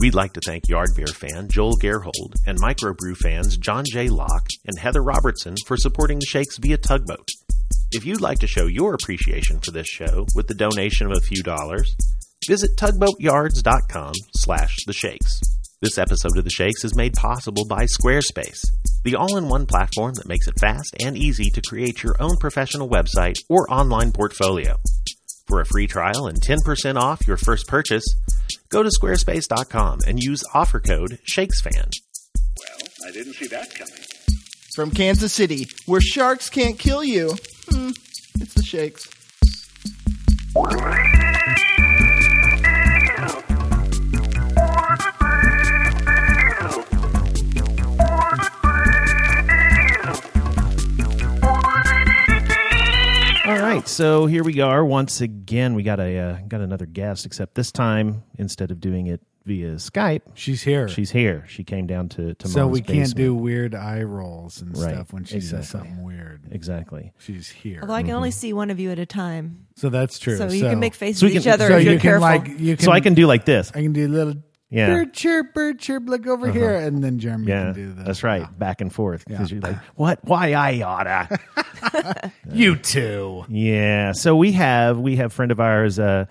We'd 0.00 0.14
like 0.14 0.32
to 0.34 0.40
thank 0.40 0.68
Yard 0.68 0.90
Beer 0.94 1.08
fan 1.08 1.48
Joel 1.48 1.76
Gerhold 1.76 2.34
and 2.46 2.60
Microbrew 2.60 3.16
fans 3.16 3.56
John 3.56 3.82
J. 3.84 4.08
Locke 4.08 4.46
and 4.64 4.78
Heather 4.78 5.02
Robertson 5.02 5.56
for 5.66 5.76
supporting 5.76 6.20
the 6.20 6.26
Shakes 6.26 6.56
via 6.58 6.78
Tugboat. 6.78 7.26
If 7.90 8.06
you'd 8.06 8.20
like 8.20 8.38
to 8.38 8.46
show 8.46 8.66
your 8.66 8.94
appreciation 8.94 9.58
for 9.58 9.72
this 9.72 9.88
show 9.88 10.26
with 10.36 10.46
the 10.46 10.54
donation 10.54 11.08
of 11.08 11.16
a 11.16 11.20
few 11.20 11.42
dollars, 11.42 11.96
visit 12.46 12.76
tugboatyards.com 12.76 14.12
slash 14.36 14.76
the 14.86 14.92
shakes. 14.92 15.40
This 15.80 15.98
episode 15.98 16.36
of 16.36 16.44
The 16.44 16.50
Shakes 16.50 16.84
is 16.84 16.96
made 16.96 17.14
possible 17.14 17.64
by 17.64 17.84
Squarespace, 17.84 18.64
the 19.04 19.16
all-in-one 19.16 19.66
platform 19.66 20.14
that 20.14 20.28
makes 20.28 20.46
it 20.46 20.60
fast 20.60 20.94
and 21.00 21.16
easy 21.16 21.50
to 21.50 21.62
create 21.68 22.04
your 22.04 22.14
own 22.20 22.36
professional 22.36 22.88
website 22.88 23.38
or 23.48 23.68
online 23.68 24.12
portfolio. 24.12 24.76
For 25.48 25.60
a 25.62 25.64
free 25.64 25.86
trial 25.86 26.26
and 26.26 26.38
10% 26.38 26.96
off 26.96 27.26
your 27.26 27.38
first 27.38 27.66
purchase, 27.66 28.04
go 28.68 28.82
to 28.82 28.90
squarespace.com 28.90 30.00
and 30.06 30.22
use 30.22 30.44
offer 30.52 30.78
code 30.78 31.18
SHAKESFAN. 31.26 31.90
Well, 32.58 32.78
I 33.06 33.10
didn't 33.12 33.32
see 33.32 33.46
that 33.46 33.74
coming. 33.74 33.94
From 34.74 34.90
Kansas 34.90 35.32
City, 35.32 35.66
where 35.86 36.02
sharks 36.02 36.50
can't 36.50 36.78
kill 36.78 37.02
you. 37.02 37.34
Hmm, 37.70 37.90
it's 38.34 38.54
the 38.54 38.62
Shakes. 38.62 39.08
All 53.48 53.58
right, 53.58 53.88
so 53.88 54.26
here 54.26 54.44
we 54.44 54.60
are 54.60 54.84
once 54.84 55.22
again. 55.22 55.72
We 55.72 55.82
got 55.82 56.00
a 56.00 56.18
uh, 56.18 56.38
got 56.48 56.60
another 56.60 56.84
guest, 56.84 57.24
except 57.24 57.54
this 57.54 57.72
time 57.72 58.22
instead 58.36 58.70
of 58.70 58.78
doing 58.78 59.06
it 59.06 59.22
via 59.46 59.76
Skype, 59.76 60.20
She's 60.34 60.60
here. 60.62 60.86
she's 60.88 61.10
here. 61.10 61.46
She 61.48 61.64
came 61.64 61.86
down 61.86 62.10
to 62.10 62.34
to 62.34 62.46
so 62.48 62.60
Mom's 62.64 62.72
we 62.74 62.80
can't 62.82 62.98
basement. 62.98 63.16
do 63.16 63.34
weird 63.34 63.74
eye 63.74 64.02
rolls 64.02 64.60
and 64.60 64.76
Right, 64.76 64.92
stuff 64.92 65.14
when 65.14 65.24
she 65.24 65.36
exactly. 65.36 65.62
says 65.62 65.70
something 65.70 66.04
weird. 66.04 66.42
exactly. 66.50 67.14
She's 67.16 67.48
here. 67.48 67.78
Although 67.80 67.94
I 67.94 68.02
can 68.02 68.10
only 68.12 68.28
mm-hmm. 68.28 68.34
see 68.38 68.52
one 68.52 68.68
of 68.68 68.78
you 68.78 68.90
at 68.90 68.98
a 68.98 69.06
time, 69.06 69.66
so 69.76 69.88
that's 69.88 70.18
true. 70.18 70.36
so 70.36 70.48
you 70.48 70.64
can 70.64 70.78
make 70.78 70.92
faces 70.92 71.20
So 71.20 71.26
we 71.26 71.32
at 71.32 71.36
each 71.38 71.44
can- 71.44 71.52
other 71.54 71.68
so 71.68 71.76
if 71.78 71.84
you 71.84 71.90
you're 71.92 72.00
can 72.00 72.20
careful. 72.20 72.28
like 72.28 72.48
you 72.60 72.76
can 72.76 72.84
so 72.84 72.92
I 72.92 73.00
can 73.00 73.14
do 73.14 73.26
like 73.26 73.46
this. 73.46 73.70
I 73.74 73.80
can 73.80 73.94
do 73.94 74.06
a 74.06 74.08
little 74.08 74.34
Yeah. 74.68 74.88
bird 74.88 75.14
chirp, 75.14 75.54
bird 75.54 75.78
chirp, 75.78 76.02
look 76.06 76.26
over 76.26 76.48
uh-huh. 76.50 76.58
here, 76.58 76.74
and 76.74 77.02
then 77.02 77.18
Jeremy 77.18 77.46
Yeah, 77.46 77.72
can 77.72 77.72
do 77.72 77.92
that. 77.94 78.04
that's 78.04 78.22
right. 78.22 78.42
Ah. 78.44 78.50
Back 78.58 78.82
and 78.82 78.92
forth 78.92 79.24
because 79.26 79.50
Yeah. 79.50 79.54
you're 79.54 79.62
like, 79.72 79.78
what? 79.94 80.18
Why 80.24 80.52
I 80.52 80.82
oughta? 80.82 81.40
You 82.52 82.76
too. 82.76 83.44
yeah. 83.48 84.12
So 84.12 84.34
we 84.36 84.52
have 84.52 84.98
we 84.98 85.16
have 85.16 85.32
friend 85.32 85.50
of 85.52 85.60
ours, 85.60 85.98
uh, 85.98 86.26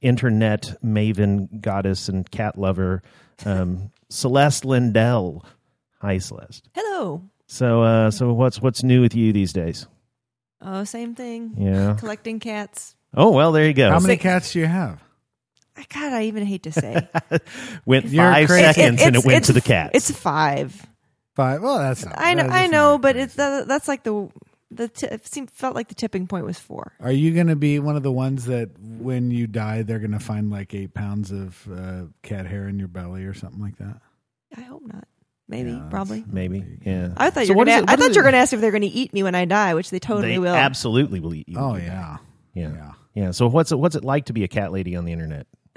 internet 0.00 0.74
maven, 0.84 1.60
goddess, 1.60 2.08
and 2.08 2.28
cat 2.30 2.58
lover, 2.58 3.02
um, 3.46 3.90
Celeste 4.10 4.64
Lindell. 4.64 5.44
Hi, 6.00 6.18
Celeste. 6.18 6.68
Hello. 6.74 7.22
So 7.46 7.82
uh, 7.82 8.10
so 8.10 8.32
what's 8.32 8.60
what's 8.60 8.82
new 8.82 9.00
with 9.00 9.14
you 9.14 9.32
these 9.32 9.52
days? 9.52 9.86
Oh, 10.60 10.84
same 10.84 11.14
thing. 11.14 11.54
Yeah. 11.58 11.96
Collecting 11.98 12.38
cats. 12.40 12.94
Oh 13.14 13.30
well, 13.30 13.52
there 13.52 13.66
you 13.66 13.74
go. 13.74 13.90
How 13.90 13.98
many 14.00 14.14
Sick. 14.14 14.20
cats 14.20 14.52
do 14.52 14.60
you 14.60 14.66
have? 14.66 15.02
I- 15.76 15.86
God, 15.92 16.12
I 16.12 16.24
even 16.24 16.44
hate 16.44 16.64
to 16.64 16.72
say. 16.72 17.08
went 17.86 18.06
You're 18.06 18.22
five 18.30 18.48
crazy. 18.48 18.62
seconds 18.72 19.00
and 19.02 19.16
it 19.16 19.18
It's- 19.20 19.24
went 19.26 19.44
to 19.46 19.52
the 19.52 19.60
cat. 19.60 19.92
It's 19.94 20.10
five. 20.10 20.86
Five. 21.34 21.62
Well, 21.62 21.78
that's 21.78 22.04
not. 22.04 22.14
I 22.18 22.34
know. 22.34 22.42
that 22.42 22.52
I 22.52 22.66
know, 22.66 22.92
not 22.92 23.00
but 23.02 23.16
it's 23.16 23.34
that, 23.36 23.66
that's 23.66 23.88
like 23.88 24.02
the 24.02 24.28
the 24.76 24.88
t- 24.88 25.06
it 25.06 25.26
seemed 25.26 25.50
felt 25.50 25.74
like 25.74 25.88
the 25.88 25.94
tipping 25.94 26.26
point 26.26 26.44
was 26.44 26.58
four. 26.58 26.92
Are 27.00 27.12
you 27.12 27.32
going 27.34 27.46
to 27.48 27.56
be 27.56 27.78
one 27.78 27.96
of 27.96 28.02
the 28.02 28.12
ones 28.12 28.46
that 28.46 28.70
when 28.78 29.30
you 29.30 29.46
die, 29.46 29.82
they're 29.82 29.98
going 29.98 30.12
to 30.12 30.18
find 30.18 30.50
like 30.50 30.74
eight 30.74 30.94
pounds 30.94 31.30
of 31.30 31.66
uh, 31.72 32.02
cat 32.22 32.46
hair 32.46 32.68
in 32.68 32.78
your 32.78 32.88
belly 32.88 33.24
or 33.24 33.34
something 33.34 33.60
like 33.60 33.76
that? 33.78 34.00
I 34.56 34.62
hope 34.62 34.82
not. 34.86 35.06
Maybe, 35.48 35.72
Yeah, 35.72 35.86
probably. 35.90 36.24
Maybe. 36.26 36.64
Yeah. 36.84 37.10
I 37.16 37.30
thought 37.30 37.46
So 37.46 37.52
you 37.52 37.58
were 37.58 37.64
gonna. 37.66 37.82
it- 37.82 37.90
I 37.90 37.96
thought 37.96 38.14
you 38.14 38.20
were 38.20 38.24
gonna 38.24 38.38
ask 38.38 38.52
if 38.52 38.60
they're 38.60 38.70
gonna 38.70 38.86
eat 38.90 39.12
me 39.12 39.22
when 39.22 39.34
I 39.34 39.44
die, 39.44 39.74
which 39.74 39.90
they 39.90 39.98
totally 39.98 40.28
They 40.28 40.38
will. 40.38 40.54
absolutely 40.54 41.20
will 41.20 41.34
eat 41.34 41.48
you. 41.48 41.58
Oh 41.58 41.72
when 41.72 41.82
you 41.82 41.88
die. 41.88 41.94
yeah. 41.94 42.16
Yeah. 42.54 42.72
Yeah. 42.74 42.92
Yeah. 43.14 43.30
So 43.32 43.48
what's 43.48 43.70
it 43.72 43.78
what's 43.78 43.94
it 43.96 44.04
like 44.04 44.26
to 44.26 44.32
be 44.32 44.44
a 44.44 44.48
cat 44.48 44.72
lady 44.72 44.96
on 44.96 45.04
the 45.04 45.12
internet? 45.12 45.46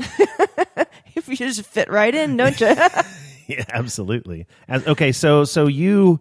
if 1.15 1.27
you 1.27 1.35
just 1.35 1.63
fit 1.63 1.89
right 1.89 2.13
in, 2.13 2.37
don't 2.37 2.59
you? 2.59 2.67
yeah, 3.47 3.63
absolutely. 3.69 4.45
As, 4.67 4.85
okay, 4.87 5.11
so 5.11 5.43
so 5.43 5.67
you 5.67 6.19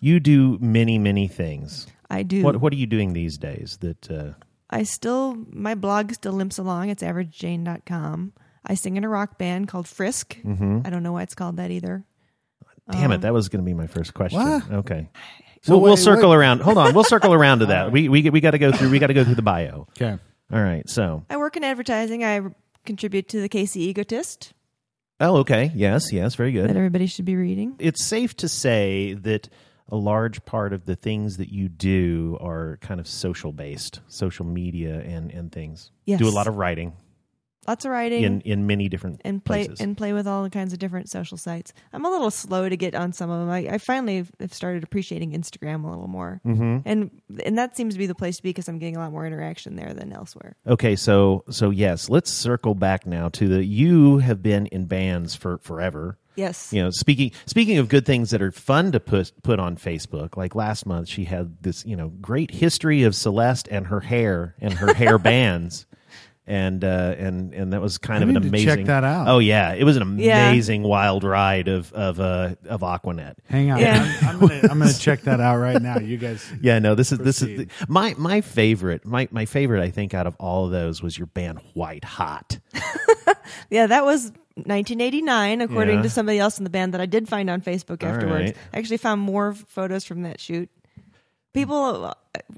you 0.00 0.20
do 0.20 0.58
many 0.60 0.98
many 0.98 1.28
things. 1.28 1.86
I 2.10 2.22
do. 2.22 2.42
What 2.42 2.60
what 2.60 2.72
are 2.72 2.76
you 2.76 2.86
doing 2.86 3.12
these 3.12 3.38
days? 3.38 3.78
That 3.80 4.10
uh, 4.10 4.32
I 4.70 4.82
still 4.84 5.36
my 5.50 5.74
blog 5.74 6.12
still 6.12 6.32
limps 6.32 6.58
along. 6.58 6.88
It's 6.88 7.02
averagejane.com. 7.02 8.32
I 8.64 8.74
sing 8.74 8.96
in 8.96 9.04
a 9.04 9.08
rock 9.08 9.38
band 9.38 9.68
called 9.68 9.86
Frisk. 9.86 10.36
Mm-hmm. 10.42 10.80
I 10.84 10.90
don't 10.90 11.02
know 11.02 11.12
why 11.12 11.22
it's 11.22 11.34
called 11.34 11.56
that 11.58 11.70
either. 11.70 12.04
damn 12.90 13.12
it, 13.12 13.16
Um, 13.16 13.20
that 13.22 13.32
was 13.32 13.48
going 13.48 13.62
to 13.64 13.66
be 13.66 13.74
my 13.74 13.86
first 13.86 14.12
question. 14.12 14.40
What? 14.40 14.70
Okay, 14.70 15.08
So 15.62 15.74
we'll, 15.74 15.82
we'll 15.82 15.94
wait, 15.94 16.02
circle 16.02 16.30
wait. 16.30 16.36
around. 16.36 16.62
Hold 16.62 16.78
on, 16.78 16.94
we'll 16.94 17.04
circle 17.04 17.32
around 17.32 17.60
to 17.60 17.66
that. 17.74 17.92
We 17.92 18.08
we 18.08 18.28
we 18.30 18.40
got 18.40 18.52
to 18.52 18.58
go 18.58 18.72
through. 18.72 18.90
We 18.90 18.98
got 18.98 19.08
to 19.08 19.14
go 19.14 19.24
through 19.24 19.36
the 19.36 19.42
bio. 19.42 19.86
Okay. 19.96 20.18
All 20.52 20.62
right. 20.62 20.88
So 20.88 21.24
I 21.30 21.36
work 21.36 21.56
in 21.56 21.64
advertising. 21.64 22.24
I 22.24 22.40
contribute 22.84 23.28
to 23.28 23.40
the 23.40 23.48
KC 23.48 23.76
Egotist 23.78 24.52
oh, 25.20 25.38
okay. 25.38 25.72
Yes, 25.74 26.12
yes, 26.12 26.34
very 26.34 26.52
good. 26.52 26.68
that 26.68 26.76
everybody 26.76 27.06
should 27.06 27.24
be 27.24 27.36
reading. 27.36 27.76
it's 27.78 28.04
safe 28.04 28.36
to 28.36 28.48
say 28.48 29.14
that 29.14 29.48
a 29.88 29.96
large 29.96 30.44
part 30.44 30.72
of 30.72 30.84
the 30.86 30.96
things 30.96 31.36
that 31.36 31.50
you 31.52 31.68
do 31.68 32.36
are 32.40 32.78
kind 32.80 32.98
of 33.00 33.06
social 33.06 33.52
based, 33.52 34.00
social 34.08 34.44
media 34.46 35.00
and 35.00 35.30
and 35.30 35.52
things. 35.52 35.90
Yes. 36.04 36.18
Do 36.18 36.28
a 36.28 36.30
lot 36.30 36.46
of 36.46 36.56
writing 36.56 36.92
Lots 37.68 37.84
of 37.84 37.90
writing 37.90 38.22
in 38.22 38.40
in 38.42 38.66
many 38.68 38.88
different 38.88 39.20
and 39.24 39.44
play 39.44 39.64
places. 39.66 39.80
and 39.80 39.96
play 39.96 40.12
with 40.12 40.28
all 40.28 40.48
kinds 40.50 40.72
of 40.72 40.78
different 40.78 41.10
social 41.10 41.36
sites. 41.36 41.72
I'm 41.92 42.04
a 42.04 42.08
little 42.10 42.30
slow 42.30 42.68
to 42.68 42.76
get 42.76 42.94
on 42.94 43.12
some 43.12 43.28
of 43.28 43.40
them. 43.40 43.50
I, 43.50 43.74
I 43.74 43.78
finally 43.78 44.24
have 44.38 44.54
started 44.54 44.84
appreciating 44.84 45.32
Instagram 45.32 45.82
a 45.84 45.88
little 45.90 46.06
more, 46.06 46.40
Mhm. 46.46 46.82
and 46.84 47.10
and 47.44 47.58
that 47.58 47.76
seems 47.76 47.94
to 47.94 47.98
be 47.98 48.06
the 48.06 48.14
place 48.14 48.36
to 48.36 48.44
be 48.44 48.50
because 48.50 48.68
I'm 48.68 48.78
getting 48.78 48.94
a 48.94 49.00
lot 49.00 49.10
more 49.10 49.26
interaction 49.26 49.74
there 49.74 49.92
than 49.94 50.12
elsewhere. 50.12 50.54
Okay, 50.64 50.94
so 50.94 51.42
so 51.50 51.70
yes, 51.70 52.08
let's 52.08 52.30
circle 52.30 52.76
back 52.76 53.04
now 53.04 53.30
to 53.30 53.48
the 53.48 53.64
you 53.64 54.18
have 54.18 54.44
been 54.44 54.66
in 54.66 54.84
bands 54.84 55.34
for 55.34 55.58
forever. 55.58 56.18
Yes. 56.36 56.72
You 56.72 56.82
know, 56.82 56.90
speaking 56.90 57.32
speaking 57.46 57.78
of 57.78 57.88
good 57.88 58.06
things 58.06 58.30
that 58.30 58.42
are 58.42 58.52
fun 58.52 58.92
to 58.92 59.00
put 59.00 59.32
put 59.42 59.58
on 59.58 59.76
Facebook, 59.76 60.36
like 60.36 60.54
last 60.54 60.86
month 60.86 61.08
she 61.08 61.24
had 61.24 61.62
this, 61.62 61.84
you 61.84 61.96
know, 61.96 62.08
great 62.20 62.50
history 62.50 63.02
of 63.02 63.14
Celeste 63.14 63.68
and 63.70 63.86
her 63.86 64.00
hair 64.00 64.54
and 64.60 64.74
her 64.74 64.94
hair 64.94 65.18
bands. 65.18 65.86
And 66.48 66.84
uh, 66.84 67.14
and 67.18 67.52
and 67.54 67.72
that 67.72 67.80
was 67.80 67.98
kind 67.98 68.20
I 68.20 68.22
of 68.22 68.28
an 68.28 68.34
need 68.34 68.42
to 68.42 68.48
amazing. 68.50 68.68
check 68.76 68.86
that 68.86 69.02
out. 69.02 69.26
Oh 69.26 69.40
yeah, 69.40 69.72
it 69.74 69.82
was 69.82 69.96
an 69.96 70.16
Yeah. 70.18 70.48
amazing 70.48 70.84
wild 70.84 71.24
ride 71.24 71.66
of 71.66 71.92
of 71.92 72.20
uh, 72.20 72.54
of 72.68 72.84
Aqua 72.84 73.14
Net. 73.14 73.36
Hang 73.48 73.72
on. 73.72 73.80
Yeah. 73.80 74.16
I'm, 74.22 74.28
I'm 74.28 74.38
gonna 74.38 74.60
I'm 74.70 74.78
gonna 74.78 74.92
check 74.92 75.22
that 75.22 75.40
out 75.40 75.56
right 75.56 75.82
now. 75.82 75.98
You 75.98 76.16
guys. 76.16 76.48
Yeah, 76.62 76.78
no, 76.78 76.94
this 76.94 77.10
is 77.10 77.18
this 77.18 77.42
is 77.42 77.48
Proceed. 77.66 77.70
my 77.88 78.14
my 78.16 78.42
favorite. 78.42 79.04
My 79.04 79.26
my 79.32 79.44
favorite, 79.44 79.82
I 79.82 79.90
think, 79.90 80.14
out 80.14 80.28
of 80.28 80.36
all 80.38 80.66
of 80.66 80.70
those 80.70 81.02
was 81.02 81.18
your 81.18 81.26
band 81.26 81.58
White 81.74 82.04
Hot. 82.04 82.58
Yeah, 83.70 83.86
that 83.88 84.04
was 84.04 84.32
1989, 84.54 85.60
according 85.60 85.96
Yeah. 85.96 86.02
to 86.02 86.10
somebody 86.10 86.38
else 86.38 86.58
in 86.58 86.64
the 86.64 86.70
band 86.70 86.94
that 86.94 87.00
I 87.00 87.06
did 87.06 87.28
find 87.28 87.48
on 87.50 87.60
Facebook 87.60 88.02
All 88.02 88.08
afterwards. 88.10 88.50
right. 88.52 88.56
I 88.72 88.78
actually 88.78 88.96
found 88.98 89.20
more 89.20 89.52
photos 89.54 90.04
from 90.04 90.22
that 90.22 90.40
shoot. 90.40 90.68
People 91.52 92.06
uh, 92.06 92.14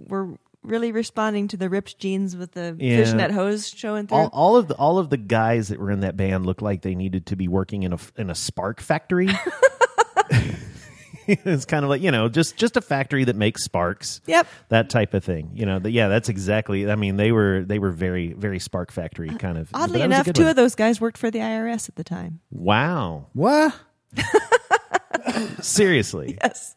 were 0.08 0.34
really 0.62 0.92
responding 0.92 1.48
to 1.48 1.56
the 1.56 1.68
ripped 1.70 1.98
jeans 1.98 2.36
with 2.36 2.52
the 2.52 2.76
Yeah. 2.78 2.96
fishnet 2.98 3.30
hose 3.30 3.68
showing 3.68 4.06
through. 4.06 4.18
all, 4.18 4.26
all 4.32 4.56
of 4.56 4.68
the 4.68 4.74
all 4.74 4.98
of 4.98 5.08
the 5.10 5.16
guys 5.16 5.68
that 5.68 5.78
were 5.78 5.90
in 5.90 6.00
that 6.00 6.16
band 6.16 6.44
looked 6.46 6.62
like 6.62 6.82
they 6.82 6.94
needed 6.94 7.26
to 7.26 7.36
be 7.36 7.48
working 7.48 7.82
in 7.84 7.92
a 7.92 7.98
in 8.16 8.28
a 8.30 8.34
spark 8.34 8.80
factory. 8.80 9.28
it's 11.26 11.64
kind 11.66 11.84
of 11.84 11.90
like 11.90 12.00
you 12.02 12.10
know 12.10 12.28
just 12.28 12.56
just 12.56 12.76
a 12.76 12.80
factory 12.80 13.24
that 13.24 13.36
makes 13.36 13.62
sparks. 13.64 14.20
Yep. 14.26 14.46
That 14.70 14.90
type 14.90 15.14
of 15.14 15.22
thing, 15.24 15.50
you 15.54 15.66
know. 15.66 15.78
The, 15.78 15.90
yeah, 15.90 16.08
that's 16.08 16.28
exactly. 16.28 16.90
I 16.90 16.96
mean, 16.96 17.16
they 17.16 17.32
were 17.32 17.64
they 17.66 17.78
were 17.78 17.90
very 17.90 18.32
very 18.32 18.58
spark 18.58 18.90
factory 18.92 19.28
kind 19.30 19.58
of. 19.58 19.70
but 19.70 19.78
Oddly 19.82 19.98
that 20.00 20.08
was 20.08 20.16
a 20.18 20.20
enough, 20.22 20.34
two 20.34 20.42
one. 20.42 20.50
of 20.50 20.56
those 20.56 20.74
guys 20.74 21.00
worked 21.00 21.18
for 21.18 21.30
the 21.30 21.38
IRS 21.40 21.88
at 21.88 21.96
the 21.96 22.04
time. 22.04 22.40
Wow, 22.50 23.26
What? 23.32 23.74
seriously, 25.60 26.38
Yes. 26.42 26.74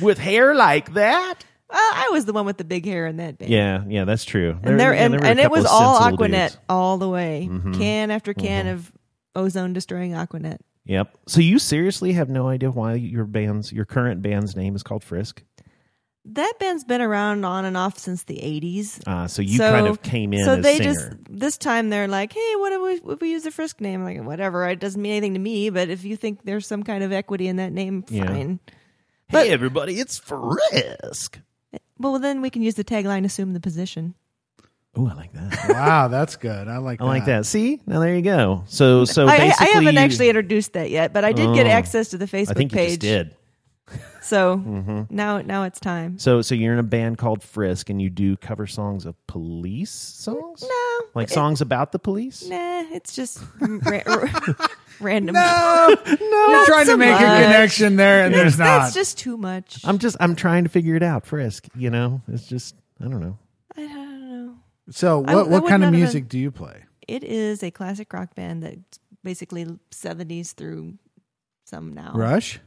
with 0.00 0.18
hair 0.18 0.54
like 0.54 0.94
that. 0.94 1.44
Well, 1.72 1.80
I 1.94 2.10
was 2.12 2.26
the 2.26 2.32
one 2.34 2.44
with 2.46 2.58
the 2.58 2.64
big 2.64 2.84
hair 2.84 3.06
in 3.06 3.16
that 3.16 3.38
band. 3.38 3.50
Yeah, 3.50 3.82
yeah, 3.88 4.04
that's 4.04 4.24
true. 4.24 4.58
And 4.62 4.78
there, 4.78 4.92
yeah, 4.94 5.04
and, 5.04 5.14
there 5.14 5.24
and 5.24 5.40
it 5.40 5.50
was 5.50 5.64
all 5.64 5.96
Aqua 5.96 6.28
Net 6.28 6.50
dudes. 6.52 6.56
Mm-hmm. 6.56 6.64
all 6.72 6.98
the 6.98 7.08
way. 7.08 7.48
Can 7.74 8.10
after 8.10 8.34
can 8.34 8.66
of 8.68 8.92
ozone 9.34 9.72
destroying 9.72 10.14
Aqua 10.14 10.38
Net. 10.40 10.60
Yep. 10.84 11.16
So 11.28 11.40
you 11.40 11.58
seriously 11.58 12.12
have 12.12 12.28
no 12.28 12.48
idea 12.48 12.70
why 12.70 12.94
your 12.94 13.24
band's 13.24 13.72
your 13.72 13.84
current 13.86 14.20
band's 14.20 14.54
name 14.54 14.74
is 14.76 14.82
called 14.82 15.02
Frisk? 15.02 15.42
That 16.24 16.52
band's 16.60 16.84
been 16.84 17.00
around 17.00 17.44
on 17.44 17.64
and 17.64 17.76
off 17.76 17.98
since 17.98 18.22
the 18.24 18.36
80s. 18.36 19.00
Uh, 19.08 19.26
so 19.26 19.42
you 19.42 19.58
So- 19.58 19.72
kind 19.72 19.86
of 19.88 20.02
came 20.02 20.32
in 20.32 20.44
so 20.44 20.54
they 20.56 20.76
singer. 20.78 20.92
just 20.92 21.10
this 21.28 21.56
time 21.58 21.88
they're 21.90 22.06
like, 22.06 22.32
hey, 22.32 22.52
what 22.56 22.72
if 22.72 23.02
we, 23.04 23.12
if 23.14 23.20
we 23.20 23.30
use 23.32 23.42
the 23.44 23.50
Frisk 23.50 23.80
name? 23.80 24.06
I'm 24.06 24.16
like, 24.18 24.24
whatever, 24.26 24.68
it 24.68 24.78
doesn't 24.78 25.00
mean 25.02 25.12
anything 25.12 25.34
to 25.34 25.40
me. 25.40 25.70
But 25.70 25.88
if 25.88 26.04
you 26.04 26.16
think 26.16 26.44
there's 26.44 26.66
some 26.66 26.82
kind 26.84 27.02
of 27.02 27.10
equity 27.12 27.48
in 27.48 27.56
that 27.56 27.72
name, 27.72 28.04
Yeah. 28.08 28.26
fine. 28.26 28.60
hey 29.28 29.50
everybody, 29.50 29.98
it's 29.98 30.18
Frisk. 30.18 31.40
Well, 32.02 32.18
then 32.18 32.42
we 32.42 32.50
can 32.50 32.62
use 32.62 32.74
the 32.74 32.84
tagline 32.84 33.24
"Assume 33.24 33.52
the 33.54 33.60
position." 33.60 34.14
Oh, 34.94 35.08
I 35.08 35.14
like 35.14 35.32
that. 35.32 35.68
wow, 35.70 36.08
that's 36.08 36.36
good. 36.36 36.68
I 36.68 36.76
like. 36.76 37.00
I 37.00 37.04
like 37.04 37.24
that. 37.24 37.46
See, 37.46 37.80
now 37.86 37.98
there 38.00 38.14
you 38.14 38.20
go. 38.22 38.64
So, 38.66 39.06
so 39.06 39.26
I, 39.26 39.32
I 39.34 39.38
basically, 39.38 39.72
haven't 39.72 39.94
you- 39.94 40.00
actually 40.00 40.28
introduced 40.28 40.74
that 40.74 40.90
yet, 40.90 41.12
but 41.14 41.24
I 41.24 41.32
did 41.32 41.54
get 41.54 41.66
Oh. 41.66 41.70
access 41.70 42.08
to 42.10 42.18
the 42.18 42.26
Facebook 42.26 42.50
I 42.50 42.54
think 42.54 42.72
you 42.72 42.76
page. 42.78 42.88
just 42.90 43.00
did. 43.00 43.36
So 44.22 44.56
Mm-hmm. 44.58 45.14
now, 45.14 45.40
now 45.42 45.64
it's 45.64 45.80
time. 45.80 46.16
So, 46.16 46.42
so 46.42 46.54
you're 46.54 46.72
in 46.72 46.78
a 46.78 46.84
band 46.84 47.18
called 47.18 47.42
Frisk, 47.42 47.90
and 47.90 48.00
you 48.00 48.08
do 48.08 48.36
cover 48.36 48.68
songs 48.68 49.04
of 49.04 49.16
police 49.26 49.90
songs, 49.90 50.62
No, 50.62 51.00
like 51.14 51.28
it- 51.28 51.32
songs 51.34 51.60
about 51.60 51.90
the 51.90 51.98
police. 51.98 52.46
Nah, 52.48 52.84
it's 52.92 53.16
just 53.16 53.40
ra- 53.60 54.02
random. 55.00 55.34
No, 55.34 55.96
no, 56.04 56.46
you're 56.48 56.66
trying 56.66 56.86
so 56.86 56.92
to 56.92 56.96
make 56.98 57.10
much. 57.12 57.20
a 57.22 57.42
connection 57.42 57.96
there, 57.96 58.24
and 58.24 58.34
there's 58.34 58.58
not. 58.58 58.82
That's 58.82 58.94
just 58.94 59.18
too 59.18 59.36
much. 59.36 59.80
I'm 59.84 59.98
just, 59.98 60.16
I'm 60.20 60.34
trying 60.36 60.64
to 60.64 60.70
figure 60.70 60.94
it 60.96 61.02
out. 61.02 61.26
Frisk, 61.26 61.66
you 61.76 61.90
know, 61.90 62.20
it's 62.28 62.46
just, 62.46 62.74
I 63.00 63.04
don't 63.04 63.20
know. 63.20 63.38
I 63.76 63.80
don't 63.86 64.30
know. 64.30 64.54
so, 64.90 65.20
what 65.20 65.28
I 65.28 65.34
what 65.36 65.48
would 65.62 65.68
kind 65.68 65.82
of 65.84 65.90
not 65.92 65.98
have 65.98 66.02
music 66.02 66.28
do 66.28 66.38
you 66.38 66.50
play? 66.50 66.84
It 67.08 67.24
is 67.24 67.62
a 67.62 67.70
classic 67.70 68.12
rock 68.12 68.34
band 68.34 68.62
that's 68.62 68.98
basically 69.24 69.66
70s 69.90 70.52
through 70.54 70.94
some 71.64 71.92
now. 71.94 72.12
Rush. 72.14 72.60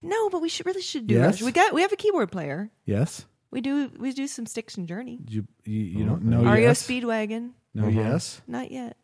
No, 0.00 0.30
but 0.30 0.40
we 0.40 0.48
should 0.48 0.64
really 0.66 0.80
should 0.82 1.06
do 1.06 1.14
Yes? 1.14 1.34
Rush. 1.34 1.42
We 1.42 1.52
got 1.52 1.74
we 1.74 1.82
have 1.82 1.92
a 1.92 1.96
keyboard 1.96 2.30
player. 2.30 2.70
Yes. 2.84 3.26
We 3.50 3.60
do 3.60 3.90
we 3.98 4.12
do 4.12 4.26
some 4.28 4.46
Styx 4.46 4.76
and 4.76 4.86
Journey. 4.86 5.18
You 5.28 5.46
you, 5.64 5.80
you 5.80 6.04
Oh, 6.04 6.08
don't 6.10 6.24
know 6.24 6.42
REO 6.42 6.54
yes. 6.68 6.86
Speedwagon. 6.86 7.50
No 7.74 7.84
Mhm. 7.84 7.94
yes. 7.96 8.40
Not 8.46 8.70
yet. 8.70 8.96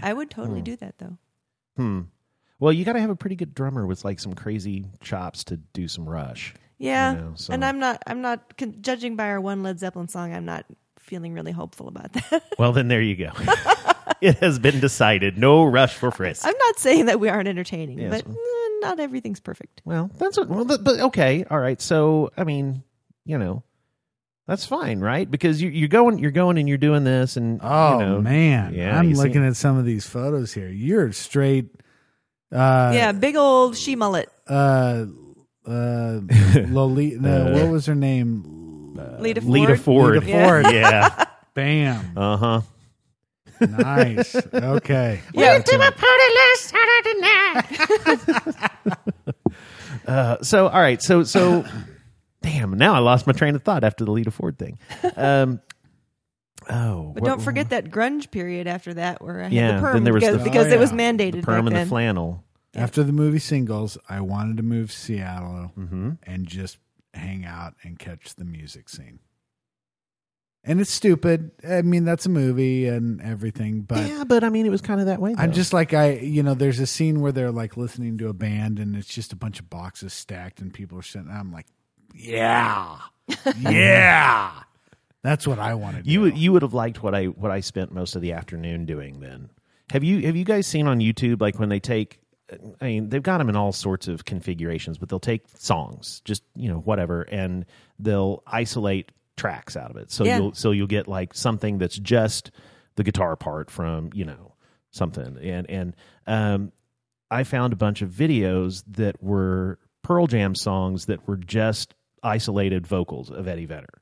I 0.00 0.12
would 0.12 0.28
totally 0.30 0.60
do 0.60 0.76
that 0.76 0.98
though. 0.98 1.16
Hmm. 1.78 2.00
Well, 2.60 2.72
you 2.72 2.84
got 2.84 2.94
to 2.94 3.00
have 3.00 3.10
a 3.10 3.16
pretty 3.16 3.36
good 3.36 3.54
drummer 3.54 3.86
with 3.86 4.04
like 4.04 4.18
some 4.18 4.34
crazy 4.34 4.86
chops 5.00 5.44
to 5.44 5.56
do 5.56 5.86
some 5.88 6.08
Rush. 6.08 6.54
Yeah, 6.78 7.12
know, 7.14 7.32
so- 7.36 7.52
and 7.52 7.64
I'm 7.64 7.78
not. 7.78 8.02
I'm 8.06 8.20
not 8.20 8.56
con- 8.56 8.76
judging 8.80 9.16
by 9.16 9.28
our 9.28 9.40
one 9.40 9.62
Led 9.62 9.78
Zeppelin 9.78 10.08
song. 10.08 10.32
I'm 10.34 10.44
not 10.44 10.64
feeling 10.98 11.32
really 11.32 11.52
hopeful 11.52 11.88
about 11.88 12.12
that. 12.12 12.42
Well, 12.58 12.72
then 12.72 12.88
there 12.88 13.00
you 13.00 13.14
go. 13.16 13.30
it 14.20 14.38
has 14.38 14.58
been 14.58 14.80
decided. 14.80 15.38
No 15.38 15.64
Rush 15.64 15.94
for 15.94 16.10
Frisk. 16.10 16.44
I'm 16.44 16.56
not 16.66 16.78
saying 16.78 17.06
that 17.06 17.20
we 17.20 17.28
aren't 17.28 17.48
entertaining, 17.48 17.98
Yes. 18.00 18.22
but 18.22 18.30
eh, 18.30 18.68
not 18.80 18.98
everything's 19.00 19.38
perfect. 19.40 19.80
Well, 19.84 20.10
that's 20.18 20.36
what, 20.36 20.48
well, 20.48 20.64
but 20.64 20.86
okay, 20.86 21.44
all 21.48 21.58
right. 21.60 21.80
So, 21.80 22.30
I 22.36 22.42
mean, 22.44 22.82
you 23.24 23.38
know, 23.38 23.62
that's 24.48 24.66
fine, 24.66 24.98
right? 25.00 25.30
Because 25.30 25.60
you, 25.62 25.68
you're 25.68 25.88
going, 25.88 26.18
you're 26.18 26.30
going, 26.32 26.56
and 26.58 26.66
you're 26.68 26.78
doing 26.78 27.04
this, 27.04 27.36
and 27.36 27.60
Oh 27.62 28.00
you 28.00 28.06
know, 28.06 28.20
man, 28.20 28.72
yeah, 28.74 28.98
I'm 28.98 29.10
you 29.10 29.14
see- 29.14 29.22
looking 29.22 29.46
at 29.46 29.54
some 29.56 29.76
of 29.78 29.84
these 29.84 30.06
photos 30.06 30.52
here. 30.54 30.68
You're 30.68 31.12
straight. 31.12 31.66
Uh, 32.50 32.92
yeah, 32.94 33.12
big 33.12 33.36
old 33.36 33.76
she 33.76 33.94
mullet. 33.94 34.30
Uh, 34.48 35.04
uh, 35.66 36.20
Lolita. 36.68 37.20
No, 37.20 37.52
what 37.52 37.70
was 37.70 37.84
her 37.86 37.94
name? 37.94 38.94
Lita 39.20 39.42
Ford. 39.42 39.52
Lita 39.52 39.76
Ford. 39.76 40.14
Lita 40.14 40.26
Ford. 40.26 40.74
yeah. 40.74 41.24
Bam. 41.54 42.16
Uh 42.16 42.36
huh. 42.36 42.60
Nice. 43.60 44.34
Okay. 44.54 45.20
Yeah. 45.34 45.60
Uh, 50.06 50.42
so, 50.42 50.68
all 50.68 50.80
right. 50.80 51.02
So, 51.02 51.22
so, 51.22 51.64
damn. 52.52 52.72
Now 52.72 52.94
I 52.94 52.98
lost 52.98 53.26
my 53.26 53.32
train 53.32 53.54
of 53.54 53.62
thought 53.62 53.84
after 53.84 54.04
the 54.04 54.10
Lita 54.12 54.30
Ford 54.30 54.58
thing. 54.58 54.78
Um. 55.16 55.60
Oh, 56.70 57.12
But 57.14 57.22
what- 57.22 57.28
don't 57.28 57.40
forget 57.40 57.70
that 57.70 57.90
grunge 57.90 58.30
period 58.30 58.66
after 58.66 58.92
that, 58.94 59.22
where 59.22 59.40
I 59.40 59.44
had 59.44 59.52
Yeah. 59.52 59.72
the 59.76 59.80
perm 59.80 59.94
then 59.94 60.04
there 60.04 60.12
was 60.12 60.22
because, 60.22 60.36
the, 60.38 60.44
because 60.44 60.66
Oh, 60.66 60.70
it 60.76 60.78
was 60.78 60.92
mandated 60.92 61.36
the 61.40 61.42
perm 61.42 61.64
back 61.64 61.66
and 61.68 61.76
then. 61.76 61.86
the 61.86 61.88
flannel. 61.88 62.44
After 62.74 63.02
the 63.02 63.12
movie 63.12 63.38
Singles, 63.38 63.96
I 64.08 64.20
wanted 64.20 64.58
to 64.58 64.62
move 64.62 64.90
to 64.90 64.96
Seattle 64.96 65.72
Mm-hmm. 65.78 66.10
and 66.24 66.46
just 66.46 66.76
hang 67.14 67.46
out 67.46 67.74
and 67.84 67.98
catch 67.98 68.34
the 68.34 68.44
music 68.44 68.90
scene. 68.90 69.20
And 70.64 70.78
it's 70.80 70.90
stupid. 70.92 71.52
I 71.66 71.80
mean, 71.82 72.04
that's 72.04 72.26
a 72.26 72.28
movie 72.28 72.86
and 72.86 73.22
everything, 73.22 73.82
but 73.82 74.06
yeah, 74.06 74.24
but 74.24 74.44
I 74.44 74.50
mean, 74.50 74.66
it 74.66 74.70
was 74.70 74.82
kind 74.82 75.00
of 75.00 75.06
that 75.06 75.20
way. 75.20 75.34
I'm 75.38 75.52
just 75.52 75.72
like 75.72 75.94
I, 75.94 76.14
you 76.16 76.42
know, 76.42 76.52
there's 76.52 76.80
a 76.80 76.86
scene 76.86 77.20
where 77.22 77.32
they're 77.32 77.52
like 77.52 77.78
listening 77.78 78.18
to 78.18 78.28
a 78.28 78.34
band 78.34 78.78
and 78.78 78.94
it's 78.94 79.08
just 79.08 79.32
a 79.32 79.36
bunch 79.36 79.58
of 79.60 79.70
boxes 79.70 80.12
stacked 80.12 80.60
and 80.60 80.74
people 80.74 80.98
are 80.98 81.02
sitting. 81.02 81.30
I'm 81.30 81.50
like, 81.52 81.66
yeah, 82.14 82.98
yeah, 83.58 84.52
that's 85.22 85.46
what 85.46 85.58
I 85.58 85.74
wanted. 85.74 86.06
You 86.06 86.20
would 86.22 86.36
you 86.38 86.52
would 86.52 86.62
have 86.62 86.74
liked 86.74 87.02
what 87.02 87.14
I 87.14 87.26
what 87.26 87.50
I 87.50 87.60
spent 87.60 87.92
most 87.92 88.16
of 88.16 88.22
the 88.22 88.32
afternoon 88.32 88.86
doing. 88.86 89.20
Then 89.20 89.50
have 89.90 90.04
you 90.04 90.20
have 90.26 90.36
you 90.36 90.44
guys 90.44 90.66
seen 90.66 90.86
on 90.86 90.98
YouTube 91.00 91.40
like 91.40 91.58
when 91.58 91.68
they 91.68 91.80
take? 91.80 92.20
I 92.80 92.84
mean, 92.86 93.10
they've 93.10 93.22
got 93.22 93.38
them 93.38 93.50
in 93.50 93.56
all 93.56 93.72
sorts 93.72 94.08
of 94.08 94.24
configurations, 94.24 94.96
but 94.96 95.10
they'll 95.10 95.20
take 95.20 95.42
songs, 95.58 96.22
just 96.24 96.42
you 96.56 96.68
know, 96.70 96.78
whatever, 96.78 97.22
and 97.22 97.66
they'll 97.98 98.42
isolate 98.46 99.12
tracks 99.36 99.76
out 99.76 99.90
of 99.90 99.96
it. 99.98 100.10
So 100.10 100.24
Yeah. 100.24 100.38
you'll 100.38 100.54
so 100.54 100.70
you'll 100.70 100.86
get 100.86 101.06
like 101.08 101.34
something 101.34 101.76
that's 101.78 101.98
just 101.98 102.50
the 102.96 103.04
guitar 103.04 103.36
part 103.36 103.70
from 103.70 104.10
you 104.14 104.24
know 104.24 104.54
something, 104.92 105.36
and 105.42 105.68
and 105.70 105.96
um, 106.26 106.72
I 107.30 107.44
found 107.44 107.74
a 107.74 107.76
bunch 107.76 108.00
of 108.00 108.08
videos 108.10 108.82
that 108.88 109.22
were 109.22 109.78
Pearl 110.02 110.26
Jam 110.26 110.54
songs 110.54 111.04
that 111.06 111.28
were 111.28 111.36
just 111.36 111.94
isolated 112.22 112.86
vocals 112.86 113.30
of 113.30 113.48
Eddie 113.48 113.66
Vedder, 113.66 114.00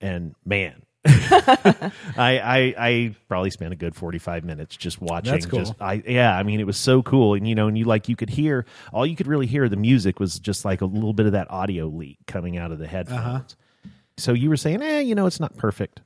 and 0.00 0.34
man. 0.44 0.82
I, 1.04 1.98
I 2.16 2.74
I 2.78 3.14
probably 3.26 3.50
spent 3.50 3.72
a 3.72 3.76
good 3.76 3.96
forty 3.96 4.18
five 4.18 4.44
minutes 4.44 4.76
just 4.76 5.00
watching. 5.00 5.32
That's 5.32 5.46
cool. 5.46 5.58
Just 5.58 5.74
I 5.80 6.00
yeah, 6.06 6.36
I 6.36 6.44
mean 6.44 6.60
it 6.60 6.66
was 6.66 6.76
so 6.76 7.02
cool, 7.02 7.34
and 7.34 7.48
you 7.48 7.56
know, 7.56 7.66
and 7.66 7.76
you 7.76 7.84
like 7.86 8.08
you 8.08 8.14
could 8.14 8.30
hear 8.30 8.66
all 8.92 9.04
you 9.04 9.16
could 9.16 9.26
really 9.26 9.46
hear 9.46 9.68
the 9.68 9.76
music 9.76 10.20
was 10.20 10.38
just 10.38 10.64
like 10.64 10.80
a 10.80 10.84
little 10.84 11.12
bit 11.12 11.26
of 11.26 11.32
that 11.32 11.50
audio 11.50 11.86
leak 11.86 12.18
coming 12.28 12.56
out 12.56 12.70
of 12.70 12.78
the 12.78 12.86
headphones. 12.86 13.20
Uh-huh. 13.20 13.90
So 14.16 14.32
you 14.32 14.48
were 14.48 14.56
saying, 14.56 14.80
eh, 14.80 15.00
you 15.00 15.16
know, 15.16 15.26
it's 15.26 15.40
not 15.40 15.56
perfect. 15.56 16.02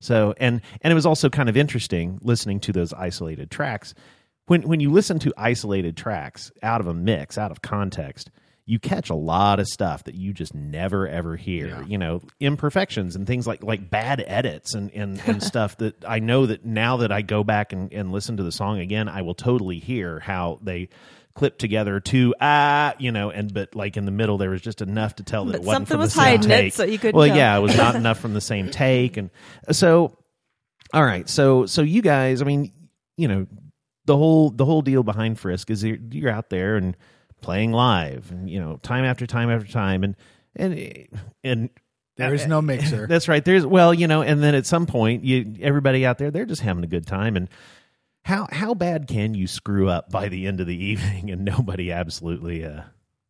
So 0.00 0.34
and 0.38 0.60
and 0.80 0.92
it 0.92 0.94
was 0.94 1.06
also 1.06 1.28
kind 1.28 1.48
of 1.48 1.56
interesting 1.56 2.18
listening 2.22 2.60
to 2.60 2.72
those 2.72 2.92
isolated 2.92 3.50
tracks. 3.50 3.94
When 4.46 4.62
when 4.62 4.80
you 4.80 4.90
listen 4.90 5.18
to 5.20 5.34
isolated 5.36 5.96
tracks 5.96 6.52
out 6.62 6.80
of 6.80 6.86
a 6.86 6.94
mix, 6.94 7.36
out 7.36 7.50
of 7.50 7.62
context, 7.62 8.30
you 8.68 8.80
catch 8.80 9.10
a 9.10 9.14
lot 9.14 9.60
of 9.60 9.68
stuff 9.68 10.02
that 10.04 10.16
you 10.16 10.32
just 10.32 10.52
never 10.52 11.06
ever 11.06 11.36
hear. 11.36 11.68
Yeah. 11.68 11.84
You 11.86 11.98
know, 11.98 12.22
imperfections 12.40 13.14
and 13.14 13.26
things 13.26 13.46
like 13.46 13.62
like 13.62 13.88
bad 13.90 14.22
edits 14.26 14.74
and 14.74 14.90
and, 14.92 15.22
and 15.26 15.42
stuff 15.52 15.76
that 15.78 16.04
I 16.06 16.18
know 16.18 16.46
that 16.46 16.64
now 16.64 16.98
that 16.98 17.12
I 17.12 17.22
go 17.22 17.44
back 17.44 17.72
and, 17.72 17.92
and 17.92 18.10
listen 18.12 18.36
to 18.38 18.42
the 18.42 18.50
song 18.52 18.80
again, 18.80 19.08
I 19.08 19.22
will 19.22 19.34
totally 19.36 19.78
hear 19.78 20.18
how 20.18 20.58
they 20.62 20.88
clipped 21.34 21.58
together 21.58 22.00
to 22.00 22.34
ah 22.40 22.94
you 22.98 23.12
know 23.12 23.28
and 23.30 23.52
but 23.52 23.74
like 23.74 23.98
in 23.98 24.06
the 24.06 24.10
middle 24.10 24.38
there 24.38 24.48
was 24.48 24.62
just 24.62 24.80
enough 24.80 25.16
to 25.16 25.22
tell 25.22 25.44
that 25.44 25.52
But 25.52 25.60
it 25.60 25.66
wasn't 25.66 25.88
something 25.88 25.94
from 25.96 26.00
was 26.00 26.14
the 26.14 26.20
same 26.22 26.24
hiding 26.38 26.48
take. 26.48 26.72
so 26.72 26.84
you 26.84 26.98
couldn't 26.98 27.14
well 27.14 27.26
tell. 27.28 27.36
yeah 27.36 27.58
it 27.58 27.60
was 27.60 27.76
not 27.76 27.94
enough 27.94 28.18
from 28.18 28.32
the 28.32 28.40
same 28.40 28.70
take 28.70 29.18
and 29.18 29.28
so 29.70 30.16
all 30.94 31.04
right 31.04 31.28
so 31.28 31.66
so 31.66 31.82
you 31.82 32.00
guys 32.00 32.40
i 32.40 32.46
mean 32.46 32.72
you 33.18 33.28
know 33.28 33.46
the 34.06 34.16
whole 34.16 34.48
the 34.48 34.64
whole 34.64 34.80
deal 34.80 35.02
behind 35.02 35.38
frisk 35.38 35.68
is 35.70 35.84
you're, 35.84 35.98
you're 36.10 36.30
out 36.30 36.48
there 36.48 36.76
and 36.76 36.96
playing 37.40 37.72
live 37.72 38.30
and 38.30 38.48
you 38.50 38.58
know 38.60 38.78
time 38.82 39.04
after 39.04 39.26
time 39.26 39.50
after 39.50 39.70
time 39.70 40.02
and 40.04 40.16
and 40.54 41.06
and 41.44 41.70
there 42.16 42.32
is 42.34 42.46
no 42.46 42.62
mixer. 42.62 43.06
that's 43.08 43.28
right 43.28 43.44
there's 43.44 43.64
well 43.66 43.92
you 43.94 44.06
know 44.08 44.22
and 44.22 44.42
then 44.42 44.54
at 44.54 44.66
some 44.66 44.86
point 44.86 45.22
you 45.24 45.54
everybody 45.60 46.04
out 46.06 46.18
there 46.18 46.30
they're 46.30 46.46
just 46.46 46.62
having 46.62 46.82
a 46.82 46.86
good 46.88 47.06
time 47.06 47.36
and 47.36 47.48
how 48.24 48.48
how 48.50 48.74
bad 48.74 49.06
can 49.06 49.34
you 49.34 49.46
screw 49.46 49.88
up 49.88 50.10
by 50.10 50.28
the 50.28 50.46
end 50.46 50.60
of 50.60 50.66
the 50.66 50.76
evening 50.84 51.30
and 51.32 51.44
nobody 51.44 51.92
absolutely 51.92 52.64
uh 52.64 52.82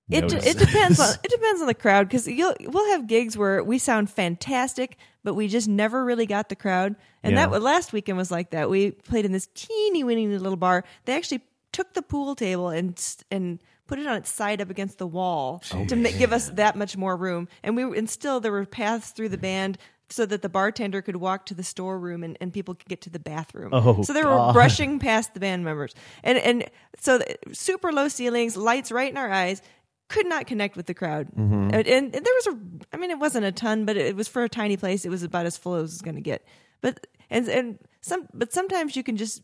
It, 0.09 0.21
notices? 0.23 0.55
it 0.55 0.59
depends 0.59 1.01
on 1.01 1.15
it 1.25 1.31
depends 1.31 1.61
on 1.61 1.67
the 1.67 1.75
crowd 1.75 2.09
because 2.09 2.27
you'll 2.29 2.55
we'll 2.61 2.91
have 2.93 3.07
gigs 3.09 3.37
where 3.37 3.63
we 3.65 3.77
sound 3.79 4.09
fantastic, 4.09 4.97
but 5.25 5.35
we 5.35 5.49
just 5.49 5.67
never 5.69 6.05
really 6.05 6.27
got 6.27 6.49
the 6.49 6.55
crowd. 6.57 6.95
And 7.25 7.35
Yeah. 7.35 7.49
that 7.49 7.61
last 7.61 7.93
weekend 7.93 8.17
was 8.17 8.31
like 8.31 8.51
that. 8.51 8.71
We 8.71 8.93
played 8.93 9.25
in 9.25 9.33
this 9.33 9.49
teeny 9.55 10.05
weeny 10.05 10.29
little 10.29 10.57
bar. 10.57 10.85
They 11.07 11.15
actually 11.17 11.41
took 11.73 11.93
the 11.95 12.03
pool 12.03 12.37
table 12.37 12.69
and 12.69 12.95
and 13.33 13.59
put 13.87 13.99
it 13.99 14.07
on 14.07 14.17
its 14.17 14.31
side 14.31 14.61
up 14.61 14.71
against 14.71 14.99
the 14.99 15.07
wall 15.07 15.63
to 15.89 15.97
ma- 15.97 16.11
give 16.11 16.33
us 16.33 16.51
that 16.51 16.77
much 16.77 16.97
more 16.97 17.17
room. 17.17 17.49
And 17.63 17.77
we 17.77 17.83
and 17.99 18.09
still 18.09 18.41
there 18.41 18.53
were 18.53 18.67
paths 18.67 19.11
through 19.11 19.31
the 19.31 19.39
band. 19.39 19.79
So 20.09 20.25
that 20.25 20.41
the 20.41 20.49
bartender 20.49 21.03
could 21.03 21.17
walk 21.17 21.47
to 21.47 21.55
the 21.55 21.65
storeroom 21.65 22.23
and, 22.23 22.39
and 22.41 22.53
people 22.53 22.77
could 22.77 22.89
get 22.89 23.01
to 23.01 23.11
the 23.11 23.19
bathroom. 23.19 23.71
Oh, 23.73 24.03
so 24.03 24.13
they 24.13 24.23
were 24.23 24.29
God. 24.29 24.53
brushing 24.53 25.01
past 25.01 25.35
the 25.35 25.41
band 25.41 25.65
members, 25.65 25.97
and 26.23 26.39
and 26.39 26.71
so 27.01 27.19
the- 27.19 27.37
super 27.53 27.93
low 27.93 28.07
ceilings, 28.07 28.57
lights 28.57 28.93
right 28.93 29.11
in 29.11 29.17
our 29.17 29.29
eyes 29.29 29.63
could 30.09 30.29
not 30.29 30.47
connect 30.47 30.77
with 30.77 30.87
the 30.87 30.95
crowd. 30.95 31.27
Mm-hmm. 31.37 31.75
And, 31.75 31.75
and, 31.75 32.15
and 32.15 32.25
there 32.25 32.35
was 32.37 32.47
a, 32.47 32.57
I 32.93 32.99
mean, 32.99 33.11
it 33.11 33.19
wasn't 33.19 33.47
a 33.47 33.51
ton, 33.51 33.85
but 33.85 33.97
it 33.97 34.15
was 34.15 34.29
for 34.29 34.45
a 34.45 34.49
tiny 34.49 34.77
place. 34.77 35.05
It 35.05 35.09
was 35.09 35.25
about 35.25 35.45
as 35.45 35.57
full 35.57 35.75
as 35.75 35.81
it 35.81 35.83
was 35.83 36.03
going 36.03 36.15
to 36.15 36.21
get. 36.21 36.47
But 36.81 37.05
and 37.29 37.49
and 37.49 37.79
some, 38.01 38.29
but 38.33 38.53
sometimes 38.53 38.95
you 38.95 39.03
can 39.03 39.17
just 39.17 39.43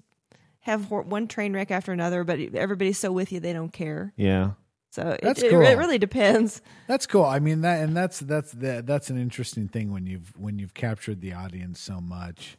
have 0.63 0.91
one 0.91 1.29
train 1.29 1.53
wreck 1.53 1.71
after 1.71 1.93
another, 1.93 2.25
but 2.25 2.39
everybody's 2.55 2.99
so 2.99 3.13
with 3.13 3.31
you 3.33 3.41
they 3.41 3.53
don't 3.53 3.73
care. 3.73 4.13
yeah 4.17 4.53
So 4.91 5.11
it, 5.11 5.21
That's 5.23 5.41
cool. 5.43 5.63
it 5.63 5.77
really 5.77 5.99
depends. 5.99 6.61
That's 6.87 7.07
cool. 7.07 7.25
I 7.25 7.39
mean 7.39 7.61
that, 7.63 7.81
and 7.83 7.97
that's 7.97 8.21
that's 8.21 8.53
that, 8.53 8.87
that's 8.87 9.11
an 9.11 9.19
interesting 9.19 9.69
thing 9.69 9.93
when 9.93 10.07
you've 10.07 10.33
when 10.37 10.59
you've 10.59 10.75
captured 10.75 11.21
the 11.21 11.33
audience 11.33 11.81
so 11.81 12.01
much. 12.01 12.59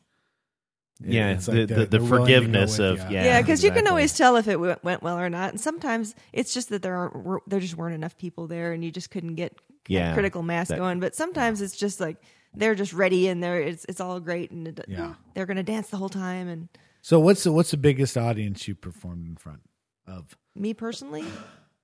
It- 1.04 1.14
Yeah, 1.14 1.32
it's 1.32 1.46
the- 1.48 1.52
like 1.52 1.68
the- 1.68 1.76
they're- 1.76 1.86
the 1.86 1.98
they're 1.98 2.02
willing 2.02 2.28
to 2.28 2.34
go 2.34 2.40
forgiveness 2.40 2.80
of- 2.80 2.98
you. 3.00 3.04
yeah. 3.16 3.24
Yeah, 3.26 3.42
because 3.42 3.64
you 3.64 3.72
can 3.72 3.88
always 3.88 4.16
tell 4.18 4.36
if 4.38 4.48
it 4.48 4.54
w- 4.54 4.76
went 4.84 5.02
well 5.04 5.18
or 5.20 5.30
not. 5.30 5.50
And 5.52 5.60
sometimes 5.62 6.16
it's 6.34 6.54
just 6.54 6.70
that 6.70 6.82
there 6.82 6.96
aren't 6.96 7.24
were- 7.24 7.42
there 7.48 7.60
just 7.60 7.76
weren't 7.78 7.96
enough 7.96 8.18
people 8.18 8.48
there, 8.48 8.74
and 8.74 8.84
you 8.86 8.92
just 8.92 9.10
couldn't 9.12 9.36
get 9.36 9.58
Yeah, 9.88 10.14
critical 10.14 10.44
mass 10.44 10.68
that- 10.70 10.78
going. 10.78 11.00
But 11.00 11.16
sometimes 11.16 11.62
it's 11.62 11.76
just 11.78 12.00
like 12.00 12.18
they're 12.56 12.76
just 12.76 12.94
ready 12.94 13.28
and 13.28 13.42
they're 13.44 13.60
it's 13.62 13.86
it's 13.90 14.00
all 14.00 14.20
great 14.20 14.52
and 14.52 14.68
it, 14.68 14.86
Yeah. 14.88 15.16
they're 15.34 15.46
gonna 15.48 15.64
dance 15.64 15.90
the 15.90 15.98
whole 15.98 16.10
time. 16.10 16.48
And 16.48 16.70
So 17.06 17.20
what's 17.20 17.44
the 17.44 17.52
what's 17.52 17.72
the 17.72 17.78
biggest 17.78 18.18
audience 18.18 18.66
you 18.68 18.76
performed 18.76 19.28
in 19.28 19.36
front 19.36 19.60
of? 20.08 20.38
me 20.56 20.74
personally, 20.74 21.26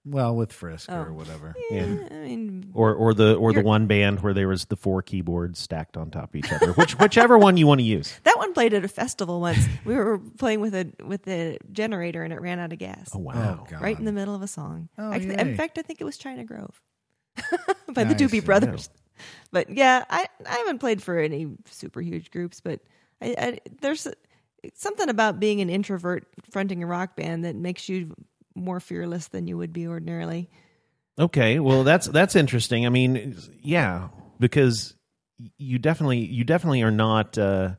Well, 0.05 0.33
with 0.35 0.53
Frisk 0.53 0.89
Oh. 0.89 1.01
or 1.01 1.11
whatever. 1.13 1.53
yeah, 1.71 1.83
I 2.09 2.13
mean, 2.13 2.71
Or 2.73 2.93
or 2.95 3.13
the 3.13 3.35
or 3.35 3.51
the 3.51 3.57
You're- 3.59 3.67
one 3.67 3.85
band 3.87 4.21
where 4.21 4.33
there 4.33 4.47
was 4.47 4.63
the 4.65 4.77
four 4.77 5.01
keyboards 5.01 5.59
stacked 5.59 5.97
on 5.97 6.09
top 6.09 6.29
of 6.29 6.35
each 6.37 6.53
other. 6.53 6.71
Which 6.73 6.97
whichever 6.99 7.37
one 7.37 7.57
you 7.57 7.67
want 7.67 7.79
to 7.79 7.83
use. 7.85 8.17
that 8.23 8.37
one 8.37 8.53
played 8.53 8.73
at 8.73 8.85
a 8.85 8.87
festival 8.87 9.41
once. 9.41 9.59
we 9.83 9.93
were 9.93 10.19
playing 10.37 10.61
with 10.61 10.73
a 10.73 10.89
with 11.03 11.27
a 11.27 11.57
generator 11.71 12.23
and 12.23 12.31
it 12.31 12.39
ran 12.39 12.59
out 12.59 12.71
of 12.71 12.79
gas. 12.79 13.09
Oh, 13.13 13.17
oh 13.17 13.21
wow. 13.21 13.67
Oh, 13.73 13.77
right 13.81 13.99
in 13.99 14.05
the 14.05 14.13
middle 14.13 14.35
of 14.35 14.41
a 14.41 14.47
song. 14.47 14.87
Oh, 14.97 15.11
I 15.11 15.17
yay. 15.17 15.37
in 15.37 15.57
fact, 15.57 15.77
I 15.77 15.81
think 15.81 15.99
it 15.99 16.05
was 16.05 16.17
China 16.17 16.45
Grove 16.45 16.81
by 17.93 18.05
the 18.05 18.15
Doobie 18.15 18.45
Brothers. 18.45 18.89
But 19.51 19.69
yeah, 19.69 20.05
I, 20.09 20.27
I 20.47 20.57
haven't 20.59 20.79
played 20.79 21.03
for 21.03 21.19
any 21.19 21.47
super 21.69 21.99
huge 21.99 22.31
groups, 22.31 22.61
but 22.61 22.79
I, 23.21 23.35
I, 23.37 23.59
there's 23.81 24.07
something 24.73 25.09
about 25.09 25.39
being 25.39 25.61
an 25.61 25.69
introvert 25.69 26.25
fronting 26.51 26.83
a 26.83 26.85
rock 26.87 27.15
band 27.15 27.45
that 27.45 27.55
makes 27.55 27.89
you 27.89 28.13
more 28.55 28.79
fearless 28.79 29.27
than 29.27 29.47
you 29.47 29.57
would 29.57 29.73
be 29.73 29.87
ordinarily. 29.87 30.49
Okay, 31.17 31.59
well 31.59 31.83
that's 31.83 32.07
that's 32.07 32.35
interesting. 32.35 32.85
I 32.85 32.89
mean, 32.89 33.37
yeah, 33.61 34.09
because 34.39 34.95
you 35.57 35.77
definitely 35.79 36.19
you 36.19 36.43
definitely 36.43 36.81
are 36.81 36.91
not 36.91 37.37
uh 37.37 37.71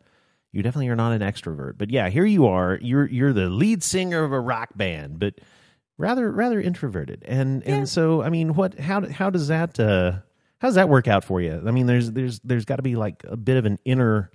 you 0.53 0.63
definitely 0.63 0.89
are 0.89 0.97
not 0.97 1.13
an 1.13 1.21
extrovert. 1.21 1.79
But 1.79 1.91
yeah, 1.91 2.09
here 2.09 2.25
you 2.25 2.47
are. 2.47 2.79
You're 2.83 3.07
you're 3.07 3.33
the 3.33 3.49
lead 3.49 3.83
singer 3.83 4.25
of 4.25 4.33
a 4.33 4.41
rock 4.41 4.71
band, 4.77 5.19
but 5.19 5.35
rather 5.97 6.31
rather 6.31 6.61
introverted. 6.61 7.23
And 7.27 7.63
Yeah. 7.65 7.77
and 7.77 7.89
so 7.89 8.23
I 8.23 8.31
mean, 8.31 8.55
what 8.55 8.79
how 8.79 9.07
how 9.09 9.31
does 9.31 9.49
that 9.49 9.79
uh 9.79 10.13
how 10.61 10.69
does 10.69 10.75
that 10.75 10.89
work 10.89 11.09
out 11.09 11.25
for 11.25 11.41
you? 11.41 11.63
I 11.67 11.71
mean, 11.71 11.87
there's 11.87 12.11
there's 12.13 12.41
there's 12.41 12.65
got 12.65 12.77
to 12.77 12.83
be 12.83 12.97
like 12.97 13.23
a 13.25 13.37
bit 13.37 13.57
of 13.57 13.65
an 13.65 13.79
inner 13.85 14.31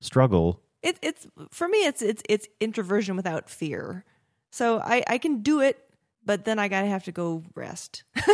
struggle. 0.00 0.60
It, 0.84 0.98
it's 1.02 1.26
for 1.50 1.66
me, 1.66 1.78
it's 1.86 2.02
it's 2.02 2.22
it's 2.28 2.46
introversion 2.60 3.16
without 3.16 3.48
fear. 3.48 4.04
So 4.50 4.78
I 4.78 5.02
I 5.08 5.18
can 5.18 5.40
do 5.42 5.60
it, 5.60 5.78
but 6.24 6.44
then 6.44 6.58
I 6.58 6.68
gotta 6.68 6.86
have 6.86 7.04
to 7.04 7.12
go 7.12 7.42
rest. 7.54 8.04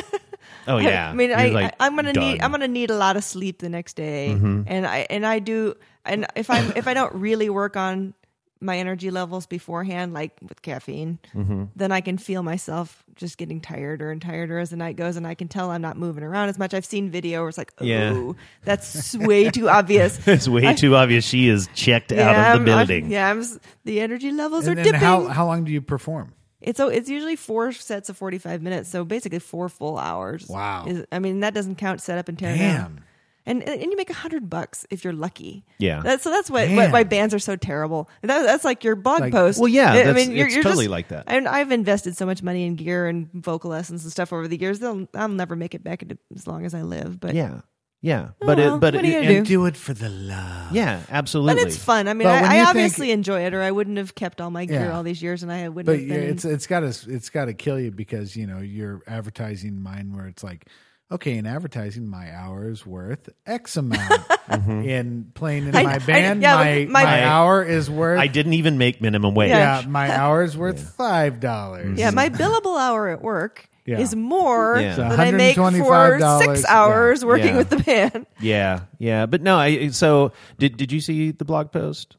Oh 0.66 0.78
yeah. 0.78 1.08
I 1.10 1.12
mean, 1.12 1.32
I, 1.32 1.48
like, 1.48 1.74
I 1.78 1.86
I'm 1.86 1.94
gonna 1.96 2.12
need. 2.12 2.42
I'm 2.42 2.50
gonna 2.50 2.66
need 2.66 2.90
a 2.90 2.96
lot 2.96 3.16
of 3.16 3.22
sleep 3.22 3.58
the 3.60 3.68
next 3.68 3.94
day, 3.94 4.32
Mm-hmm. 4.34 4.62
and 4.66 4.86
I 4.86 5.06
and 5.10 5.24
I 5.24 5.38
do, 5.38 5.74
and 6.04 6.26
if 6.34 6.50
I 6.50 6.64
if 6.74 6.88
I 6.88 6.94
don't 6.94 7.14
really 7.14 7.50
work 7.50 7.76
on 7.76 8.14
my 8.62 8.78
energy 8.78 9.10
levels 9.10 9.46
beforehand, 9.46 10.12
like 10.12 10.32
with 10.46 10.60
caffeine, 10.62 11.18
Mm-hmm. 11.34 11.64
then 11.76 11.92
I 11.92 12.00
can 12.02 12.18
feel 12.18 12.42
myself 12.42 13.02
just 13.14 13.38
getting 13.38 13.60
tireder 13.60 14.10
and 14.10 14.20
tireder 14.20 14.58
as 14.58 14.70
the 14.70 14.76
night 14.76 14.96
goes, 14.96 15.16
and 15.16 15.26
I 15.26 15.34
can 15.34 15.48
tell 15.48 15.70
I'm 15.70 15.80
not 15.82 15.96
moving 15.96 16.22
around 16.24 16.48
as 16.50 16.58
much. 16.58 16.74
I've 16.74 16.84
seen 16.84 17.10
video 17.10 17.40
where 17.40 17.48
it's 17.48 17.58
like, 17.58 17.72
oh, 17.80 17.84
Yeah. 17.84 18.32
that's 18.64 19.16
way 19.16 19.50
too 19.50 19.68
obvious. 19.68 20.18
it's 20.28 20.48
way 20.48 20.74
too 20.74 20.94
obvious 20.96 21.24
she 21.24 21.48
is 21.48 21.68
checked 21.74 22.12
out 22.12 22.18
of 22.18 22.26
the 22.26 22.30
I'm- 22.40 22.56
I'm- 22.56 22.64
building. 22.64 23.10
yeah, 23.10 23.30
I'm, 23.30 23.42
the 23.84 24.00
energy 24.00 24.30
levels 24.30 24.66
And 24.66 24.72
are 24.78 24.82
then 24.82 24.92
dipping. 24.92 25.00
how 25.00 25.26
how 25.28 25.46
long 25.46 25.64
do 25.64 25.72
you 25.72 25.80
perform? 25.80 26.34
It's 26.60 26.76
so 26.76 26.88
it's 26.88 27.08
usually 27.08 27.36
four 27.36 27.72
sets 27.72 28.10
of 28.10 28.18
forty 28.18 28.36
five 28.36 28.60
minutes, 28.60 28.90
so 28.90 29.02
basically 29.04 29.38
four 29.38 29.70
full 29.70 29.96
hours. 29.98 30.46
Wow. 30.46 30.84
Is, 30.86 31.06
I 31.10 31.18
mean 31.18 31.40
that 31.40 31.54
doesn't 31.54 31.76
count 31.76 32.02
setup 32.02 32.28
and 32.28 32.38
tear 32.38 32.54
Damn. 32.54 32.76
down. 32.76 33.04
And 33.46 33.62
and 33.62 33.80
you 33.82 33.96
make 33.96 34.10
a 34.10 34.14
hundred 34.14 34.50
bucks 34.50 34.86
if 34.90 35.02
you're 35.02 35.12
lucky. 35.14 35.64
Yeah. 35.78 36.02
That's, 36.04 36.22
so 36.22 36.30
that's 36.30 36.50
what, 36.50 36.66
Damn. 36.66 36.76
what 36.76 36.92
why 36.92 37.04
bands 37.04 37.32
are 37.34 37.38
so 37.38 37.56
terrible. 37.56 38.08
That, 38.22 38.42
that's 38.44 38.64
like 38.64 38.84
your 38.84 38.96
blog 38.96 39.20
Like- 39.20 39.32
post. 39.32 39.58
Well, 39.58 39.68
yeah, 39.68 39.92
I- 39.92 40.02
I 40.10 40.12
mean, 40.12 40.32
you're, 40.32 40.46
it's 40.46 40.54
you're 40.54 40.62
totally 40.62 40.84
just- 40.84 40.90
like 40.90 41.08
that. 41.08 41.24
And 41.26 41.48
I've 41.48 41.72
invested 41.72 42.16
so 42.16 42.26
much 42.26 42.42
money 42.42 42.64
in 42.66 42.76
gear 42.76 43.06
and 43.08 43.30
vocal 43.32 43.70
lessons 43.70 44.02
and 44.04 44.12
stuff 44.12 44.32
over 44.32 44.46
the 44.46 44.58
years. 44.60 44.78
They'll 44.78 45.08
I'll 45.14 45.28
never 45.28 45.56
make 45.56 45.74
it 45.74 45.82
back 45.82 46.04
as 46.34 46.46
long 46.46 46.64
as 46.66 46.74
I 46.74 46.82
live. 46.82 47.18
But 47.18 47.34
Yeah. 47.34 47.62
Yeah. 48.02 48.28
Oh, 48.40 48.46
But 48.46 48.56
well, 48.58 48.76
it 48.76 48.80
but 48.80 48.94
what 48.94 49.04
are 49.04 49.06
you 49.06 49.18
it, 49.18 49.24
and- 49.26 49.44
do? 49.46 49.54
Do 49.54 49.66
it 49.66 49.76
for 49.76 49.92
the 49.94 50.08
love. 50.08 50.72
yeah, 50.72 51.00
absolutely. 51.10 51.54
but 51.54 51.66
it's 51.66 51.76
fun. 51.76 52.08
I 52.08 52.14
mean, 52.14 52.28
But 52.28 52.42
when 52.42 52.50
I, 52.50 52.54
you 52.56 52.60
I 52.62 52.64
think- 52.64 52.68
obviously 52.68 53.10
enjoy 53.10 53.42
it, 53.46 53.52
or 53.54 53.62
I 53.62 53.70
wouldn't 53.70 53.98
have 53.98 54.14
kept 54.14 54.40
all 54.40 54.50
my 54.50 54.64
gear 54.66 54.80
Yeah. 54.86 54.96
all 54.96 55.02
these 55.02 55.22
years, 55.22 55.42
and 55.42 55.50
I 55.52 55.68
wouldn't 55.68 55.86
But 55.86 55.98
have 55.98 56.08
been. 56.08 56.30
it's 56.30 56.44
it's 56.46 56.66
got 56.66 56.80
to 56.80 56.94
it's 57.12 57.28
got 57.30 57.46
to 57.46 57.54
kill 57.54 57.78
you 57.80 57.90
because 57.90 58.36
you 58.36 58.46
know 58.46 58.58
you're 58.58 59.02
advertising 59.06 59.82
mine 59.82 60.12
where 60.14 60.26
it's 60.26 60.42
like, 60.42 60.66
okay, 61.10 61.36
in 61.36 61.46
advertising, 61.46 62.06
my 62.08 62.34
hours 62.34 62.84
worth 62.86 63.28
X 63.46 63.76
amount. 63.76 64.22
In 64.50 65.30
playing 65.34 65.68
in 65.68 65.76
I- 65.76 65.82
my 65.84 65.94
I- 65.94 65.98
band, 65.98 66.42
yeah, 66.42 66.56
my, 66.56 66.86
my- 66.90 67.04
my 67.04 67.24
hour 67.24 67.62
is 67.62 67.88
worth. 67.88 68.18
I 68.18 68.26
didn't 68.26 68.54
even 68.54 68.78
make 68.78 69.00
minimum 69.00 69.34
wage. 69.36 69.50
yeah, 69.50 69.84
my 69.86 70.10
hour 70.16 70.42
is 70.42 70.56
worth 70.56 70.94
five 70.96 71.38
dollars. 71.38 71.96
Yeah, 71.96 72.10
my 72.10 72.30
billable 72.30 72.76
hour 72.76 73.08
at 73.08 73.22
work 73.22 73.68
Yeah. 73.86 74.00
is 74.00 74.16
more 74.16 74.76
Yeah. 74.80 74.96
Than 74.96 75.20
I 75.20 75.30
make 75.30 75.54
for 75.54 76.18
six 76.42 76.64
hours 76.64 77.22
yeah. 77.22 77.28
working 77.28 77.46
Yeah. 77.48 77.56
with 77.58 77.70
the 77.70 77.76
band. 77.76 78.26
Yeah, 78.40 78.80
yeah, 78.98 79.26
but 79.26 79.40
no. 79.40 79.56
I 79.56 79.88
so 79.90 80.32
did. 80.58 80.76
Did 80.76 80.90
you 80.90 81.00
see 81.00 81.30
the 81.30 81.44
blog 81.44 81.70
post? 81.70 82.16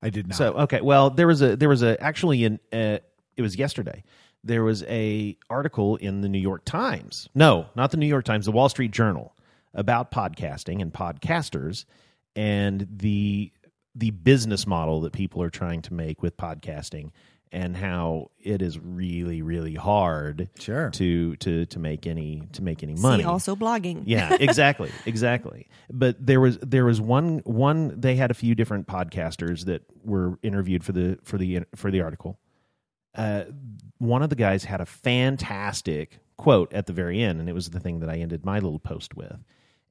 I 0.00 0.10
did 0.10 0.28
not. 0.28 0.36
So 0.38 0.52
okay, 0.54 0.80
well 0.82 1.10
there 1.10 1.26
was 1.26 1.42
a 1.42 1.56
there 1.56 1.68
was 1.68 1.82
a 1.82 2.00
actually 2.00 2.44
in 2.44 2.60
uh, 2.72 2.98
it 3.36 3.42
was 3.42 3.56
yesterday. 3.56 4.04
There 4.46 4.62
was 4.64 4.82
a 4.84 5.36
article 5.50 5.96
in 5.96 6.20
the 6.20 6.28
New 6.28 6.38
York 6.38 6.64
Times. 6.64 7.28
No, 7.34 7.66
not 7.74 7.90
the 7.90 7.96
New 7.96 8.06
York 8.06 8.24
Times, 8.24 8.46
the 8.46 8.52
Wall 8.52 8.68
Street 8.68 8.90
Journal 8.92 9.34
about 9.74 10.10
podcasting 10.10 10.80
and 10.80 10.92
podcasters 10.92 11.84
and 12.34 12.86
the 12.90 13.52
the 13.94 14.10
business 14.10 14.66
model 14.66 15.00
that 15.02 15.12
people 15.12 15.42
are 15.42 15.50
trying 15.50 15.80
to 15.82 15.94
make 15.94 16.22
with 16.22 16.36
podcasting 16.36 17.10
and 17.52 17.76
how 17.76 18.30
it 18.40 18.60
is 18.60 18.78
really 18.78 19.40
really 19.40 19.74
hard 19.74 20.48
Sure. 20.58 20.90
to 20.90 21.36
to 21.36 21.64
to 21.66 21.78
make 21.78 22.06
any 22.06 22.42
to 22.52 22.62
make 22.62 22.82
any 22.82 22.94
money. 22.94 23.22
See, 23.22 23.28
also 23.28 23.56
blogging. 23.56 24.02
Yeah, 24.06 24.36
exactly, 24.40 24.90
exactly. 25.06 25.68
But 25.90 26.24
there 26.24 26.40
was 26.40 26.58
there 26.58 26.84
was 26.84 27.00
one 27.00 27.38
one 27.44 27.98
they 28.00 28.16
had 28.16 28.30
a 28.30 28.34
few 28.34 28.54
different 28.54 28.86
podcasters 28.86 29.64
that 29.66 29.82
were 30.04 30.38
interviewed 30.42 30.84
for 30.84 30.92
the 30.92 31.18
for 31.22 31.38
the 31.38 31.60
for 31.74 31.90
the 31.90 32.00
article. 32.02 32.38
Uh, 33.14 33.44
one 33.98 34.22
of 34.22 34.30
the 34.30 34.36
guys 34.36 34.64
had 34.64 34.80
a 34.80 34.86
fantastic 34.86 36.18
quote 36.36 36.72
at 36.72 36.86
the 36.86 36.92
very 36.92 37.22
end, 37.22 37.40
and 37.40 37.48
it 37.48 37.52
was 37.54 37.70
the 37.70 37.80
thing 37.80 38.00
that 38.00 38.10
I 38.10 38.16
ended 38.18 38.44
my 38.44 38.58
little 38.58 38.78
post 38.78 39.16
with. 39.16 39.36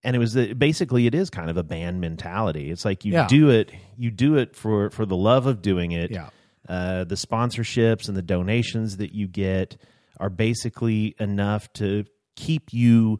And 0.03 0.15
it 0.15 0.19
was 0.19 0.35
basically 0.35 1.07
it 1.07 1.15
is 1.15 1.29
kind 1.31 1.49
of 1.49 1.57
a 1.57 1.63
band 1.63 1.99
mentality. 1.99 2.69
It's 2.69 2.85
like 2.85 3.05
you 3.05 3.13
Yeah. 3.13 3.27
do 3.27 3.49
it, 3.49 3.71
you 3.97 4.11
do 4.11 4.35
it 4.37 4.55
for 4.55 4.91
for 4.91 5.05
the 5.05 5.15
love 5.17 5.47
of 5.47 5.61
doing 5.63 5.91
it. 5.93 6.11
Yeah. 6.11 6.29
Uh, 6.69 7.03
the 7.03 7.15
sponsorships 7.15 8.07
and 8.07 8.15
the 8.15 8.21
donations 8.21 8.97
that 8.97 9.13
you 9.13 9.27
get 9.27 9.77
are 10.19 10.29
basically 10.29 11.15
enough 11.19 11.71
to 11.73 12.05
keep 12.35 12.71
you 12.73 13.19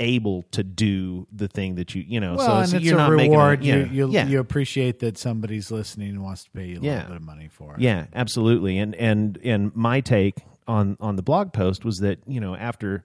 able 0.00 0.42
to 0.50 0.64
do 0.64 1.26
the 1.30 1.46
thing 1.46 1.76
that 1.76 1.94
you 1.94 2.02
you 2.06 2.18
know. 2.18 2.34
well, 2.34 2.46
so, 2.46 2.56
and 2.56 2.68
so 2.68 2.76
it's 2.78 2.86
you're 2.86 2.94
a 2.94 2.98
not 2.98 3.10
reward. 3.10 3.60
making 3.60 3.74
a, 3.74 3.78
you 3.84 4.06
you, 4.06 4.10
yeah, 4.12 4.26
you 4.26 4.40
appreciate 4.40 4.98
that 5.00 5.16
somebody's 5.18 5.70
listening 5.70 6.08
and 6.10 6.22
wants 6.22 6.44
to 6.44 6.50
pay 6.50 6.66
you 6.66 6.78
a 6.78 6.82
Yeah. 6.82 6.94
little 6.94 7.08
bit 7.08 7.16
of 7.16 7.22
money 7.22 7.48
for 7.48 7.74
it. 7.74 7.80
Yeah, 7.80 8.06
absolutely. 8.14 8.78
And 8.78 8.94
and 8.96 9.38
and 9.44 9.74
my 9.76 10.00
take 10.00 10.36
on 10.66 10.96
on 11.00 11.16
the 11.16 11.22
blog 11.22 11.52
post 11.52 11.84
was 11.84 11.98
that 11.98 12.18
you 12.26 12.40
know 12.40 12.56
after 12.56 13.04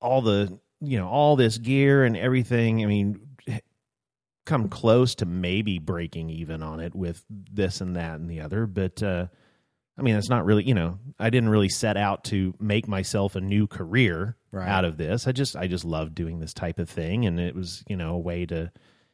all 0.00 0.22
the 0.22 0.58
you 0.80 0.98
know 0.98 1.08
all 1.08 1.36
this 1.36 1.58
gear 1.58 2.04
and 2.04 2.16
everything, 2.16 2.82
I 2.82 2.86
mean, 2.86 3.20
come 4.44 4.68
close 4.68 5.14
to 5.16 5.26
maybe 5.26 5.78
breaking 5.78 6.30
even 6.30 6.62
on 6.62 6.80
it 6.80 6.94
with 6.94 7.24
this 7.28 7.80
and 7.80 7.94
that 7.96 8.18
and 8.18 8.28
the 8.28 8.40
other, 8.40 8.66
but. 8.66 9.02
uh 9.02 9.26
I 9.98 10.02
mean, 10.02 10.16
it's 10.16 10.30
not 10.30 10.44
really, 10.44 10.64
you 10.66 10.74
know, 10.74 10.98
I 11.18 11.28
didn't 11.30 11.50
really 11.50 11.68
set 11.68 11.96
out 11.96 12.24
to 12.24 12.54
make 12.58 12.88
myself 12.88 13.36
a 13.36 13.40
new 13.40 13.66
career 13.66 14.36
Right. 14.50 14.68
out 14.68 14.84
of 14.84 14.96
this. 14.96 15.26
I 15.26 15.32
just, 15.32 15.56
I 15.56 15.66
just 15.66 15.84
loved 15.84 16.14
doing 16.14 16.38
this 16.40 16.52
type 16.54 16.78
of 16.78 16.88
thing, 16.90 17.24
and 17.26 17.38
it 17.40 17.54
was, 17.54 17.82
you 17.88 17.96
know, 17.96 18.14
a 18.14 18.18
way 18.18 18.44
to 18.46 18.70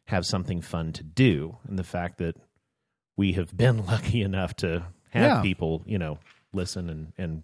have 0.06 0.24
something 0.24 0.60
fun 0.62 0.92
to 0.94 1.04
do. 1.04 1.56
And 1.68 1.78
the 1.78 1.84
fact 1.84 2.18
that 2.18 2.36
we 3.16 3.32
have 3.32 3.56
been 3.56 3.84
lucky 3.86 4.22
enough 4.22 4.54
to 4.56 4.84
have 5.10 5.22
Yeah. 5.22 5.42
people, 5.42 5.82
you 5.86 5.98
know, 5.98 6.18
listen 6.52 6.88
and 6.88 7.12
and 7.18 7.42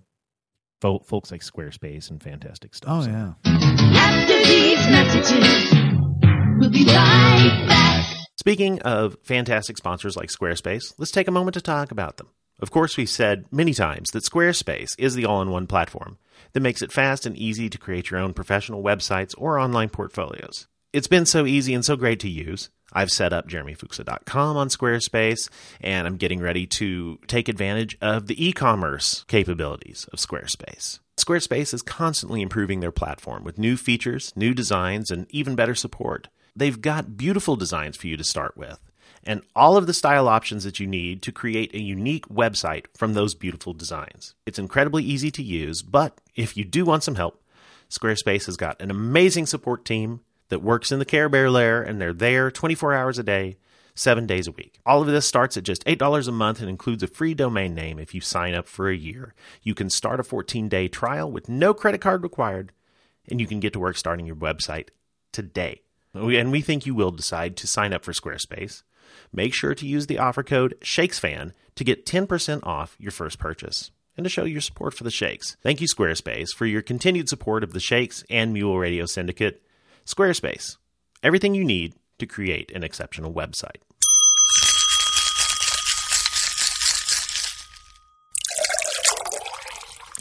fo- 0.80 1.00
folks 1.00 1.30
like 1.30 1.40
Squarespace 1.42 2.10
and 2.10 2.22
fantastic 2.22 2.74
stuff. 2.74 2.90
Oh 2.90 3.02
So- 3.02 3.10
yeah. 3.10 3.32
After 3.44 4.44
these 4.44 4.88
messages, 4.88 5.72
we'll 6.58 6.70
be 6.70 6.84
right 6.86 7.64
back. 7.68 8.06
Speaking 8.38 8.80
of 8.82 9.16
fantastic 9.22 9.76
sponsors 9.76 10.16
like 10.16 10.30
Squarespace, 10.30 10.94
let's 10.98 11.10
take 11.10 11.28
a 11.28 11.32
moment 11.32 11.54
to 11.54 11.60
talk 11.60 11.90
about 11.90 12.16
them. 12.16 12.28
Of 12.60 12.70
course, 12.70 12.96
we've 12.96 13.08
said 13.08 13.46
many 13.50 13.74
times 13.74 14.10
that 14.10 14.24
Squarespace 14.24 14.94
is 14.98 15.14
the 15.14 15.26
all 15.26 15.42
in 15.42 15.50
one 15.50 15.66
platform 15.66 16.18
that 16.52 16.60
makes 16.60 16.82
it 16.82 16.92
fast 16.92 17.26
and 17.26 17.36
easy 17.36 17.68
to 17.68 17.78
create 17.78 18.10
your 18.10 18.20
own 18.20 18.32
professional 18.32 18.82
websites 18.82 19.34
or 19.36 19.58
online 19.58 19.88
portfolios. 19.88 20.68
It's 20.92 21.08
been 21.08 21.26
so 21.26 21.44
easy 21.44 21.74
and 21.74 21.84
so 21.84 21.96
great 21.96 22.20
to 22.20 22.28
use. 22.28 22.70
I've 22.92 23.10
set 23.10 23.32
up 23.32 23.48
jeremyfuchsa.com 23.48 24.56
on 24.56 24.68
Squarespace, 24.68 25.50
and 25.80 26.06
I'm 26.06 26.16
getting 26.16 26.40
ready 26.40 26.66
to 26.68 27.18
take 27.26 27.48
advantage 27.48 27.98
of 28.00 28.28
the 28.28 28.46
e 28.46 28.52
commerce 28.52 29.24
capabilities 29.26 30.06
of 30.12 30.20
Squarespace. 30.20 31.00
Squarespace 31.16 31.74
is 31.74 31.82
constantly 31.82 32.40
improving 32.40 32.78
their 32.78 32.92
platform 32.92 33.42
with 33.42 33.58
new 33.58 33.76
features, 33.76 34.32
new 34.36 34.54
designs, 34.54 35.10
and 35.10 35.26
even 35.30 35.56
better 35.56 35.74
support. 35.74 36.28
They've 36.54 36.80
got 36.80 37.16
beautiful 37.16 37.56
designs 37.56 37.96
for 37.96 38.06
you 38.06 38.16
to 38.16 38.24
start 38.24 38.56
with, 38.56 38.78
and 39.26 39.42
all 39.56 39.76
of 39.76 39.86
the 39.86 39.94
style 39.94 40.28
options 40.28 40.64
that 40.64 40.78
you 40.78 40.86
need 40.86 41.22
to 41.22 41.32
create 41.32 41.74
a 41.74 41.80
unique 41.80 42.28
website 42.28 42.86
from 42.96 43.14
those 43.14 43.34
beautiful 43.34 43.72
designs. 43.72 44.34
It's 44.46 44.58
incredibly 44.58 45.02
easy 45.02 45.30
to 45.32 45.42
use, 45.42 45.82
but 45.82 46.20
if 46.34 46.56
you 46.56 46.64
do 46.64 46.84
want 46.84 47.02
some 47.02 47.14
help, 47.14 47.42
Squarespace 47.90 48.46
has 48.46 48.56
got 48.56 48.80
an 48.80 48.90
amazing 48.90 49.46
support 49.46 49.84
team 49.84 50.20
that 50.48 50.62
works 50.62 50.92
in 50.92 50.98
the 50.98 51.04
Care 51.04 51.28
Bear 51.28 51.50
lair, 51.50 51.82
and 51.82 52.00
they're 52.00 52.12
there 52.12 52.50
24 52.50 52.94
hours 52.94 53.18
a 53.18 53.22
day, 53.22 53.56
seven 53.94 54.26
days 54.26 54.46
a 54.46 54.52
week. 54.52 54.78
All 54.84 55.00
of 55.00 55.06
this 55.06 55.26
starts 55.26 55.56
at 55.56 55.64
just 55.64 55.84
$8 55.84 56.28
a 56.28 56.32
month 56.32 56.60
and 56.60 56.68
includes 56.68 57.02
a 57.02 57.06
free 57.06 57.34
domain 57.34 57.74
name 57.74 57.98
if 57.98 58.14
you 58.14 58.20
sign 58.20 58.54
up 58.54 58.68
for 58.68 58.88
a 58.88 58.96
year. 58.96 59.34
You 59.62 59.74
can 59.74 59.90
start 59.90 60.20
a 60.20 60.24
14 60.24 60.68
day 60.68 60.88
trial 60.88 61.30
with 61.30 61.48
no 61.48 61.72
credit 61.72 62.00
card 62.00 62.22
required, 62.22 62.72
and 63.28 63.40
you 63.40 63.46
can 63.46 63.60
get 63.60 63.72
to 63.72 63.80
work 63.80 63.96
starting 63.96 64.26
your 64.26 64.36
website 64.36 64.88
today. 65.32 65.82
And 66.12 66.52
we 66.52 66.60
think 66.60 66.86
you 66.86 66.94
will 66.94 67.10
decide 67.10 67.56
to 67.56 67.66
sign 67.66 67.92
up 67.92 68.04
for 68.04 68.12
Squarespace. 68.12 68.82
Make 69.34 69.52
sure 69.52 69.74
to 69.74 69.86
use 69.86 70.06
the 70.06 70.20
offer 70.20 70.44
code 70.44 70.76
SHAKESFAN 70.80 71.54
to 71.74 71.82
get 71.82 72.06
10% 72.06 72.60
off 72.64 72.94
your 73.00 73.10
first 73.10 73.40
purchase 73.40 73.90
and 74.16 74.22
to 74.22 74.30
show 74.30 74.44
your 74.44 74.60
support 74.60 74.94
for 74.94 75.02
the 75.02 75.10
Shakes. 75.10 75.56
Thank 75.60 75.80
you, 75.80 75.88
Squarespace, 75.88 76.50
for 76.56 76.66
your 76.66 76.82
continued 76.82 77.28
support 77.28 77.64
of 77.64 77.72
the 77.72 77.80
Shakes 77.80 78.22
and 78.30 78.52
Mule 78.52 78.78
Radio 78.78 79.06
Syndicate. 79.06 79.60
Squarespace, 80.06 80.76
everything 81.24 81.56
you 81.56 81.64
need 81.64 81.94
to 82.20 82.26
create 82.26 82.70
an 82.70 82.84
exceptional 82.84 83.32
website. 83.32 83.82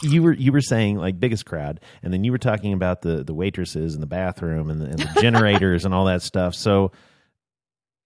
you 0.01 0.21
were 0.21 0.33
you 0.33 0.51
were 0.51 0.59
saying 0.59 0.97
like 0.97 1.17
biggest 1.19 1.45
crowd, 1.45 1.79
and 2.01 2.11
then 2.11 2.25
you 2.25 2.31
were 2.31 2.37
talking 2.37 2.73
about 2.73 3.03
the 3.03 3.23
the 3.23 3.33
waitresses 3.33 3.93
and 3.93 4.03
the 4.03 4.07
bathroom 4.07 4.69
and 4.69 4.81
the, 4.81 4.85
and 4.85 4.99
the 4.99 5.13
generators 5.21 5.85
and 5.85 5.93
all 5.93 6.05
that 6.05 6.21
stuff. 6.21 6.55
So 6.55 6.91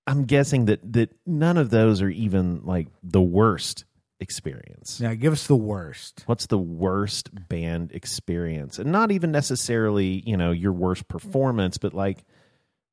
I'm 0.07 0.23
guessing 0.25 0.65
that 0.65 0.93
that 0.93 1.13
none 1.25 1.57
of 1.57 1.69
those 1.69 2.01
are 2.01 2.09
even 2.09 2.61
like 2.63 2.87
the 3.03 3.21
worst 3.21 3.83
experience. 4.19 4.99
Yeah, 4.99 5.13
give 5.13 5.33
us 5.33 5.45
the 5.47 5.55
worst. 5.55 6.23
What's 6.25 6.47
the 6.47 6.57
worst 6.57 7.29
band 7.49 7.91
experience? 7.91 8.79
And 8.79 8.91
not 8.91 9.11
even 9.11 9.31
necessarily, 9.31 10.23
you 10.25 10.37
know, 10.37 10.51
your 10.51 10.71
worst 10.71 11.07
performance, 11.07 11.77
but 11.77 11.93
like 11.93 12.23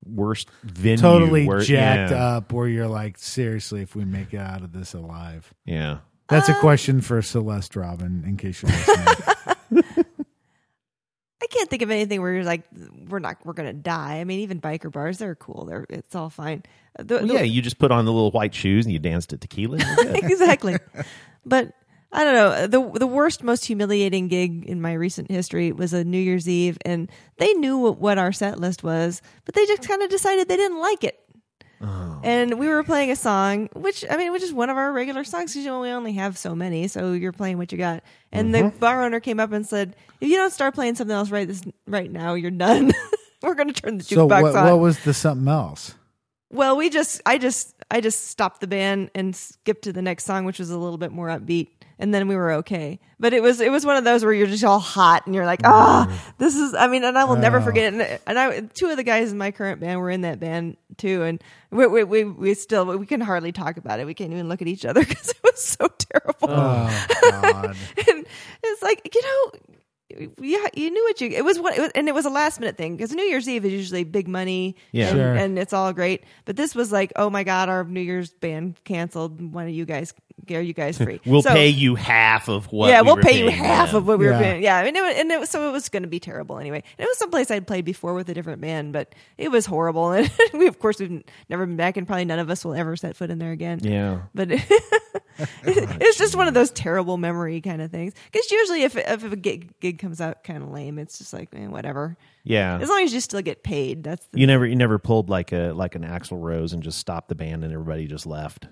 worst 0.05 0.51
venue. 0.63 0.99
Totally 1.01 1.47
where- 1.47 1.61
jacked 1.61 2.11
yeah, 2.11 2.37
up, 2.37 2.53
where 2.53 2.69
you're 2.69 2.89
like, 2.89 3.17
seriously, 3.17 3.81
if 3.83 3.95
we 3.97 4.05
make 4.05 4.35
it 4.35 4.39
out 4.39 4.63
of 4.63 4.73
this 4.73 4.93
alive. 4.93 5.55
Yeah. 5.65 5.99
That's 6.29 6.49
Um, 6.49 6.57
a 6.57 6.61
question 6.61 7.01
for 7.01 7.23
Celeste 7.23 7.77
Robin, 7.77 8.25
in 8.27 8.37
case 8.37 8.61
you're 8.63 8.71
listening. 8.73 9.07
I 11.43 11.47
can't 11.47 11.69
think 11.69 11.83
of 11.83 11.91
anything 11.91 12.21
where 12.23 12.33
you're 12.33 12.45
like, 12.45 12.63
we're 13.09 13.19
not, 13.19 13.37
we're 13.45 13.53
gonna 13.53 13.73
die. 13.73 14.17
I 14.21 14.25
mean, 14.25 14.41
even 14.41 14.61
biker 14.61 14.91
bars, 14.91 15.19
they're 15.19 15.35
cool. 15.35 15.67
They're, 15.67 15.85
it's 15.91 16.15
all 16.15 16.31
fine. 16.31 16.63
Uh, 16.99 17.03
the- 17.03 17.15
Well, 17.17 17.27
the- 17.27 17.35
yeah, 17.35 17.43
you 17.43 17.61
just 17.61 17.79
put 17.79 17.91
on 17.91 18.05
the 18.05 18.13
little 18.13 18.31
white 18.31 18.55
shoes 18.55 18.87
and 18.87 18.93
you 18.93 18.99
danced 18.99 19.33
at 19.33 19.41
tequila. 19.41 19.79
and 19.79 19.87
you're 19.87 20.15
good. 20.15 20.25
exactly. 20.31 20.77
But 21.45 21.73
I 22.13 22.23
don't 22.25 22.35
know. 22.35 22.67
The 22.93 22.99
the 23.01 23.07
worst, 23.09 23.43
most 23.43 23.65
humiliating 23.65 24.29
gig 24.29 24.65
in 24.67 24.81
my 24.81 24.93
recent 24.93 25.31
history 25.31 25.73
was 25.73 25.93
a 25.93 26.05
New 26.05 26.19
Year's 26.19 26.49
Eve, 26.49 26.79
and 26.85 27.11
they 27.39 27.53
knew 27.55 27.77
what, 27.79 27.99
what 27.99 28.19
our 28.19 28.31
set 28.33 28.61
list 28.61 28.85
was, 28.85 29.21
but 29.45 29.55
they 29.57 29.67
just 29.67 29.87
kind 29.87 30.01
of 30.01 30.09
decided 30.11 30.49
they 30.49 30.57
didn't 30.57 30.79
like 30.79 31.03
it. 31.03 31.19
Oh. 31.81 32.14
And 32.25 32.59
we 32.59 32.69
were 32.69 32.83
playing 32.83 33.11
a 33.11 33.17
song, 33.17 33.69
which 33.75 34.03
I 34.11 34.17
mean, 34.17 34.33
which 34.33 34.43
is 34.43 34.51
one 34.51 34.71
of 34.71 34.79
our 34.79 34.91
regular 34.93 35.25
songs 35.25 35.53
because 35.53 35.65
you 35.65 35.71
know 35.71 35.81
we 35.81 35.91
only 35.91 36.15
have 36.15 36.39
so 36.39 36.55
many, 36.55 36.89
so 36.89 37.13
you're 37.13 37.33
playing 37.33 37.59
what 37.59 37.71
you 37.71 37.77
got. 37.77 38.03
And 38.33 38.55
the 38.55 38.61
mm-hmm. 38.61 38.79
bar 38.79 39.05
owner 39.05 39.21
came 39.21 39.39
up 39.39 39.53
and 39.53 39.67
said, 39.67 39.95
"If 40.23 40.31
you 40.31 40.37
don't 40.37 40.51
start 40.51 40.75
playing 40.75 40.95
something 40.95 41.15
else 41.15 41.31
right 41.31 41.47
this 41.47 41.63
right 41.87 42.11
now, 42.11 42.33
you're 42.33 42.51
done. 42.51 42.93
we're 43.43 43.55
going 43.55 43.71
to 43.71 43.79
turn 43.79 43.99
the 43.99 44.05
so 44.05 44.27
jukebox 44.27 44.43
what, 44.43 44.57
on." 44.57 44.65
what 44.65 44.79
was 44.81 45.05
the 45.05 45.13
something 45.13 45.47
else? 45.47 45.95
Well, 46.51 46.77
we 46.77 46.89
just, 46.89 47.21
I 47.27 47.37
just, 47.37 47.74
I 47.95 48.01
just 48.01 48.27
stopped 48.27 48.61
the 48.61 48.67
band 48.67 49.13
and 49.15 49.37
skipped 49.37 49.83
to 49.83 49.93
the 49.93 50.03
next 50.03 50.25
song, 50.25 50.45
which 50.45 50.59
was 50.59 50.69
a 50.69 50.77
little 50.77 50.99
bit 50.99 51.13
more 51.13 51.29
upbeat, 51.29 51.69
and 51.97 52.13
then 52.13 52.27
we 52.27 52.35
were 52.35 52.51
okay. 52.55 52.99
But 53.21 53.33
it 53.33 53.41
was, 53.41 53.61
it 53.61 53.71
was 53.71 53.87
one 53.87 53.97
of 53.97 54.03
those 54.03 54.25
where 54.25 54.33
you're 54.33 54.49
just 54.49 54.65
all 54.65 54.81
hot 54.81 55.27
and 55.27 55.35
you're 55.35 55.47
like, 55.47 55.61
ah, 55.63 56.11
this 56.39 56.57
is. 56.57 56.75
I 56.75 56.89
mean, 56.89 57.05
and 57.05 57.17
I 57.17 57.23
will 57.23 57.37
never 57.37 57.61
forget 57.61 57.95
it. 57.95 58.01
And, 58.01 58.21
and 58.27 58.37
I, 58.37 58.61
two 58.63 58.89
of 58.89 58.97
the 58.97 59.05
guys 59.05 59.31
in 59.31 59.39
my 59.39 59.53
current 59.53 59.81
band 59.81 60.01
were 60.01 60.11
in 60.11 60.23
that 60.23 60.41
band 60.41 60.77
too, 60.97 61.23
and 61.23 61.41
we, 61.71 61.87
we, 61.87 62.03
we, 62.03 62.25
we 62.25 62.55
still, 62.55 62.99
we 62.99 63.07
can 63.07 63.21
hardly 63.21 63.53
talk 63.53 63.77
about 63.77 64.01
it. 64.01 64.07
We 64.07 64.15
can't 64.15 64.33
even 64.33 64.49
look 64.49 64.61
at 64.61 64.67
each 64.67 64.85
other 64.85 65.05
because 65.07 65.29
it 65.29 65.39
was 65.45 65.63
so 65.63 65.87
terrible. 65.87 66.49
Oh 66.51 67.07
God! 67.31 67.77
and 68.09 68.27
it's 68.65 68.83
like 68.83 69.09
you 69.15 69.23
know 69.23 69.53
yeah 70.41 70.67
you 70.75 70.91
knew 70.91 71.05
what 71.05 71.21
you 71.21 71.29
it 71.31 71.45
was 71.45 71.59
what 71.59 71.77
it 71.77 71.81
was, 71.81 71.91
and 71.95 72.09
it 72.09 72.15
was 72.15 72.25
a 72.27 72.31
last 72.31 72.61
minute 72.61 72.77
thing 72.77 72.97
because 72.97 73.13
new 73.13 73.23
year's 73.25 73.49
eve 73.49 73.65
is 73.65 73.73
usually 73.73 74.05
big 74.05 74.29
money 74.29 74.77
Yeah. 74.93 75.09
and, 75.09 75.17
Sure. 75.17 75.35
and 75.35 75.59
it's 75.59 75.73
all 75.73 75.93
great 75.93 76.25
but 76.45 76.57
this 76.57 76.75
was 76.75 76.93
like 76.93 77.13
oh 77.17 77.31
my 77.31 77.45
god 77.45 77.69
our 77.69 77.85
new 77.85 78.01
year's 78.01 78.33
band 78.33 78.79
canceled 78.85 79.41
one 79.53 79.65
of 79.65 79.71
you 79.75 79.85
guys 79.85 80.15
are 80.51 80.61
you 80.61 80.73
guys 80.75 80.99
free 80.99 81.21
We'll 81.27 81.43
So- 81.43 81.51
pay 81.55 81.69
you 81.69 81.95
half 81.95 82.49
of 82.49 82.67
what. 82.73 82.89
yeah 82.91 83.01
we 83.03 83.07
we'll 83.07 83.17
were 83.17 83.23
pay 83.23 83.39
you 83.45 83.51
half 83.51 83.89
them. 83.89 83.97
of 83.99 84.07
what 84.09 84.19
we 84.19 84.27
were 84.27 84.33
paying 84.33 84.63
yeah 84.63 84.81
and 84.85 84.97
it, 84.97 85.01
was, 85.03 85.15
and 85.17 85.31
it 85.33 85.41
was 85.41 85.51
so 85.51 85.69
it 85.69 85.73
was 85.73 85.89
going 85.89 86.03
to 86.03 86.09
be 86.09 86.21
terrible 86.21 86.59
anyway 86.59 86.83
and 86.99 87.05
it 87.07 87.09
was 87.09 87.19
someplace 87.19 87.51
i'd 87.51 87.67
played 87.67 87.85
before 87.85 88.15
with 88.15 88.29
a 88.29 88.35
different 88.35 88.61
band 88.61 88.93
but 88.93 89.15
it 89.39 89.51
was 89.51 89.65
horrible 89.67 90.11
and 90.13 90.31
we 90.53 90.67
of 90.67 90.79
course 90.79 90.99
we've 91.01 91.23
never 91.49 91.65
been 91.67 91.77
back 91.77 91.97
and 91.97 92.07
probably 92.07 92.25
none 92.25 92.39
of 92.39 92.51
us 92.51 92.65
will 92.65 92.75
ever 92.75 92.97
set 92.97 93.17
foot 93.17 93.31
in 93.31 93.39
there 93.39 93.53
again 93.53 93.79
Yeah. 93.83 94.23
but 94.35 94.49
it's 95.67 96.19
just 96.19 96.37
one 96.37 96.49
of 96.49 96.55
those 96.55 96.71
terrible 96.71 97.17
memory 97.17 97.61
kind 97.61 97.83
of 97.83 97.91
things. 97.91 98.13
Because 98.31 98.51
usually, 98.51 98.83
if 98.83 98.97
if 98.97 99.25
a 99.25 99.37
gig, 99.37 99.73
gig 99.81 99.99
comes 100.05 100.21
out 100.21 100.45
kind 100.45 100.63
of 100.63 100.71
lame, 100.71 100.99
it's 100.99 101.19
just 101.19 101.33
like 101.33 101.49
eh, 101.55 101.67
whatever. 101.67 102.17
Yeah. 102.45 102.79
As 102.79 102.89
long 102.89 103.03
as 103.03 103.13
you 103.13 103.21
still 103.21 103.41
get 103.41 103.63
paid, 103.63 104.05
that's 104.05 104.27
the, 104.27 104.39
You 104.41 104.47
never 104.47 104.67
you 104.67 104.77
never 104.77 104.99
pulled 104.99 105.31
like 105.31 105.53
a 105.53 105.73
like 105.73 105.95
an 105.95 106.03
Axl 106.03 106.41
Rose 106.41 106.73
and 106.73 106.83
just 106.83 106.99
stopped 106.99 107.29
the 107.29 107.35
band 107.35 107.65
and 107.65 107.73
everybody 107.73 108.07
just 108.07 108.27
left. 108.27 108.69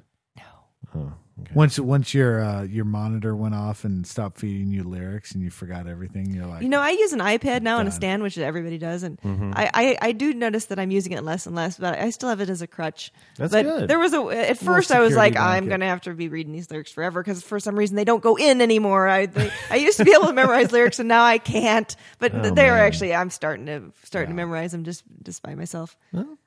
Once 1.55 1.79
once 1.79 2.13
your 2.15 2.43
uh, 2.45 2.63
your 2.63 2.85
monitor 2.85 3.35
went 3.35 3.55
off 3.55 3.85
and 3.85 4.07
stopped 4.07 4.39
feeding 4.39 4.71
you 4.71 4.85
lyrics 4.85 5.33
and 5.33 5.43
you 5.43 5.51
forgot 5.51 5.87
everything, 5.87 6.31
you're 6.31 6.47
like, 6.47 6.63
you 6.63 6.69
know. 6.69 6.81
I 6.81 6.91
use 6.91 7.13
an 7.15 7.21
iPad 7.21 7.63
now 7.63 7.79
and 7.79 7.89
a 7.89 7.93
stand, 7.93 8.23
which 8.23 8.37
everybody 8.39 8.77
does, 8.79 9.03
and 9.03 9.19
Mm-hmm. 9.23 9.53
I, 9.55 9.71
I 9.75 9.99
I 10.09 10.13
do 10.13 10.35
notice 10.35 10.67
that 10.67 10.79
I'm 10.79 10.91
using 10.91 11.13
it 11.13 11.25
less 11.25 11.47
and 11.47 11.57
less, 11.57 11.79
but 11.79 11.99
I 11.99 12.11
still 12.11 12.29
have 12.29 12.41
it 12.41 12.51
as 12.51 12.61
a 12.61 12.67
crutch. 12.67 13.13
That's 13.39 13.53
but 13.53 13.63
good. 13.65 13.89
There 13.89 13.99
was 13.99 14.13
a 14.13 14.21
at 14.51 14.59
first 14.59 14.93
I 14.93 15.01
was 15.01 15.13
security 15.15 15.37
like 15.37 15.37
I'm 15.37 15.69
gonna 15.69 15.87
have 15.87 16.03
to 16.03 16.13
be 16.15 16.29
reading 16.29 16.53
these 16.53 16.71
lyrics 16.71 16.93
forever 16.93 17.23
because 17.23 17.43
for 17.43 17.59
some 17.59 17.77
reason 17.79 17.97
they 17.97 18.05
don't 18.05 18.23
go 18.23 18.37
in 18.37 18.61
anymore. 18.61 19.09
I 19.09 19.27
they, 19.27 19.51
I 19.71 19.77
used 19.77 19.97
to 19.99 20.05
be 20.05 20.13
able 20.13 20.27
to 20.27 20.33
memorize 20.35 20.71
lyrics 20.73 20.99
and 20.99 21.09
now 21.09 21.25
I 21.25 21.39
can't. 21.39 21.95
But 22.19 22.35
Oh, 22.35 22.51
they're 22.51 22.79
actually 22.79 23.15
I'm 23.15 23.31
starting 23.31 23.67
to 23.67 23.93
starting 24.05 24.31
to 24.31 24.37
memorize 24.37 24.73
them 24.73 24.85
just 24.85 25.03
just 25.23 25.43
by 25.43 25.55
myself. 25.55 25.97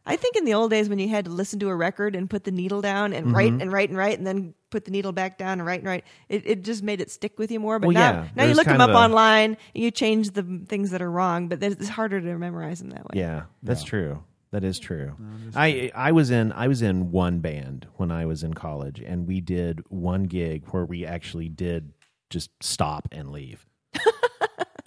I 0.06 0.15
think 0.15 0.36
in 0.36 0.45
the 0.45 0.54
old 0.54 0.69
days 0.69 0.89
when 0.89 1.00
you 1.00 1.10
had 1.10 1.26
to 1.26 1.32
listen 1.32 1.60
to 1.62 1.69
a 1.69 1.76
record 1.76 2.15
and 2.15 2.30
put 2.30 2.43
the 2.43 2.52
needle 2.52 2.82
down 2.82 3.13
and 3.13 3.34
write 3.34 3.52
Mm-hmm. 3.52 3.62
and 3.62 3.71
write 3.71 3.89
and 3.89 3.98
write 3.98 4.17
and 4.19 4.28
then 4.28 4.54
put 4.76 4.84
the 4.84 4.92
needle 4.92 5.14
back 5.14 5.38
down 5.38 5.60
and 5.60 5.66
right 5.66 5.80
and 5.80 5.88
write, 5.88 6.04
it, 6.28 6.46
it 6.46 6.64
just 6.64 6.84
made 6.84 7.00
it 7.00 7.10
stick 7.10 7.40
with 7.40 7.50
you 7.50 7.62
more. 7.62 7.80
But 7.80 7.88
Well, 7.88 7.94
now, 7.94 8.12
yeah, 8.12 8.28
now 8.36 8.44
you 8.44 8.56
look 8.56 8.68
them 8.68 8.82
up 8.82 8.90
a- 8.90 8.94
online 8.94 9.52
and 9.74 9.84
you 9.84 9.90
change 9.90 10.32
the 10.32 10.44
things 10.68 10.92
that 10.92 11.02
are 11.02 11.10
wrong, 11.10 11.48
but 11.48 11.64
it's 11.64 11.88
harder 11.88 12.20
to 12.20 12.38
memorize 12.38 12.80
them 12.80 12.90
that 12.90 13.06
way. 13.06 13.12
Yeah, 13.14 13.44
that's 13.64 13.84
true. 13.84 14.22
That 14.52 14.66
is 14.66 14.78
true. 14.80 15.16
I 15.56 15.92
I 15.96 16.12
was 16.12 16.30
in 16.30 16.52
I 16.52 16.68
was 16.68 16.82
in 16.82 17.12
one 17.12 17.40
band 17.40 17.88
when 17.96 18.12
I 18.12 18.26
was 18.26 18.44
in 18.44 18.54
college, 18.54 19.00
and 19.02 19.28
we 19.28 19.40
did 19.42 19.84
one 19.90 20.24
gig 20.24 20.66
where 20.72 20.86
we 20.86 21.06
actually 21.06 21.48
did 21.50 21.94
just 22.30 22.50
stop 22.62 23.08
and 23.12 23.32
leave 23.32 23.66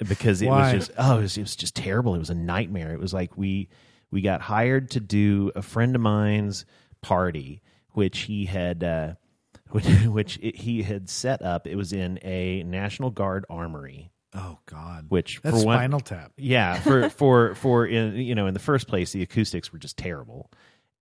because 0.09 0.43
it 0.43 0.47
Why? 0.49 0.75
was 0.75 0.87
just 0.87 0.99
oh 0.99 1.19
it 1.19 1.23
was, 1.23 1.37
it 1.39 1.43
was 1.43 1.57
just 1.57 1.75
terrible. 1.75 2.15
It 2.15 2.19
was 2.19 2.31
a 2.31 2.35
nightmare. 2.35 2.93
It 2.93 3.01
was 3.01 3.13
like 3.13 3.37
we 3.37 3.69
we 4.11 4.21
got 4.21 4.41
hired 4.43 4.91
to 4.93 5.01
do 5.01 5.51
a 5.57 5.63
friend 5.63 5.95
of 5.95 6.03
mine's 6.03 6.65
party, 7.01 7.63
which 7.93 8.21
he 8.21 8.45
had. 8.47 8.83
Uh, 8.85 9.15
which, 9.71 9.87
which 10.07 10.39
it, 10.43 10.57
he 10.57 10.83
had 10.83 11.09
set 11.09 11.43
up. 11.43 11.67
It 11.67 11.77
was 11.77 11.93
in 11.93 12.19
a 12.23 12.63
National 12.65 13.11
Guard 13.11 13.45
armory, 13.51 14.11
oh 14.35 14.59
God, 14.67 15.07
which 15.09 15.41
that's 15.43 15.61
for 15.61 15.67
one, 15.67 15.79
Spinal 15.79 16.01
Tap. 16.01 16.33
yeah, 16.37 16.79
for 16.81 17.09
for 17.11 17.55
for 17.55 17.87
in 17.87 18.17
you 18.17 18.35
know 18.35 18.47
in 18.47 18.55
the 18.55 18.61
first 18.61 18.89
place 18.89 19.13
the 19.13 19.23
acoustics 19.23 19.73
were 19.73 19.79
just 19.79 19.97
terrible, 19.97 20.51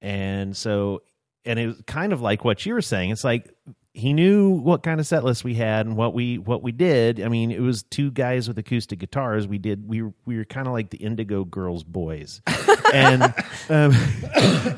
and 0.01 0.55
so 0.55 1.01
and 1.45 1.57
it 1.59 1.67
was 1.67 1.81
kind 1.87 2.13
of 2.13 2.21
like 2.21 2.43
what 2.43 2.65
you 2.65 2.73
were 2.73 2.81
saying. 2.81 3.09
It's 3.09 3.23
like 3.23 3.49
he 3.97 4.13
knew 4.13 4.49
what 4.51 4.83
kind 4.83 4.99
of 4.99 5.07
set 5.07 5.23
list 5.23 5.43
we 5.43 5.55
had 5.55 5.87
and 5.87 5.97
what 5.97 6.13
we 6.13 6.37
what 6.37 6.61
we 6.61 6.71
did. 6.71 7.19
I 7.19 7.29
mean, 7.29 7.49
it 7.51 7.61
was 7.61 7.81
two 7.81 8.11
guys 8.11 8.47
with 8.47 8.55
acoustic 8.59 8.99
guitars. 8.99 9.47
We 9.47 9.57
did 9.57 9.89
we 9.89 10.03
were 10.03 10.13
we 10.25 10.37
were 10.37 10.45
kind 10.45 10.67
of 10.67 10.73
like 10.73 10.91
the 10.91 10.97
Indigo 10.97 11.43
Girls 11.43 11.83
boys, 11.83 12.41
and 12.93 13.33
um, 13.69 13.93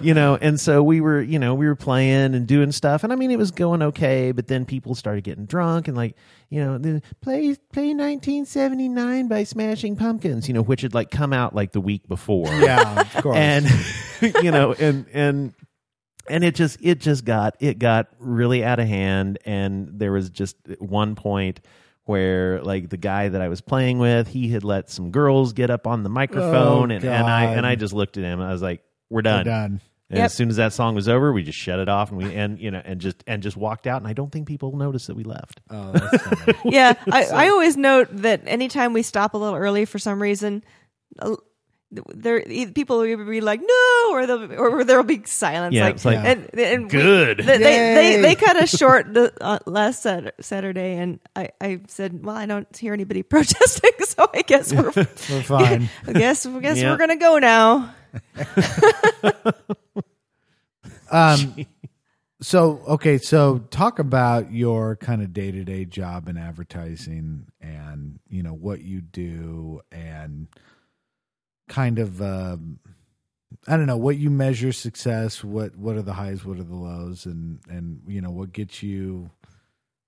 you 0.02 0.14
know, 0.14 0.38
and 0.42 0.58
so 0.58 0.82
we 0.82 1.02
were 1.02 1.22
you 1.22 1.38
know 1.38 1.54
we 1.54 1.68
were 1.68 1.76
playing 1.76 2.34
and 2.34 2.48
doing 2.48 2.72
stuff, 2.72 3.04
and 3.04 3.12
I 3.12 3.18
mean 3.18 3.30
it 3.30 3.38
was 3.38 3.52
going 3.52 3.82
okay, 3.82 4.32
but 4.32 4.48
then 4.48 4.64
people 4.66 4.96
started 4.96 5.26
getting 5.26 5.46
drunk 5.46 5.90
and 5.90 5.98
like 5.98 6.16
you 6.50 6.62
know 6.64 6.78
the 6.78 7.02
play 7.22 7.56
play 7.74 7.94
1979 7.94 9.28
by 9.28 9.44
Smashing 9.44 9.98
Pumpkins, 9.98 10.48
you 10.48 10.54
know, 10.54 10.62
which 10.62 10.82
had 10.82 10.94
like 10.94 11.12
come 11.12 11.34
out 11.34 11.54
like 11.54 11.74
the 11.74 11.82
week 11.82 12.08
before, 12.08 12.48
Yeah, 12.48 13.02
of 13.02 13.14
course. 13.22 13.36
and 13.38 13.66
you 14.44 14.52
know 14.52 14.74
and 14.74 15.06
and 15.14 15.54
and 16.28 16.44
it 16.44 16.56
just 16.56 16.78
it 16.82 17.00
just 17.00 17.26
got 17.26 17.56
it 17.60 17.80
got 17.80 18.08
really 18.20 18.64
out 18.64 18.80
of 18.80 18.88
hand 18.88 19.38
and 19.46 20.00
there 20.00 20.12
was 20.12 20.30
just 20.30 20.56
one 20.80 21.16
point 21.16 21.60
where 22.06 22.62
like 22.64 22.90
the 22.90 22.98
guy 22.98 23.30
that 23.30 23.42
I 23.42 23.48
was 23.50 23.62
playing 23.62 24.00
with 24.00 24.28
he 24.28 24.50
had 24.50 24.64
let 24.64 24.90
some 24.90 25.12
girls 25.12 25.54
get 25.54 25.70
up 25.70 25.86
on 25.88 26.04
the 26.04 26.10
microphone 26.10 26.92
Oh, 26.92 26.96
and, 26.96 27.04
and 27.04 27.28
I 27.28 27.46
and 27.56 27.66
I 27.66 27.76
just 27.76 27.94
looked 27.94 28.18
at 28.18 28.24
him 28.24 28.40
and 28.40 28.50
I 28.50 28.52
was 28.52 28.62
like 28.62 28.82
we're 29.10 29.18
We're 29.18 29.22
done. 29.24 29.46
done. 29.46 29.82
And 30.12 30.18
Yep. 30.18 30.26
as 30.26 30.34
soon 30.34 30.50
as 30.50 30.56
that 30.56 30.74
song 30.74 30.96
was 30.96 31.08
over, 31.08 31.32
we 31.32 31.44
just 31.44 31.60
shut 31.60 31.78
it 31.78 31.88
off 31.88 32.10
and 32.10 32.18
we 32.18 32.34
and 32.34 32.60
you 32.60 32.72
know 32.72 32.82
and 32.84 33.00
just 33.00 33.24
and 33.28 33.44
just 33.44 33.56
walked 33.56 33.86
out 33.86 33.98
and 34.02 34.08
I 34.08 34.14
don't 34.14 34.32
think 34.32 34.48
people 34.48 34.76
noticed 34.76 35.06
that 35.06 35.16
we 35.16 35.24
left. 35.24 35.62
Oh, 35.70 35.92
that's 35.92 36.60
yeah, 36.66 36.94
I, 37.12 37.26
I 37.26 37.50
always 37.50 37.78
note 37.78 38.08
that 38.12 38.42
anytime 38.48 38.94
we 38.94 39.04
stop 39.04 39.36
a 39.36 39.38
little 39.38 39.56
early 39.56 39.86
for 39.86 40.00
some 40.00 40.20
reason, 40.20 40.64
there 41.92 42.42
people 42.74 43.00
will 43.00 43.26
be 43.26 43.42
like 43.42 43.62
no 43.62 44.12
or 44.12 44.28
they'll 44.28 44.54
or 44.60 44.84
there'll 44.84 45.04
be 45.04 45.24
silence 45.26 45.74
Yeah, 45.74 45.86
like, 45.86 45.96
it's 45.96 46.06
like, 46.06 46.20
and, 46.20 46.48
and 46.60 46.90
"Good." 46.90 47.40
they, 47.40 47.58
they 47.58 47.94
they 47.94 48.12
Yay. 48.14 48.22
they 48.22 48.36
cut 48.36 48.56
us 48.58 48.70
short 48.70 49.12
the, 49.14 49.34
uh, 49.42 49.58
last 49.66 50.06
Saturday 50.40 50.98
and 50.98 51.20
I, 51.36 51.50
I 51.60 51.82
said 51.88 52.24
well 52.24 52.36
I 52.38 52.46
don't 52.46 52.68
hear 52.78 52.94
anybody 52.94 53.24
protesting 53.34 53.92
so 54.06 54.30
I 54.34 54.44
guess 54.44 54.72
we're 54.72 54.92
We're 54.96 55.42
fine. 55.42 55.90
I 56.06 56.14
guess 56.14 56.46
I 56.46 56.60
guess 56.60 56.78
Yeah. 56.78 56.92
we're 56.92 56.98
gonna 56.98 57.16
go 57.18 57.40
now 57.40 57.94
Um, 61.12 61.66
so 62.42 62.82
okay, 62.88 63.18
so 63.18 63.60
talk 63.72 64.00
about 64.00 64.52
your 64.52 64.96
kind 64.96 65.22
of 65.22 65.34
day 65.34 65.52
to 65.52 65.64
day 65.64 65.86
job 65.86 66.28
in 66.30 66.38
advertising, 66.38 67.48
and 67.60 68.20
you 68.30 68.44
know 68.44 68.54
what 68.54 68.82
you 68.82 69.02
do, 69.02 69.82
and 69.92 70.48
kind 71.70 72.00
of 72.00 72.22
um, 72.22 72.80
I 73.68 73.78
don't 73.78 73.86
know 73.86 73.98
what 73.98 74.18
you 74.18 74.30
measure 74.30 74.74
success. 74.74 75.44
What 75.44 75.78
what 75.78 75.96
are 75.96 76.02
the 76.02 76.14
highs? 76.14 76.44
What 76.44 76.60
are 76.60 76.64
the 76.64 76.76
lows? 76.76 77.26
And 77.26 77.60
and 77.70 78.02
you 78.08 78.20
know 78.20 78.32
what 78.32 78.52
gets 78.52 78.84
you 78.84 79.32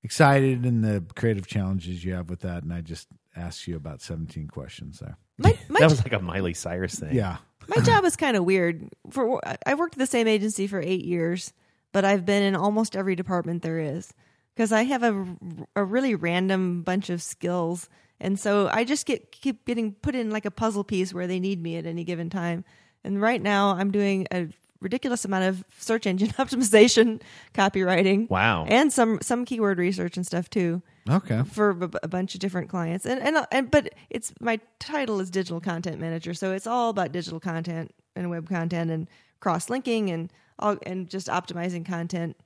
excited 0.03 0.65
and 0.65 0.83
the 0.83 1.03
creative 1.15 1.47
challenges 1.47 2.03
you 2.03 2.13
have 2.13 2.29
with 2.29 2.41
that. 2.41 2.63
And 2.63 2.73
I 2.73 2.81
just 2.81 3.07
asked 3.35 3.67
you 3.67 3.77
about 3.77 4.01
seventeen 4.01 4.47
questions 4.47 4.99
there. 4.99 5.17
my 5.37 5.57
my, 5.69 5.79
that 5.79 5.89
was 5.89 6.03
like 6.03 6.13
a 6.13 6.19
Miley 6.19 6.53
Cyrus 6.53 6.95
thing. 6.95 7.15
Yeah. 7.15 7.37
my 7.73 7.81
job 7.81 8.03
is 8.03 8.17
kind 8.17 8.35
of 8.35 8.43
weird 8.43 8.89
for 9.11 9.39
I 9.65 9.75
worked 9.75 9.93
at 9.93 9.99
the 9.99 10.07
same 10.07 10.27
agency 10.27 10.67
for 10.67 10.81
eight 10.81 11.05
years 11.05 11.53
but 11.91 12.05
I've 12.05 12.25
been 12.25 12.43
in 12.43 12.55
almost 12.55 12.95
every 12.95 13.15
department 13.15 13.61
there 13.61 13.79
is 13.79 14.13
because 14.55 14.71
I 14.71 14.83
have 14.83 15.03
a, 15.03 15.37
a 15.75 15.83
really 15.83 16.15
random 16.15 16.83
bunch 16.83 17.09
of 17.09 17.21
skills. 17.21 17.89
And 18.21 18.39
so 18.39 18.69
I 18.71 18.83
just 18.85 19.05
get 19.05 19.31
keep 19.31 19.65
getting 19.65 19.93
put 19.93 20.15
in 20.15 20.29
like 20.29 20.45
a 20.45 20.51
puzzle 20.51 20.83
piece 20.83 21.13
where 21.13 21.27
they 21.27 21.39
need 21.39 21.61
me 21.61 21.75
at 21.77 21.85
any 21.85 22.03
given 22.05 22.29
time. 22.29 22.63
And 23.03 23.19
right 23.19 23.41
now 23.41 23.71
I'm 23.71 23.91
doing 23.91 24.27
a 24.31 24.47
ridiculous 24.79 25.25
amount 25.25 25.43
of 25.45 25.63
search 25.79 26.05
engine 26.07 26.27
optimization, 26.37 27.21
copywriting, 27.53 28.29
Wow. 28.29 28.65
and 28.67 28.93
some 28.93 29.19
some 29.21 29.43
keyword 29.43 29.77
research 29.79 30.17
and 30.17 30.25
stuff 30.25 30.49
too 30.49 30.81
Okay. 31.09 31.41
for 31.43 31.71
a, 31.71 31.89
a 32.03 32.07
bunch 32.07 32.33
of 32.35 32.39
different 32.39 32.69
clients. 32.69 33.05
And, 33.05 33.19
and 33.21 33.45
and 33.51 33.71
but 33.71 33.93
it's 34.11 34.33
my 34.39 34.59
title 34.79 35.19
is 35.19 35.29
digital 35.31 35.59
content 35.59 35.99
manager, 35.99 36.33
so 36.35 36.51
it's 36.53 36.67
all 36.67 36.89
about 36.91 37.11
digital 37.11 37.39
content 37.39 37.91
and 38.15 38.29
web 38.29 38.47
content 38.47 38.91
and 38.91 39.07
cross 39.39 39.69
linking 39.69 40.11
and 40.11 40.31
all 40.59 40.77
and 40.85 41.09
just 41.09 41.25
optimizing 41.27 41.83
content 41.85 42.37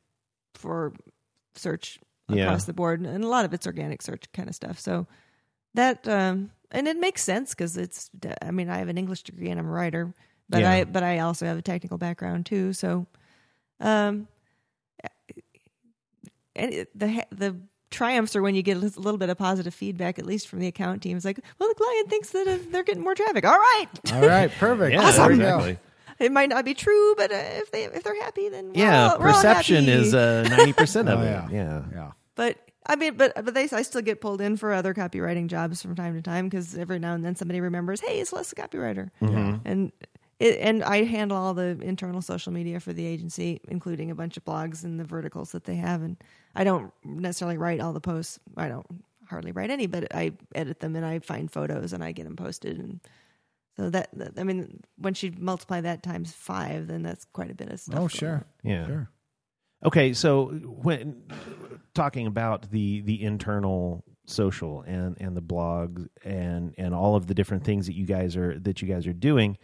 for 0.54 0.94
search 1.56 2.00
Yeah. 2.30 2.46
across 2.46 2.64
the 2.66 2.74
board. 2.74 3.02
And 3.02 3.24
a 3.24 3.28
lot 3.28 3.44
of 3.46 3.54
it's 3.54 3.68
organic 3.68 4.02
search 4.02 4.32
kind 4.34 4.48
of 4.50 4.56
stuff. 4.56 4.80
So 4.80 5.06
that 5.76 6.08
um 6.08 6.52
and 6.72 6.88
it 6.88 6.98
makes 6.98 7.22
sense 7.24 7.52
because 7.52 7.78
it's 7.78 8.10
I 8.42 8.52
mean 8.52 8.70
I 8.70 8.80
have 8.80 8.90
an 8.90 8.98
English 8.98 9.24
degree 9.24 9.50
and 9.50 9.60
I'm 9.60 9.68
a 9.68 9.72
writer, 9.72 10.14
but 10.50 10.62
Yeah. 10.62 10.72
I 10.72 10.84
but 10.84 11.04
I 11.04 11.20
also 11.20 11.46
have 11.46 11.58
a 11.58 11.62
technical 11.62 11.98
background 11.98 12.46
too. 12.48 12.74
So 12.74 13.06
um 13.80 14.28
and 16.56 16.74
it- 16.74 16.98
the 16.98 17.26
the 17.32 17.56
triumphs 17.92 18.36
are 18.36 18.42
when 18.42 18.56
you 18.56 18.62
get 18.62 18.78
a 18.78 18.80
little 18.80 19.18
bit 19.18 19.30
of 19.30 19.38
positive 19.38 19.74
feedback, 19.74 20.20
at 20.20 20.26
least 20.26 20.48
from 20.48 20.60
the 20.60 20.68
account 20.68 21.02
team. 21.02 21.16
It's 21.16 21.26
like, 21.26 21.40
well, 21.60 21.70
the 21.70 21.76
client 21.76 22.10
thinks 22.10 22.30
that 22.32 22.48
uh, 22.48 22.58
they're 22.72 22.84
getting 22.84 23.04
more 23.04 23.16
traffic. 23.16 23.46
All 23.46 23.58
right, 23.58 23.88
All 24.12 24.22
right. 24.28 24.52
Perfect. 24.52 24.94
Yeah, 24.94 25.12
There 25.12 25.30
we 25.30 25.38
go. 25.38 25.44
exactly. 25.60 25.78
it 26.20 26.32
might 26.32 26.50
not 26.50 26.66
be 26.66 26.74
true, 26.74 27.16
but 27.16 27.32
uh, 27.32 27.36
if 27.36 27.72
they 27.72 27.84
if 27.86 28.04
they're 28.04 28.22
happy, 28.22 28.50
then 28.50 28.68
we're 28.74 28.80
Yeah, 28.82 29.12
all- 29.12 29.20
we're 29.20 29.28
all 29.28 29.34
perception 29.34 29.86
happy. 29.86 29.92
is 30.08 30.14
uh, 30.16 30.46
ninety 30.50 30.74
percent 30.74 31.08
of 31.10 31.20
Oh, 31.20 31.24
it. 31.24 31.26
yeah. 31.26 31.48
Yeah. 31.52 31.82
Yeah. 31.94 32.12
But 32.36 32.58
I 32.88 32.95
mean, 32.95 33.15
but 33.15 33.34
but 33.43 33.54
they 33.54 33.67
I 33.71 33.82
still 33.82 34.02
get 34.02 34.21
pulled 34.21 34.41
in 34.41 34.58
for 34.58 34.71
other 34.74 34.93
copywriting 34.93 35.48
jobs 35.48 35.82
from 35.82 35.95
time 35.95 36.15
to 36.15 36.21
time 36.21 36.48
because 36.48 36.78
every 36.78 37.00
now 37.00 37.13
and 37.13 37.26
then 37.26 37.36
somebody 37.36 37.62
remembers, 37.62 38.02
hey, 38.02 38.24
Celeste's 38.24 38.54
a 38.54 38.56
copywriter, 38.56 39.10
mm-hmm. 39.21 39.56
and 39.65 39.91
it, 40.39 40.60
and 40.60 40.84
I 40.84 41.04
handle 41.04 41.38
all 41.38 41.54
the 41.54 41.78
internal 41.82 42.21
social 42.21 42.52
media 42.52 42.80
for 42.80 42.93
the 42.93 43.06
agency, 43.06 43.62
including 43.67 44.12
a 44.12 44.15
bunch 44.15 44.38
of 44.38 44.45
blogs 44.45 44.84
and 44.84 45.00
the 45.00 45.04
verticals 45.04 45.52
that 45.54 45.63
they 45.63 45.76
have, 45.76 46.02
and 46.02 46.17
I 46.56 46.63
don't 46.63 46.91
necessarily 47.04 47.58
write 47.58 47.80
all 47.80 47.93
the 47.93 48.02
posts. 48.02 48.39
I 48.58 48.67
don't 48.67 48.86
hardly 49.30 49.52
write 49.52 49.71
any, 49.71 49.88
but 49.88 50.13
I 50.13 50.34
edit 50.54 50.80
them 50.80 50.95
and 50.95 51.06
I 51.06 51.19
find 51.19 51.52
photos 51.52 51.93
and 51.93 52.04
I 52.04 52.12
get 52.12 52.26
them 52.26 52.36
posted 52.36 52.78
and. 52.78 53.00
So 53.78 53.89
that, 53.89 54.08
that- 54.13 54.39
I 54.39 54.45
mean, 54.45 54.84
once 54.98 55.21
you 55.21 55.34
multiply 55.38 55.82
that 55.82 56.02
times 56.02 56.32
five, 56.32 56.88
then 56.88 57.04
that's 57.04 57.26
quite 57.34 57.52
a 57.52 57.54
bit 57.54 57.67
of 57.67 57.78
stuff. 57.82 58.00
Oh, 58.00 58.08
sure. 58.08 58.36
on. 58.36 58.45
Yeah. 58.63 58.88
Sure. 58.88 59.10
Okay, 59.86 60.13
so 60.13 60.48
when 60.48 61.21
talking 61.93 62.26
about 62.26 62.69
the 62.71 63.02
the 63.02 63.24
internal 63.24 64.04
social 64.26 64.82
and 64.82 65.15
and 65.19 65.38
the 65.38 65.41
blogs 65.41 66.08
and 66.24 66.74
and 66.78 66.95
all 66.95 67.15
of 67.15 67.28
the 67.28 67.36
different 67.36 67.63
things 67.63 67.86
that 67.86 67.93
you 67.93 68.06
guys 68.06 68.36
are 68.36 68.60
that 68.60 68.82
you 68.82 68.88
guys 68.88 69.06
are 69.06 69.13
doing 69.13 69.58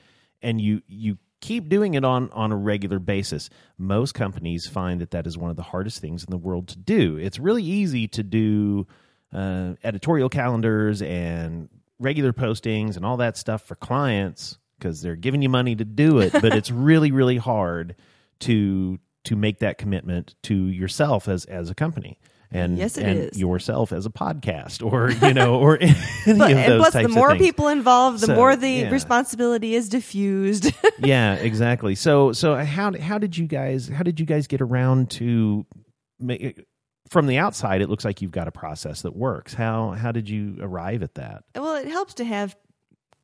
and 0.43 0.61
you 0.61 0.81
you 0.87 1.17
keep 1.39 1.67
doing 1.69 1.95
it 1.95 2.05
on 2.05 2.29
on 2.31 2.51
a 2.51 2.55
regular 2.55 2.99
basis 2.99 3.49
most 3.79 4.13
companies 4.13 4.67
find 4.67 5.01
that 5.01 5.09
that 5.09 5.25
is 5.25 5.39
one 5.39 5.49
of 5.49 5.55
the 5.55 5.63
hardest 5.63 5.99
things 5.99 6.23
in 6.23 6.29
the 6.29 6.37
world 6.37 6.67
to 6.67 6.77
do. 6.77 7.17
It's 7.17 7.39
really 7.39 7.63
easy 7.63 8.07
to 8.09 8.21
do 8.21 8.85
uh, 9.33 9.73
editorial 9.83 10.29
calendars 10.29 11.01
and 11.01 11.67
regular 11.97 12.31
postings 12.31 12.95
and 12.95 13.03
all 13.05 13.17
that 13.17 13.37
stuff 13.37 13.63
for 13.63 13.75
clients 13.75 14.59
because 14.77 15.01
they're 15.01 15.15
giving 15.15 15.41
you 15.41 15.49
money 15.49 15.75
to 15.75 15.85
do 15.85 16.19
it 16.19 16.31
but 16.33 16.55
it's 16.55 16.71
really 16.71 17.11
really 17.11 17.37
hard 17.37 17.95
to 18.39 18.99
to 19.25 19.35
make 19.35 19.59
that 19.59 19.77
commitment 19.77 20.35
to 20.43 20.55
yourself 20.55 21.27
as 21.27 21.45
as 21.45 21.69
a 21.69 21.75
company 21.75 22.17
and 22.53 22.77
Yes, 22.77 22.97
it 22.97 23.05
and 23.05 23.19
is. 23.19 23.39
yourself 23.39 23.93
as 23.93 24.05
a 24.05 24.09
podcast 24.09 24.85
or 24.91 25.11
you 25.25 25.33
know 25.33 25.55
or 25.59 25.77
any 25.81 25.93
But, 26.25 26.51
of 26.51 26.57
those 26.57 26.77
plus, 26.79 26.93
types 26.93 27.07
the 27.07 27.13
more 27.13 27.35
people 27.35 27.67
involved, 27.69 28.19
the 28.21 28.27
So, 28.27 28.35
more 28.35 28.55
the 28.55 28.69
yeah. 28.69 28.89
responsibility 28.89 29.73
is 29.75 29.87
diffused. 29.89 30.71
yeah 30.99 31.35
exactly 31.35 31.95
so 31.95 32.33
so 32.33 32.55
how 32.55 32.91
how 32.99 33.17
did 33.17 33.37
you 33.37 33.47
guys 33.47 33.87
how 33.87 34.03
did 34.03 34.19
you 34.19 34.25
guys 34.25 34.47
get 34.47 34.59
around 34.61 35.09
to 35.11 35.65
make 36.19 36.65
from 37.09 37.27
the 37.27 37.37
outside 37.37 37.81
it 37.81 37.89
looks 37.89 38.05
like 38.05 38.21
you've 38.21 38.31
got 38.31 38.47
a 38.47 38.51
process 38.51 39.01
that 39.03 39.15
works 39.15 39.53
how 39.53 39.91
how 39.91 40.11
did 40.11 40.29
you 40.29 40.57
arrive 40.61 41.03
at 41.03 41.15
that 41.15 41.43
well, 41.55 41.75
it 41.75 41.87
helps 41.87 42.13
to 42.15 42.23
have 42.25 42.55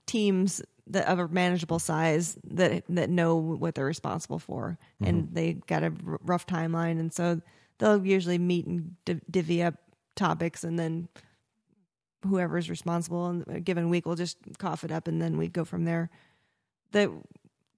teams 0.05 0.61
that 0.89 1.07
of 1.07 1.19
a 1.19 1.27
manageable 1.27 1.79
size 1.79 2.37
that 2.43 2.83
that 2.89 3.09
know 3.09 3.35
what 3.35 3.75
they're 3.75 3.85
responsible 3.85 4.39
for, 4.39 4.77
and 5.01 5.25
mm-hmm. 5.25 5.33
they 5.33 5.53
got 5.53 5.83
a 5.83 5.93
r- 6.05 6.19
rough 6.23 6.45
timeline, 6.45 6.99
and 6.99 7.13
so 7.13 7.41
they'll 7.77 8.05
usually 8.05 8.37
meet 8.37 8.65
and 8.65 8.95
div- 9.05 9.21
divvy 9.29 9.63
up 9.63 9.75
topics, 10.15 10.63
and 10.63 10.77
then 10.79 11.07
whoever's 12.25 12.69
responsible 12.69 13.29
in 13.29 13.45
a 13.47 13.59
given 13.59 13.89
week 13.89 14.05
will 14.05 14.15
just 14.15 14.37
cough 14.57 14.83
it 14.83 14.91
up, 14.91 15.07
and 15.07 15.21
then 15.21 15.37
we 15.37 15.47
go 15.47 15.63
from 15.65 15.85
there. 15.85 16.09
The 16.91 17.11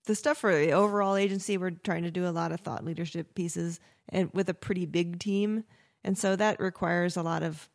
the 0.05 0.15
stuff 0.15 0.37
for 0.37 0.55
the 0.55 0.71
overall 0.71 1.15
agency, 1.15 1.57
we're 1.57 1.71
trying 1.71 2.03
to 2.03 2.11
do 2.11 2.27
a 2.27 2.31
lot 2.31 2.51
of 2.51 2.61
thought 2.61 2.85
leadership 2.85 3.35
pieces, 3.35 3.79
and 4.09 4.29
with 4.33 4.49
a 4.49 4.53
pretty 4.53 4.85
big 4.85 5.19
team, 5.19 5.63
and 6.03 6.17
so 6.17 6.35
that 6.35 6.59
requires 6.59 7.17
a 7.17 7.23
lot 7.23 7.43
of 7.43 7.69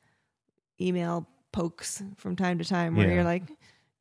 email 0.80 1.28
pokes 1.52 2.02
from 2.16 2.34
time 2.34 2.58
to 2.58 2.64
time 2.64 2.96
where 2.96 3.06
Yeah. 3.06 3.14
you're 3.14 3.24
like, 3.24 3.44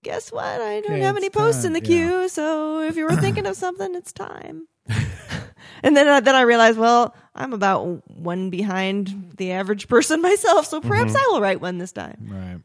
guess 0.03 0.31
what? 0.31 0.43
I 0.45 0.81
don't 0.81 0.91
Okay, 0.91 0.99
have 1.01 1.17
any 1.17 1.27
it's 1.27 1.35
posts 1.35 1.63
in 1.63 1.73
time. 1.73 1.81
the 1.83 1.89
Yeah. 1.89 2.07
queue, 2.07 2.29
so 2.29 2.81
if 2.81 2.95
you 2.97 3.05
were 3.05 3.15
thinking 3.25 3.45
of 3.45 3.55
something, 3.55 3.95
it's 3.95 4.11
time. 4.11 4.67
and 5.83 5.95
then 5.97 6.07
I, 6.07 6.19
then 6.19 6.35
I 6.35 6.41
realized, 6.41 6.77
well, 6.77 7.15
I'm 7.35 7.53
about 7.53 8.09
one 8.09 8.49
behind 8.49 9.33
the 9.37 9.51
average 9.53 9.87
person 9.87 10.21
myself, 10.29 10.67
so 10.67 10.81
perhaps 10.81 11.15
I 11.15 11.25
will 11.31 11.41
write 11.41 11.61
one 11.61 11.77
this 11.77 11.91
time. 11.91 12.27
Right. 12.29 12.59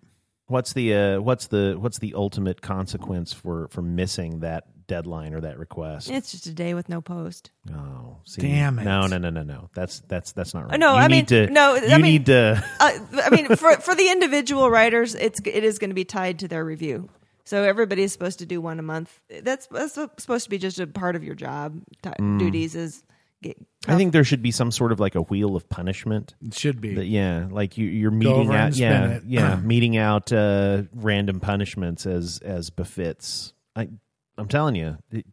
what's 0.47 0.73
the 0.73 0.95
uh 0.95 1.21
what's 1.21 1.47
the 1.49 1.77
what's 1.79 1.99
the 1.99 2.15
ultimate 2.15 2.61
consequence 2.63 3.33
for 3.33 3.69
for 3.69 3.83
missing 3.83 4.41
that 4.41 4.65
deadline 4.87 5.35
or 5.35 5.43
that 5.43 5.59
request 5.59 6.11
It's 6.11 6.31
just 6.33 6.47
a 6.47 6.55
day 6.55 6.73
with 6.73 6.89
no 6.89 7.03
post. 7.03 7.51
oh 7.71 8.17
see, 8.25 8.41
Damn 8.41 8.79
it. 8.79 8.85
no 8.85 9.07
no 9.07 9.19
no 9.19 9.29
no 9.29 9.43
no 9.43 9.69
that's 9.75 10.01
that's 10.09 10.33
that's 10.33 10.55
not 10.55 10.71
right 10.71 10.81
no, 10.81 10.95
you 10.95 10.99
I 11.01 11.07
need 11.09 11.31
mean- 11.31 11.47
to 11.47 11.53
no, 11.53 11.75
you 11.75 11.89
I 11.89 11.97
mean- 11.99 12.03
need 12.13 12.27
to 12.27 12.65
Uh, 12.81 12.99
I 13.23 13.29
mean, 13.31 13.55
for 13.57 13.75
for 13.77 13.95
the 13.95 14.09
individual 14.11 14.71
writers, 14.71 15.15
it's 15.15 15.39
it 15.45 15.63
is 15.65 15.79
going 15.79 15.91
to 15.91 15.95
be 15.95 16.07
tied 16.07 16.39
to 16.39 16.49
their 16.49 16.65
review. 16.65 17.11
So 17.49 17.63
everybody 17.65 18.03
is 18.03 18.13
supposed 18.13 18.41
to 18.41 18.47
do 18.47 18.61
one 18.61 18.79
a 18.79 18.83
month. 18.83 19.21
That's, 19.43 19.67
that's 19.69 19.95
supposed 19.95 20.45
to 20.45 20.51
be 20.51 20.59
just 20.59 20.79
a 20.81 20.87
part 20.87 21.17
of 21.17 21.25
your 21.25 21.35
job 21.35 21.81
ti 22.03 22.11
duties. 22.37 22.75
Is 22.75 23.03
get, 23.43 23.57
I 23.87 23.97
think 23.97 24.13
there 24.13 24.23
should 24.23 24.43
be 24.43 24.51
some 24.51 24.71
sort 24.71 24.93
of 24.93 25.01
like 25.01 25.15
a 25.15 25.23
wheel 25.23 25.57
of 25.57 25.67
punishment. 25.71 26.35
It 26.45 26.53
should 26.53 26.79
be. 26.79 26.97
That, 26.97 27.07
yeah, 27.07 27.47
like 27.51 27.79
you, 27.79 27.87
you're 27.87 28.11
meting 28.11 28.53
out. 28.53 28.77
Yeah, 28.77 29.13
it. 29.13 29.23
yeah, 29.27 29.57
meting 29.63 29.97
out 29.97 30.31
uh, 30.31 30.83
random 30.95 31.41
punishments 31.41 32.05
as 32.05 32.39
as 32.45 32.69
befits. 32.69 33.55
I, 33.75 33.89
I'm 34.37 34.49
telling 34.49 34.75
you, 34.75 34.99
it- 35.11 35.25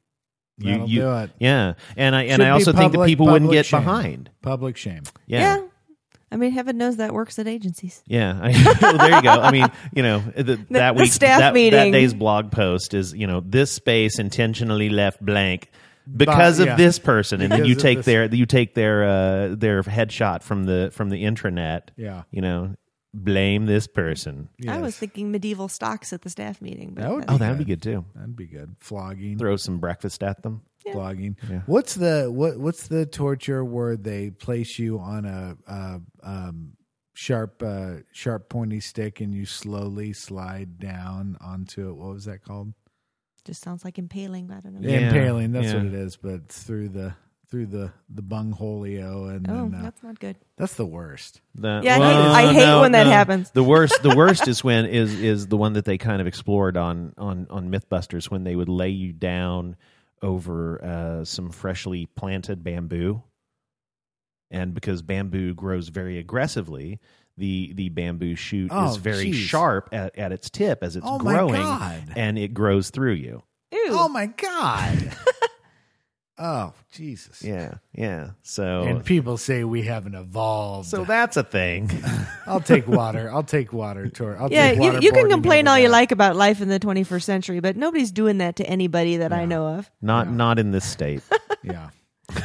you, 0.57 0.85
you, 0.85 1.01
do 1.01 1.15
it. 1.17 1.31
Yeah, 1.37 1.73
and 1.97 2.15
I 2.15 2.23
and 2.23 2.39
Should 2.39 2.47
I 2.47 2.49
also 2.51 2.71
think 2.71 2.93
that 2.93 2.97
public- 2.99 3.07
people 3.07 3.25
wouldn't 3.25 3.51
get 3.51 3.65
shame. 3.65 3.81
behind. 3.81 4.29
Public 4.41 4.77
shame. 4.77 5.03
Yeah. 5.27 5.57
yeah. 5.57 5.67
I 6.35 6.37
mean, 6.37 6.51
heaven 6.51 6.77
knows 6.77 6.97
that 6.97 7.13
works 7.13 7.39
at 7.39 7.47
agencies. 7.47 8.03
Yeah, 8.05 8.37
I, 8.41 8.77
well, 8.81 8.97
there 8.97 9.15
you 9.15 9.21
go. 9.21 9.29
I 9.29 9.51
mean, 9.51 9.67
you 9.93 10.03
know, 10.03 10.19
the, 10.35 10.57
that 10.71 10.95
the 10.95 11.01
week, 11.03 11.11
staff 11.13 11.39
that, 11.39 11.47
that 11.47 11.53
meeting. 11.53 11.93
day's 11.93 12.13
blog 12.13 12.51
post 12.51 12.93
is, 12.93 13.13
you 13.13 13.25
know, 13.25 13.39
this 13.39 13.71
space 13.71 14.19
intentionally 14.19 14.89
left 14.89 15.25
blank 15.25 15.69
because 16.15 16.57
But, 16.57 16.65
yeah. 16.65 16.71
of 16.73 16.77
this 16.77 16.99
person, 16.99 17.39
and 17.41 17.51
then 17.51 17.63
you 17.63 17.73
take 17.75 17.99
this- 17.99 18.05
their 18.05 18.25
you 18.25 18.45
take 18.45 18.75
their 18.75 19.03
uh, 19.05 19.55
their 19.55 19.81
headshot 19.83 20.43
from 20.43 20.65
the 20.65 20.89
from 20.93 21.09
the 21.09 21.23
intranet. 21.23 21.83
Yeah. 21.95 22.23
you 22.31 22.41
know, 22.41 22.75
blame 23.13 23.65
this 23.65 23.87
person. 23.87 24.49
I 24.67 24.79
was 24.79 24.97
thinking 24.97 25.31
medieval 25.31 25.69
stocks 25.69 26.11
at 26.11 26.21
the 26.21 26.29
staff 26.29 26.61
meeting. 26.61 26.91
But 26.95 27.01
That 27.03 27.11
would 27.13 27.25
Oh, 27.29 27.37
that'd 27.37 27.57
be 27.57 27.63
good 27.63 27.81
too. 27.81 28.03
That'd 28.13 28.35
be 28.35 28.45
good. 28.47 28.75
Flogging. 28.81 29.37
Throw 29.37 29.55
some 29.55 29.79
breakfast 29.79 30.21
at 30.21 30.43
them. 30.43 30.63
Flogging. 30.91 31.37
What's 31.65 31.95
the 31.95 32.29
what? 32.31 32.57
What's 32.57 32.87
the 32.87 33.05
torture 33.05 33.63
where 33.63 33.97
they 33.97 34.29
place 34.29 34.77
you 34.79 34.99
on 34.99 35.25
a, 35.25 35.57
uh 35.67 35.99
um, 36.23 36.73
sharp, 37.13 37.61
uh, 37.63 37.97
sharp, 38.11 38.49
pointy 38.49 38.79
stick 38.79 39.21
and 39.21 39.33
you 39.33 39.45
slowly 39.45 40.13
slide 40.13 40.79
down 40.79 41.37
onto 41.41 41.89
it? 41.89 41.93
What 41.95 42.13
was 42.13 42.25
that 42.25 42.43
called? 42.43 42.73
just 43.45 43.63
sounds 43.63 43.85
like 43.85 43.99
impaling. 43.99 44.49
I 44.51 44.59
don't 44.59 44.73
know. 44.73 44.89
Yeah, 44.89 45.01
Impaling. 45.13 45.51
That's 45.51 45.67
yeah. 45.67 45.75
what 45.75 45.85
it 45.85 45.93
is. 45.93 46.17
But 46.17 46.49
through 46.49 46.89
the 46.89 47.13
through 47.51 47.67
the 47.67 47.91
the 48.09 48.23
bungholio, 48.23 49.29
and 49.29 49.47
Oh, 49.47 49.69
then 49.69 49.75
uh, 49.75 49.83
that's 49.83 50.01
not 50.01 50.19
good. 50.19 50.35
that's 50.57 50.73
the 50.73 50.85
worst. 50.85 51.41
The- 51.53 51.81
Yeah, 51.83 51.99
I 51.99 52.41
hate- 52.43 52.49
I 52.49 52.53
hate 52.53 52.79
when 52.81 52.91
that 52.93 53.05
happens. 53.05 53.51
The 53.51 53.63
worst, 53.63 54.01
the 54.01 54.15
worst 54.15 54.47
is 54.47 54.63
when 54.63 54.85
is 54.87 55.13
is 55.13 55.45
the 55.47 55.57
one 55.57 55.73
that 55.73 55.85
they 55.85 55.99
kind 55.99 56.21
of 56.21 56.27
explored 56.27 56.75
on 56.75 57.13
on 57.19 57.45
on 57.51 57.69
MythBusters 57.69 58.31
when 58.31 58.43
they 58.45 58.55
would 58.55 58.67
lay 58.67 58.89
you 58.89 59.13
down 59.13 59.75
over 60.21 60.83
uh, 60.83 61.25
some 61.25 61.51
freshly 61.51 62.05
planted 62.15 62.63
bamboo, 62.63 63.21
and 64.51 64.73
because 64.73 65.01
bamboo 65.01 65.53
grows 65.53 65.89
very 65.89 66.17
aggressively, 66.17 66.99
the 67.37 67.73
the 67.73 67.89
bamboo 67.89 68.35
shoot 68.35 68.69
Oh, 68.73 68.89
is 68.91 68.97
very 68.97 69.25
geez. 69.31 69.35
sharp 69.35 69.89
at, 69.91 70.17
at 70.17 70.31
its 70.31 70.49
tip 70.49 70.83
as 70.83 70.95
it's 70.95 71.05
Oh, 71.07 71.19
my 71.19 71.33
growing, 71.33 71.61
God. 71.61 72.13
and 72.15 72.37
it 72.37 72.53
grows 72.53 72.89
through 72.89 73.13
you. 73.13 73.43
Ew. 73.71 73.87
Oh 73.91 74.07
my 74.09 74.27
god. 74.27 75.15
oh 76.37 76.73
Jesus. 76.91 77.41
Yeah, 77.41 77.75
yeah. 77.93 78.31
So 78.43 78.83
And 78.83 79.03
people 79.05 79.37
say 79.37 79.63
we 79.63 79.83
haven't 79.83 80.15
evolved. 80.15 80.89
so 80.89 81.03
that's 81.05 81.37
a 81.37 81.43
thing. 81.43 81.89
I'll 82.47 82.59
take 82.61 82.87
water. 82.87 83.31
I'll 83.31 83.43
take 83.43 83.73
water. 83.73 84.07
Tor- 84.09 84.37
I'll 84.39 84.51
yeah, 84.51 84.71
take 84.71 84.79
water. 84.79 84.93
you, 84.95 85.01
you 85.01 85.11
can 85.11 85.29
complain 85.29 85.67
all 85.67 85.77
you 85.79 85.89
like 85.89 86.11
about 86.11 86.35
life 86.35 86.61
in 86.61 86.67
the 86.69 86.79
21st 86.79 87.23
century, 87.23 87.59
but 87.59 87.75
nobody's 87.77 88.11
doing 88.11 88.37
that 88.39 88.57
to 88.57 88.65
anybody 88.65 89.17
that 89.17 89.33
I 89.33 89.45
know 89.45 89.67
of. 89.77 89.89
Not 90.01 90.29
not 90.31 90.59
in 90.59 90.71
this 90.71 90.85
state. 90.85 91.21
Yeah. 91.63 91.89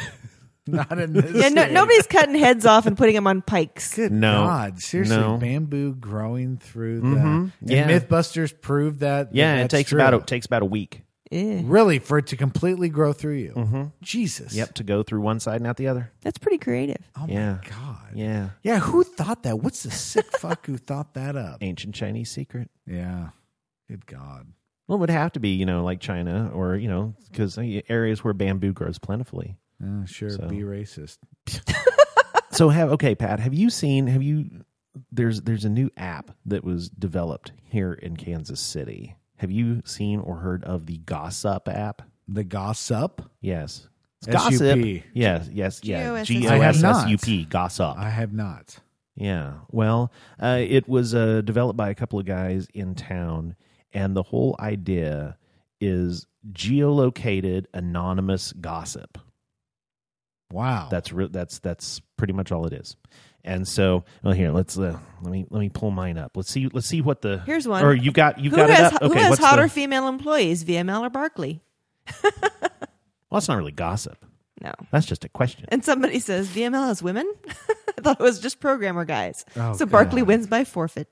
Not 0.67 0.99
in 0.99 1.13
this. 1.13 1.33
Yeah, 1.35 1.49
no, 1.49 1.67
nobody's 1.69 2.07
cutting 2.07 2.37
heads 2.37 2.65
off 2.65 2.87
and 2.87 2.97
putting 2.97 3.15
them 3.15 3.27
on 3.27 3.43
pikes. 3.43 3.95
Good 3.95 4.13
No. 4.13 4.45
God, 4.45 4.81
seriously, 4.81 5.17
No. 5.17 5.37
bamboo 5.37 5.95
growing 5.95 6.59
through 6.59 7.01
the. 7.01 7.07
Mhm. 7.07 7.53
And 7.61 7.71
Yeah. 7.71 7.89
MythBusters 7.91 8.59
proved 8.61 9.01
that. 9.01 9.35
Yeah, 9.35 9.57
that 9.57 9.65
it 9.65 9.71
takes 9.71 9.91
true. 9.91 9.99
about 10.01 10.15
it 10.15 10.27
takes 10.27 10.47
about 10.47 10.63
a 10.63 10.67
week. 10.67 11.03
Eh, 11.33 11.63
really 11.65 11.99
for 12.01 12.19
it 12.19 12.27
to 12.29 12.37
completely 12.37 12.89
grow 12.89 13.13
through 13.13 13.37
you. 13.37 13.53
Mm-hmm. 13.57 13.83
Jesus. 14.03 14.53
Yep, 14.55 14.75
to 14.75 14.83
go 14.83 15.03
through 15.05 15.21
one 15.21 15.39
side 15.39 15.57
and 15.57 15.67
out 15.67 15.77
the 15.77 15.87
other. 15.89 16.11
that's 16.23 16.39
pretty 16.39 16.59
creative. 16.59 16.97
Oh 17.17 17.27
Yeah. 17.29 17.59
my 17.63 17.69
God. 17.69 17.99
Yeah, 18.15 18.49
Yeah. 18.63 18.81
Who 18.81 19.05
thought 19.05 19.45
that? 19.45 19.61
What's 19.61 19.85
the 19.85 19.91
sick 19.93 20.27
fuck 20.39 20.67
who 20.67 20.77
thought 20.77 21.15
that 21.15 21.37
up? 21.37 21.59
ancient 21.63 21.95
Chinese 21.95 22.31
secret. 22.31 22.69
Yeah. 22.87 23.29
Good 23.89 24.07
God. 24.07 24.49
Well, 24.89 24.97
it 24.97 25.01
would 25.01 25.11
have 25.11 25.33
to 25.33 25.41
be, 25.41 25.51
you 25.51 25.67
know, 25.67 25.85
like 25.85 26.01
China 26.01 26.51
or 26.53 26.75
you 26.77 26.89
know, 26.89 27.15
because 27.31 27.57
areas 27.89 28.25
where 28.25 28.35
bamboo 28.35 28.73
grows 28.73 28.99
plentifully. 28.99 29.57
Uh, 29.85 30.05
sure. 30.07 30.31
So- 30.31 30.49
Be 30.49 30.59
racist. 30.63 31.19
So 32.53 32.69
have 32.69 32.91
okay, 32.93 33.15
Pat. 33.15 33.39
Have 33.39 33.55
you 33.55 33.71
seen? 33.71 34.09
Have 34.09 34.25
you? 34.25 34.65
There's 35.13 35.41
there's 35.43 35.65
a 35.65 35.71
new 35.71 35.89
app 35.97 36.33
that 36.47 36.65
was 36.65 36.89
developed 36.91 37.53
here 37.63 37.93
in 37.93 38.17
Kansas 38.17 38.59
City. 38.61 39.15
Have 39.41 39.51
you 39.51 39.81
seen 39.87 40.21
or 40.21 40.37
heard 40.37 40.63
of 40.65 40.85
the 40.85 40.99
Gossip 40.99 41.67
app? 41.67 42.03
The 42.29 42.45
gossip. 42.45 43.23
Yes, 43.41 43.89
It's 44.19 44.29
S-U-P. 44.29 44.99
Gossip. 44.99 45.11
Yes, 45.15 45.49
yes, 45.51 45.81
yes. 45.83 46.27
G-O-S-S-I-P. 46.27 46.41
G 46.43 46.47
I 46.49 46.59
O 46.59 46.61
have 46.61 46.75
S 46.77 46.83
not. 46.83 47.05
S 47.05 47.11
U 47.11 47.17
P. 47.17 47.45
Gossip. 47.47 47.97
I 47.97 48.11
have 48.11 48.35
not. 48.35 48.79
Yeah. 49.17 49.55
Well, 49.71 50.13
uh, 50.39 50.59
it 50.61 50.87
was 50.87 51.15
uh, 51.15 51.41
developed 51.41 51.79
by 51.79 51.89
a 51.89 51.95
couple 51.95 52.19
of 52.19 52.27
guys 52.27 52.69
in 52.75 52.95
town, 52.95 53.57
and 53.95 54.15
the 54.15 54.25
whole 54.25 54.57
idea 54.61 55.39
is 55.81 56.27
geolocated 56.53 57.65
anonymous 57.73 58.53
gossip. 58.53 59.17
Wow. 60.51 60.89
That's 60.91 61.13
re- 61.13 61.29
that's 61.31 61.59
that's 61.61 62.01
pretty 62.17 62.33
much 62.33 62.53
all 62.53 62.67
it 62.67 62.73
is. 62.73 62.97
And 63.43 63.67
so, 63.67 64.05
well, 64.23 64.35
here 64.35 64.51
let's 64.51 64.79
uh, 64.79 64.99
let 65.23 65.33
me 65.33 65.47
let 65.49 65.61
me 65.61 65.69
pull 65.69 65.91
mine 65.91 66.19
up. 66.19 66.37
Let's 66.37 66.51
see 66.51 66.69
let's 66.73 66.87
see 66.87 67.01
what 67.01 67.23
the 67.23 67.39
Here's 67.47 67.67
one. 67.67 67.85
Or 67.85 67.95
you 67.95 68.13
got 68.13 68.39
you 68.39 68.51
who 68.51 68.57
got 68.57 68.71
has, 68.71 68.93
it 68.93 69.03
up. 69.03 69.13
who 69.13 69.19
has 69.19 69.31
what's 69.31 69.43
hotter 69.43 69.63
the, 69.63 69.69
female 69.69 70.09
employees, 70.09 70.65
VML 70.65 71.01
or 71.01 71.11
Barkley? 71.11 71.63
well, 72.23 72.33
that's 73.33 73.49
not 73.49 73.57
really 73.57 73.73
gossip. 73.73 74.25
No. 74.61 74.73
That's 74.91 75.07
just 75.07 75.25
a 75.25 75.29
question. 75.29 75.65
And 75.69 75.83
somebody 75.83 76.19
says 76.19 76.49
VML 76.49 76.87
has 76.89 77.03
women. 77.03 77.33
I 77.49 78.03
thought 78.03 78.21
it 78.21 78.23
was 78.23 78.41
just 78.41 78.61
programmer 78.61 79.07
guys. 79.07 79.47
Oh, 79.57 79.75
so 79.75 79.87
Barkley 79.87 80.21
God. 80.21 80.29
wins 80.29 80.47
by 80.47 80.65
forfeit. 80.65 81.09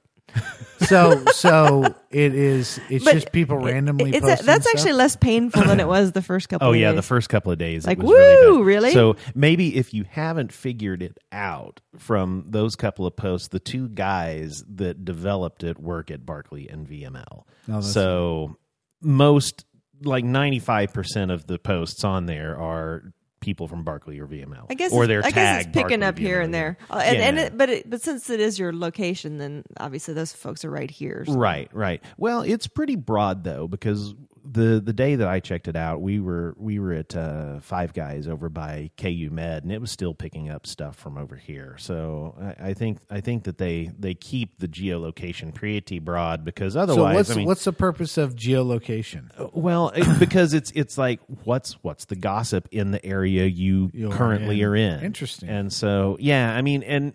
So 0.87 1.25
so 1.33 1.95
it 2.11 2.35
is. 2.35 2.79
It's 2.88 3.05
But 3.05 3.14
just 3.14 3.33
people 3.33 3.59
it- 3.67 3.73
randomly. 3.73 4.11
it's 4.11 4.21
posting 4.21 4.47
that's 4.47 4.62
stuff? 4.64 4.75
actually 4.75 4.93
less 4.93 5.17
painful 5.17 5.62
than 5.64 5.81
it 5.81 5.88
was 5.88 6.12
the 6.12 6.23
first 6.23 6.47
oh, 6.49 6.51
couple. 6.51 6.69
Oh 6.69 6.71
of 6.73 6.77
yeah, 6.77 6.91
days. 6.93 6.97
the 6.97 7.03
first 7.03 7.29
couple 7.29 7.51
of 7.53 7.59
days, 7.59 7.87
Like, 7.87 7.99
it 7.99 8.05
was 8.05 8.12
really 8.12 8.51
woo, 8.53 8.59
bad. 8.59 8.67
really? 8.67 8.93
So 8.93 9.17
maybe 9.35 9.77
if 9.77 9.93
you 9.93 10.05
haven't 10.09 10.53
figured 10.53 11.03
it 11.03 11.19
out 11.33 11.81
from 11.97 12.45
those 12.49 12.77
couple 12.77 13.07
of 13.07 13.17
posts, 13.17 13.49
the 13.49 13.61
two 13.61 13.88
guys 13.88 14.62
that 14.77 15.05
developed 15.05 15.64
it 15.64 15.79
work 15.81 16.11
at 16.11 16.25
Barkley 16.25 16.69
and 16.69 16.87
VML. 16.88 17.25
Oh, 17.31 17.45
that's 17.67 17.93
so 17.93 18.57
most, 19.03 19.64
like 20.03 20.25
ninety 20.25 20.59
five 20.61 20.93
percent 20.93 21.31
of 21.31 21.47
the 21.47 21.59
posts 21.59 22.05
on 22.05 22.27
there 22.27 22.57
are 22.59 23.12
people 23.40 23.68
from 23.68 23.85
Barkley 23.85 24.18
or 24.18 24.27
VML. 24.27 24.66
I 24.70 24.74
guess 24.74 24.92
or 24.92 25.05
it's- 25.05 25.09
they're 25.09 25.27
I 25.27 25.31
guess 25.31 25.64
it's 25.66 25.74
picking 25.74 26.03
up 26.03 26.18
here 26.18 26.38
VML, 26.40 26.44
and 26.44 26.55
there. 26.55 26.79
Uh, 26.90 27.03
and, 27.05 27.16
and 27.18 27.38
it, 27.38 27.57
but 27.57 27.68
it, 27.70 27.88
but 27.90 28.01
since 28.03 28.29
it 28.31 28.40
is 28.40 28.59
your 28.59 28.72
location, 28.72 29.38
then 29.38 29.62
obviously 29.79 30.14
those 30.14 30.33
folks 30.33 30.64
are 30.64 30.70
right 30.70 30.90
here. 30.90 31.24
so- 31.27 31.35
Right, 31.35 31.68
right. 31.72 32.03
Well, 32.16 32.42
it's 32.42 32.66
pretty 32.66 32.96
broad 32.96 33.44
though 33.44 33.68
because 33.68 34.14
the 34.50 34.80
the 34.84 34.92
day 34.92 35.14
that 35.16 35.28
I 35.28 35.40
checked 35.40 35.68
it 35.68 35.76
out, 35.76 36.00
we 36.00 36.20
were 36.20 36.54
we 36.58 36.78
were 36.78 36.92
at 36.92 37.14
uh, 37.16 37.61
Five 37.61 37.92
Guys 37.92 38.26
over 38.28 38.48
by 38.48 38.90
KU 38.96 39.28
Med, 39.30 39.62
and 39.64 39.72
it 39.72 39.80
was 39.80 39.90
still 39.90 40.14
picking 40.14 40.48
up 40.48 40.66
stuff 40.66 40.96
from 40.96 41.18
over 41.18 41.37
here. 41.37 41.76
So 41.78 42.34
I, 42.40 42.68
I 42.70 42.74
think 42.74 42.98
I 43.11 43.20
think 43.20 43.44
that 43.44 43.58
they 43.58 43.90
they 43.98 44.14
keep 44.14 44.58
the 44.58 44.68
geolocation 44.68 45.54
pretty 45.54 45.98
broad 45.98 46.44
because 46.44 46.74
So 46.74 46.80
otherwise, 46.80 47.14
what's 47.14 47.30
I 47.30 47.34
mean, 47.34 47.46
what's 47.46 47.64
the 47.64 47.72
purpose 47.72 48.16
of 48.18 48.34
geolocation? 48.34 49.30
well, 49.52 49.90
it, 49.94 50.18
because 50.18 50.54
it's 50.54 50.70
it's 50.72 50.96
like 50.96 51.20
what's 51.44 51.72
what's 51.82 52.06
the 52.06 52.16
gossip 52.16 52.68
in 52.70 52.90
the 52.90 53.04
area 53.04 53.46
you 53.46 53.90
You're 53.92 54.11
currently 54.12 54.61
in. 54.62 54.66
are 54.66 54.76
in. 54.76 55.00
Interesting. 55.04 55.48
And 55.48 55.72
so, 55.72 56.16
yeah, 56.20 56.54
I 56.54 56.62
mean, 56.62 56.82
and 56.82 57.14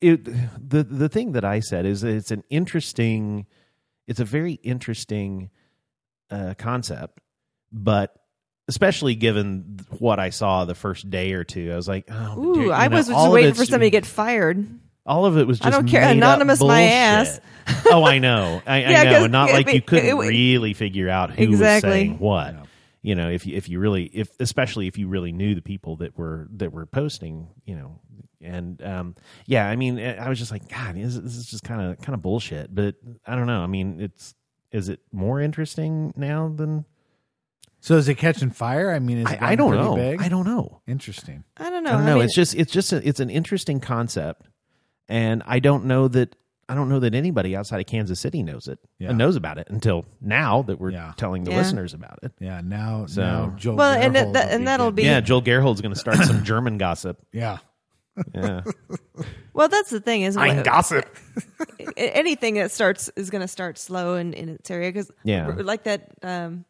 it 0.00 0.24
the 0.24 0.82
the 0.84 1.08
thing 1.08 1.32
that 1.32 1.44
I 1.44 1.60
said 1.60 1.86
is 1.86 2.02
that 2.02 2.10
it's 2.14 2.30
an 2.30 2.44
interesting, 2.50 3.46
it's 4.06 4.20
a 4.20 4.24
very 4.24 4.54
interesting 4.62 5.50
uh, 6.32 6.54
concept, 6.58 7.20
but 7.70 8.14
especially 8.68 9.14
given 9.14 9.78
what 9.98 10.18
I 10.18 10.30
saw 10.30 10.64
the 10.64 10.74
first 10.74 11.10
day 11.10 11.32
or 11.32 11.44
two, 11.44 11.70
I 11.72 11.76
was 11.76 11.86
like, 11.88 12.06
oh, 12.10 12.38
Ooh, 12.40 12.54
dude, 12.54 12.70
I 12.70 12.88
know, 12.88 12.96
was 12.96 13.08
just 13.08 13.30
waiting 13.30 13.54
for 13.54 13.64
somebody 13.64 13.86
to 13.86 13.90
get 13.90 14.06
fired. 14.06 14.66
All 15.04 15.26
of 15.26 15.36
it 15.36 15.46
was 15.48 15.58
just 15.58 15.66
I 15.66 15.70
don't 15.70 15.88
care. 15.88 16.00
made 16.02 16.10
up 16.22 16.36
Anonymous 16.38 16.60
my 16.60 16.82
ass. 16.82 17.40
oh, 17.86 18.04
I 18.04 18.18
know. 18.18 18.62
I, 18.66 18.78
Yeah, 18.82 19.00
I 19.00 19.04
know. 19.04 19.10
'cause 19.14 19.22
And 19.24 19.32
not 19.32 19.50
it- 19.50 19.52
like 19.54 19.72
you 19.74 19.82
couldn't 19.82 20.06
it- 20.06 20.14
really 20.14 20.74
figure 20.74 21.08
out 21.08 21.30
who 21.32 21.42
Exactly. 21.42 21.88
was 21.88 21.94
saying 21.94 22.18
what. 22.18 22.54
You 23.04 23.16
know, 23.16 23.28
if 23.30 23.44
you 23.46 23.56
if 23.56 23.68
you 23.68 23.80
really 23.80 24.04
if 24.04 24.28
especially 24.38 24.86
if 24.86 24.96
you 24.96 25.08
really 25.08 25.32
knew 25.32 25.56
the 25.56 25.60
people 25.60 25.96
that 25.96 26.16
were 26.16 26.46
that 26.54 26.72
were 26.72 26.86
posting, 26.86 27.48
you 27.64 27.74
know, 27.74 27.98
and 28.40 28.80
um, 28.80 29.16
yeah, 29.44 29.68
I 29.68 29.74
mean, 29.74 29.98
I 29.98 30.28
was 30.28 30.38
just 30.38 30.52
like, 30.52 30.68
God, 30.68 30.94
this, 30.94 31.16
this 31.16 31.34
is 31.36 31.46
just 31.46 31.64
kind 31.64 31.80
of 31.80 31.98
kind 32.00 32.14
of 32.14 32.22
bullshit. 32.22 32.72
But 32.72 32.94
I 33.26 33.34
don't 33.34 33.48
know. 33.48 33.60
I 33.60 33.66
mean, 33.66 34.00
it's 34.00 34.36
is 34.72 34.88
it 34.88 35.00
more 35.12 35.40
interesting 35.40 36.12
now 36.16 36.48
than 36.48 36.84
So 37.80 37.96
is 37.96 38.08
it 38.08 38.14
catching 38.16 38.50
fire? 38.50 38.90
I 38.92 38.98
mean, 38.98 39.18
is 39.18 39.30
it 39.30 39.42
I, 39.42 39.52
I 39.52 39.54
don't 39.56 39.74
know. 39.74 39.94
Big? 39.96 40.20
I 40.20 40.28
don't 40.28 40.46
know. 40.46 40.80
Interesting. 40.86 41.44
I 41.56 41.70
don't 41.70 41.82
know. 41.84 41.90
I 41.90 41.92
don't 41.94 42.06
know. 42.06 42.14
mean, 42.16 42.24
it's 42.24 42.34
just 42.34 42.54
it's 42.54 42.72
just 42.72 42.92
a, 42.92 43.06
it's 43.06 43.20
an 43.20 43.30
interesting 43.30 43.80
concept, 43.80 44.46
and 45.08 45.42
I 45.46 45.58
don't 45.58 45.84
know 45.86 46.08
that 46.08 46.36
I 46.68 46.74
don't 46.74 46.88
know 46.88 47.00
that 47.00 47.14
anybody 47.14 47.54
outside 47.54 47.80
of 47.80 47.86
Kansas 47.86 48.18
City 48.20 48.42
knows 48.42 48.66
it 48.68 48.78
Yeah. 48.98 49.08
and 49.10 49.18
knows 49.18 49.36
about 49.36 49.58
it 49.58 49.66
until 49.68 50.06
now 50.22 50.62
that 50.62 50.78
we're 50.80 50.92
Yeah. 50.92 51.12
telling 51.18 51.44
the 51.44 51.50
Yeah. 51.50 51.58
listeners 51.58 51.92
about 51.92 52.20
it. 52.22 52.32
Yeah. 52.40 52.62
Now, 52.64 53.04
So- 53.06 53.20
now 53.20 53.54
Joel 53.58 53.76
Well, 53.76 53.92
and 53.92 54.14
Gerhold 54.14 54.28
it- 54.28 54.32
that- 54.32 54.46
will 54.46 54.54
and 54.54 54.66
that'll 54.68 54.92
be- 54.92 55.02
Yeah, 55.02 55.20
Joel 55.20 55.42
Gerhold's 55.42 55.80
going 55.82 55.92
to 55.92 55.98
start 55.98 56.18
some 56.18 56.44
German 56.52 56.78
gossip. 56.78 57.18
Yeah. 57.32 57.58
Yeah, 58.34 58.62
well, 59.54 59.68
that's 59.68 59.90
the 59.90 60.00
thing 60.00 60.22
is 60.22 60.36
what- 60.36 60.64
gossip. 60.64 61.06
anything 61.96 62.54
that 62.54 62.70
starts 62.70 63.10
is 63.16 63.30
going 63.30 63.40
to 63.42 63.48
start 63.48 63.78
slow 63.78 64.16
in, 64.16 64.32
in 64.34 64.48
its 64.48 64.70
area 64.70 64.90
because 64.90 65.10
Yeah. 65.24 65.48
like 65.56 65.84
that 65.84 66.10
um, 66.22 66.64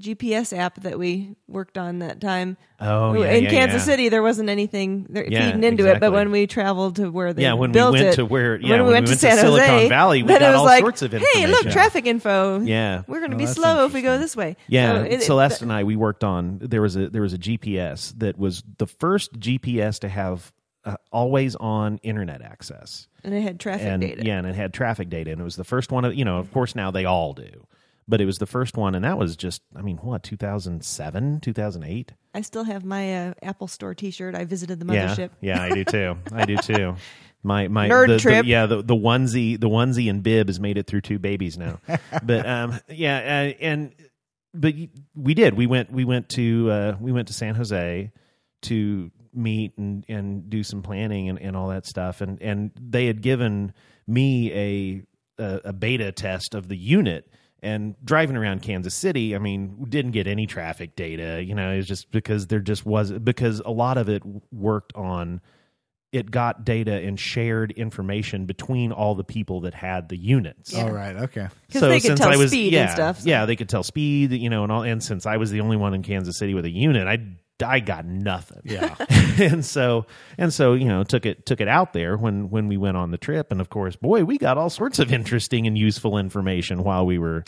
GPS 0.00 0.56
app 0.56 0.82
that 0.82 0.98
we 0.98 1.36
worked 1.46 1.76
on 1.78 1.98
that 2.00 2.20
time. 2.20 2.56
Oh, 2.80 3.12
yeah, 3.12 3.32
in 3.32 3.44
yeah, 3.44 3.50
Kansas 3.50 3.82
yeah. 3.82 3.92
City, 3.92 4.08
there 4.08 4.22
wasn't 4.22 4.48
anything 4.48 5.06
there 5.10 5.24
feeding 5.24 5.62
into 5.62 5.86
it. 5.86 6.00
But 6.00 6.12
when 6.12 6.30
we 6.30 6.46
traveled 6.46 6.96
to 6.96 7.10
where 7.10 7.32
they 7.34 7.42
Yeah, 7.42 7.52
when 7.52 7.70
we 7.70 7.74
built 7.74 7.92
went 7.92 8.06
it, 8.06 8.14
to 8.14 8.24
where- 8.24 8.56
yeah, 8.56 8.70
when 8.70 8.78
we 8.80 8.84
when 8.86 8.92
went 8.94 9.08
we 9.08 9.08
to 9.08 9.10
went 9.10 9.20
to 9.20 9.28
San 9.28 9.38
Silicon 9.38 9.68
Jose, 9.68 9.88
Valley, 9.88 10.22
we 10.22 10.28
got 10.28 10.42
it 10.42 10.46
was 10.46 10.54
all 10.56 10.64
like, 10.64 10.80
sorts 10.80 11.02
of 11.02 11.12
Hey, 11.12 11.46
look, 11.46 11.68
traffic 11.70 12.06
info. 12.06 12.60
Yeah. 12.60 13.02
we're 13.06 13.18
going 13.20 13.30
to 13.32 13.36
Oh, 13.36 13.38
be 13.38 13.46
slow 13.46 13.84
if 13.84 13.92
we 13.92 14.02
go 14.02 14.18
this 14.18 14.34
way. 14.34 14.56
Yeah, 14.68 14.94
So 14.94 15.04
it- 15.10 15.22
Celeste 15.22 15.62
and 15.62 15.72
I 15.72 15.84
we 15.84 15.96
worked 15.96 16.24
on 16.24 16.58
there 16.62 16.82
was 16.82 16.96
a 16.96 17.08
there 17.10 17.22
was 17.22 17.34
a 17.34 17.38
GPS 17.38 18.14
that 18.18 18.38
was 18.38 18.62
the 18.78 18.86
first 18.86 19.38
GPS 19.38 19.98
to 20.00 20.08
have 20.08 20.52
uh, 20.86 20.96
always 21.12 21.56
on 21.56 21.98
internet 22.02 22.40
access. 22.40 23.06
and 23.22 23.34
it 23.34 23.42
had 23.42 23.60
traffic 23.60 23.86
and 23.86 24.00
data. 24.00 24.24
yeah, 24.24 24.38
and 24.38 24.46
it 24.46 24.54
had 24.54 24.72
traffic 24.72 25.10
data, 25.10 25.30
and 25.30 25.38
it 25.38 25.44
was 25.44 25.56
the 25.56 25.64
first 25.64 25.92
one. 25.92 26.06
Of, 26.06 26.14
you 26.14 26.24
know, 26.24 26.38
of 26.38 26.50
course, 26.52 26.74
now 26.74 26.90
they 26.90 27.04
all 27.04 27.34
do, 27.34 27.66
but 28.10 28.20
it 28.20 28.26
was 28.26 28.38
the 28.38 28.46
first 28.46 28.76
one, 28.76 28.94
and 28.94 29.04
that 29.04 29.16
was 29.16 29.36
just, 29.36 29.62
I 29.74 29.82
mean, 29.82 29.96
what, 29.98 30.22
two 30.22 30.36
thousand 30.36 30.84
seven, 30.84 31.40
two 31.40 31.52
thousand 31.52 31.84
eight? 31.84 32.12
I 32.34 32.42
still 32.42 32.64
have 32.64 32.84
my 32.84 33.28
uh, 33.28 33.34
Apple 33.42 33.68
Store 33.68 33.94
T-shirt. 33.94 34.34
I 34.34 34.44
visited 34.44 34.78
the 34.80 34.84
mothership. 34.84 35.30
yeah, 35.40 35.62
I 35.62 35.70
do 35.70 35.84
too. 35.84 36.16
I 36.32 36.44
do 36.44 36.56
too. 36.58 36.96
My 37.42 37.68
my 37.68 37.88
Nerd 37.88 38.08
the, 38.08 38.12
the- 38.12 38.18
trip. 38.18 38.44
yeah, 38.44 38.66
the 38.66 38.82
the 38.82 38.94
onesie 38.94 39.58
the 39.58 39.70
onesie 39.70 40.10
and 40.10 40.22
bib 40.22 40.48
has 40.48 40.60
made 40.60 40.76
it 40.76 40.86
through 40.86 41.00
two 41.00 41.18
babies 41.18 41.56
now. 41.56 41.80
but 42.22 42.46
um, 42.46 42.78
yeah, 42.90 43.16
uh, 43.16 43.56
and 43.64 43.94
but 44.52 44.74
we 45.14 45.32
did. 45.32 45.54
We 45.54 45.66
went 45.66 45.90
we 45.90 46.04
went 46.04 46.28
to 46.30 46.70
uh, 46.70 46.96
we 47.00 47.12
went 47.12 47.28
to 47.28 47.32
San 47.32 47.54
Jose 47.54 48.12
to 48.64 49.10
meet 49.32 49.72
and 49.78 50.04
and 50.06 50.50
do 50.50 50.62
some 50.62 50.82
planning 50.82 51.30
and, 51.30 51.40
and 51.40 51.56
all 51.56 51.68
that 51.68 51.86
stuff. 51.86 52.20
And 52.20 52.42
and 52.42 52.72
they 52.78 53.06
had 53.06 53.22
given 53.22 53.72
me 54.06 54.52
a 54.52 55.02
a, 55.42 55.60
a 55.64 55.72
beta 55.72 56.12
test 56.12 56.54
of 56.54 56.68
the 56.68 56.76
unit. 56.76 57.26
And 57.62 57.94
driving 58.04 58.36
around 58.36 58.62
Kansas 58.62 58.94
City, 58.94 59.34
I 59.34 59.38
mean, 59.38 59.84
didn't 59.88 60.12
get 60.12 60.26
any 60.26 60.46
traffic 60.46 60.96
data. 60.96 61.42
You 61.44 61.54
know, 61.54 61.72
it's 61.72 61.86
just 61.86 62.10
because 62.10 62.46
there 62.46 62.60
just 62.60 62.86
was 62.86 63.12
because 63.12 63.60
a 63.64 63.70
lot 63.70 63.98
of 63.98 64.08
it 64.08 64.22
worked 64.52 64.94
on 64.96 65.40
it 66.12 66.28
got 66.30 66.64
data 66.64 66.94
and 66.94 67.20
shared 67.20 67.70
information 67.72 68.44
between 68.44 68.90
all 68.90 69.14
the 69.14 69.22
people 69.22 69.60
that 69.60 69.74
had 69.74 70.08
the 70.08 70.16
units. 70.16 70.72
Yeah. 70.72 70.82
All 70.82 70.90
right. 70.90 71.14
Okay. 71.14 71.46
'Cause 71.72 71.82
they 71.82 72.00
could 72.00 72.16
tell 72.16 72.32
speed 72.48 72.72
yeah, 72.72 72.80
and 72.82 72.90
stuff, 72.90 73.20
so- 73.20 73.28
Yeah, 73.28 73.46
they 73.46 73.54
could 73.54 73.68
tell 73.68 73.84
speed, 73.84 74.32
you 74.32 74.50
know, 74.50 74.64
and 74.64 74.72
all. 74.72 74.82
And 74.82 75.00
since 75.00 75.24
I 75.24 75.36
was 75.36 75.52
the 75.52 75.60
only 75.60 75.76
one 75.76 75.94
in 75.94 76.02
Kansas 76.02 76.36
City 76.36 76.52
with 76.52 76.64
a 76.64 76.70
unit, 76.70 77.06
I 77.06 77.18
I 77.62 77.80
got 77.80 78.04
nothing. 78.04 78.60
Yeah. 78.64 78.94
and 79.38 79.64
so 79.64 80.06
and 80.38 80.52
so 80.52 80.74
you 80.74 80.86
know 80.86 81.04
took 81.04 81.26
it 81.26 81.46
took 81.46 81.60
it 81.60 81.68
out 81.68 81.92
there 81.92 82.16
when 82.16 82.50
when 82.50 82.68
we 82.68 82.76
went 82.76 82.96
on 82.96 83.10
the 83.10 83.18
trip, 83.18 83.50
and 83.52 83.60
of 83.60 83.70
course, 83.70 83.96
boy, 83.96 84.24
we 84.24 84.38
got 84.38 84.58
all 84.58 84.70
sorts 84.70 84.98
of 84.98 85.12
interesting 85.12 85.66
and 85.66 85.76
useful 85.76 86.18
information 86.18 86.82
while 86.84 87.06
we 87.06 87.18
were 87.18 87.44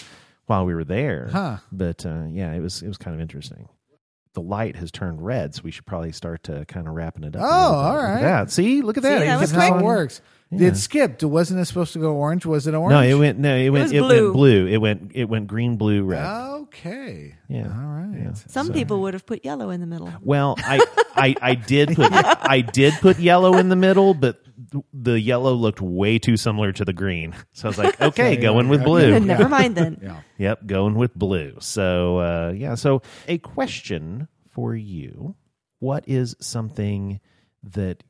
while 0.47 0.65
we 0.65 0.75
were 0.75 0.85
there. 0.85 1.29
Huh. 1.33 1.57
But 1.71 2.05
uh, 2.07 2.25
yeah, 2.29 2.53
it 2.53 2.61
was 2.61 2.83
it 2.83 2.89
was 2.89 2.99
kind 2.99 3.15
of 3.15 3.21
interesting. 3.21 3.69
The 4.35 4.41
light 4.41 4.77
has 4.77 4.91
turned 4.91 5.21
red, 5.25 5.55
so 5.55 5.61
we 5.63 5.71
should 5.71 5.85
probably 5.85 6.13
start 6.13 6.45
to 6.45 6.65
kind 6.65 6.89
of 6.89 6.95
wrapping 6.95 7.25
it 7.25 7.37
up. 7.37 7.43
Oh, 7.45 7.47
all 7.47 7.53
right. 7.53 7.71
bit. 7.75 7.85
all 7.85 7.93
Look 7.93 8.09
at 8.09 8.13
right. 8.15 8.23
that. 8.23 8.51
See, 8.51 8.81
look 8.83 8.97
at 8.97 9.03
that. 9.03 9.19
See, 9.21 9.27
that 9.27 9.41
was 9.41 9.51
how 9.51 9.79
it 9.79 9.85
works. 9.85 10.23
Yeah. 10.55 10.69
It 10.69 10.77
skipped. 10.77 11.25
Wasn't 11.25 11.59
it 11.59 11.65
supposed 11.65 11.95
to 11.95 11.99
go 11.99 12.15
orange? 12.15 12.45
Was 12.45 12.67
it 12.67 12.75
orange? 12.75 12.93
No, 12.93 13.01
it 13.01 13.15
went 13.15 13.39
no, 13.39 13.57
it 13.57 13.71
went 13.71 13.85
was 13.85 13.93
it 13.93 14.01
blue. 14.01 14.25
went 14.25 14.33
blue. 14.35 14.67
It 14.67 14.77
went 14.79 15.13
it 15.15 15.25
went 15.25 15.47
green, 15.47 15.77
blue, 15.77 16.05
red. 16.05 16.27
Okay. 16.27 17.37
Yeah. 17.49 17.69
All 17.69 17.87
right. 17.87 18.19
Yeah. 18.23 18.35
Some 18.35 18.73
people 18.73 19.01
would 19.03 19.15
have 19.15 19.25
put 19.25 19.45
yellow 19.45 19.71
in 19.71 19.81
the 19.81 19.87
middle. 19.87 20.13
Well, 20.21 20.55
I, 20.59 20.85
I 21.15 21.35
I 21.41 21.55
did 21.55 21.97
put 21.97 22.13
I 22.13 22.61
did 22.61 22.93
put 22.95 23.19
yellow 23.19 23.57
in 23.57 23.71
the 23.71 23.77
middle, 23.77 24.13
but 24.13 24.43
the 24.93 25.19
yellow 25.19 25.55
looked 25.55 25.81
way 25.81 26.19
too 26.19 26.37
similar 26.37 26.73
to 26.73 26.85
the 26.85 26.93
green. 26.93 27.35
So 27.53 27.67
I 27.67 27.71
was 27.71 27.79
like, 27.79 28.01
okay, 28.11 28.37
going 28.37 28.69
with 28.69 28.85
blue. 28.85 29.19
Never 29.21 29.49
mind 29.49 29.75
then. 29.75 30.01
Yeah. 30.03 30.21
Yep, 30.39 30.67
going 30.67 30.95
with 30.97 31.15
blue. 31.15 31.57
So 31.61 32.19
uh, 32.19 32.53
yeah. 32.55 32.75
So 32.75 33.01
a 33.27 33.39
question 33.39 34.29
for 34.51 34.75
you: 34.75 35.35
What 35.79 36.05
is 36.07 36.37
something 36.41 37.21
that 37.63 38.05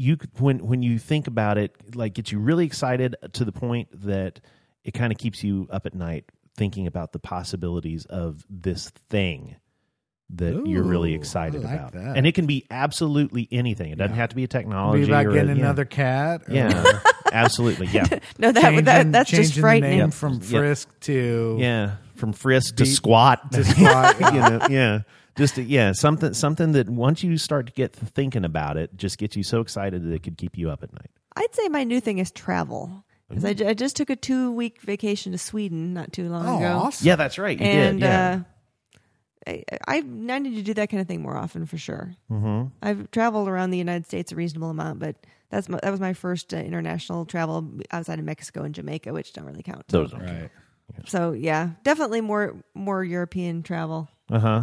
you 0.00 0.16
when 0.38 0.66
when 0.66 0.82
you 0.82 0.98
think 0.98 1.26
about 1.26 1.58
it, 1.58 1.76
like 1.94 2.14
gets 2.14 2.32
you 2.32 2.38
really 2.38 2.64
excited 2.64 3.16
to 3.34 3.44
the 3.44 3.52
point 3.52 3.88
that 4.06 4.40
it 4.84 4.92
kind 4.92 5.12
of 5.12 5.18
keeps 5.18 5.44
you 5.44 5.68
up 5.70 5.84
at 5.86 5.94
night 5.94 6.24
thinking 6.56 6.86
about 6.86 7.12
the 7.12 7.18
possibilities 7.18 8.06
of 8.06 8.44
this 8.48 8.90
thing 9.10 9.56
that 10.30 10.64
you're 10.66 10.84
really 10.84 11.12
excited 11.14 11.62
like 11.62 11.74
about, 11.74 11.92
that. 11.92 12.16
and 12.16 12.24
it 12.26 12.34
can 12.36 12.46
be 12.46 12.64
absolutely 12.70 13.48
anything. 13.50 13.90
It 13.90 13.98
doesn't 13.98 14.16
have 14.16 14.28
to 14.30 14.36
be 14.36 14.44
a 14.44 14.48
technology. 14.48 15.04
Be 15.04 15.10
about 15.10 15.26
or 15.26 15.30
a- 15.30 15.34
getting 15.34 15.56
yeah. 15.56 15.62
another 15.64 15.84
cat. 15.84 16.42
or 16.48 16.54
Yeah, 16.54 17.00
absolutely. 17.32 17.88
Yeah. 17.88 18.06
No, 18.38 18.52
that, 18.52 18.62
changing- 18.62 18.84
that 18.84 19.12
that's 19.12 19.30
changing 19.30 19.42
just 19.44 19.54
the 19.56 19.60
frightening. 19.60 19.90
name 19.90 19.98
Yep. 20.06 20.12
from 20.14 20.32
Yep. 20.34 20.42
Frisk 20.44 21.00
to 21.00 21.56
Yeah, 21.60 21.96
from 22.14 22.32
frisk 22.32 22.76
to 22.76 22.86
squat 22.86 23.52
to 23.52 23.64
squat. 23.64 24.20
you 24.32 24.40
know, 24.40 24.66
yeah, 24.70 25.00
just 25.40 25.58
yeah, 25.58 25.92
something 25.92 26.34
something 26.34 26.72
that 26.72 26.88
once 26.88 27.24
you 27.24 27.36
start 27.38 27.66
to 27.66 27.72
get 27.72 27.92
thinking 27.92 28.44
about 28.44 28.76
it, 28.76 28.96
just 28.96 29.18
gets 29.18 29.34
you 29.36 29.42
so 29.42 29.60
excited 29.60 30.04
that 30.04 30.12
it 30.12 30.22
could 30.22 30.36
keep 30.38 30.56
you 30.56 30.70
up 30.70 30.82
at 30.84 30.92
night. 30.92 31.10
I'd 31.36 31.54
say 31.54 31.68
my 31.68 31.82
new 31.84 32.00
thing 32.00 32.18
is 32.18 32.30
travel. 32.30 33.04
Because 33.28 33.44
I, 33.44 33.50
I 33.68 33.74
just 33.74 33.94
took 33.96 34.10
a 34.10 34.16
two 34.16 34.50
week 34.52 34.80
vacation 34.82 35.30
to 35.32 35.38
Sweden 35.38 35.94
not 35.94 36.12
too 36.12 36.28
long 36.28 36.46
Oh, 36.48 36.56
ago. 36.58 36.78
awesome. 36.78 37.06
Yeah, 37.06 37.14
that's 37.16 37.38
right. 37.38 37.58
You 37.58 37.64
and 37.64 38.00
did. 38.00 38.06
Yeah. 38.06 38.40
uh, 39.46 39.50
I, 39.50 39.64
I, 39.88 39.96
I 39.98 40.38
need 40.40 40.56
to 40.56 40.62
do 40.62 40.74
that 40.74 40.90
kind 40.90 41.00
of 41.00 41.06
thing 41.06 41.22
more 41.22 41.36
often 41.36 41.64
for 41.64 41.78
sure. 41.78 42.14
Mm-hmm. 42.30 42.68
I've 42.82 43.10
traveled 43.12 43.48
around 43.48 43.70
the 43.70 43.78
United 43.78 44.04
States 44.06 44.32
a 44.32 44.36
reasonable 44.36 44.70
amount, 44.70 44.98
but 44.98 45.16
that's 45.48 45.68
my, 45.68 45.78
that 45.82 45.90
was 45.90 46.00
my 46.00 46.12
first 46.12 46.52
uh, 46.52 46.56
international 46.58 47.24
travel 47.24 47.70
outside 47.92 48.18
of 48.18 48.24
Mexico 48.24 48.62
and 48.64 48.74
Jamaica, 48.74 49.12
which 49.12 49.32
don't 49.32 49.44
really 49.46 49.62
count. 49.62 49.86
Those 49.88 50.12
are 50.12 50.20
Right. 50.20 50.50
So 51.06 51.30
yeah, 51.32 51.70
definitely 51.84 52.20
more 52.20 52.56
more 52.74 53.04
European 53.04 53.62
travel. 53.62 54.08
uh 54.28 54.38
huh. 54.40 54.62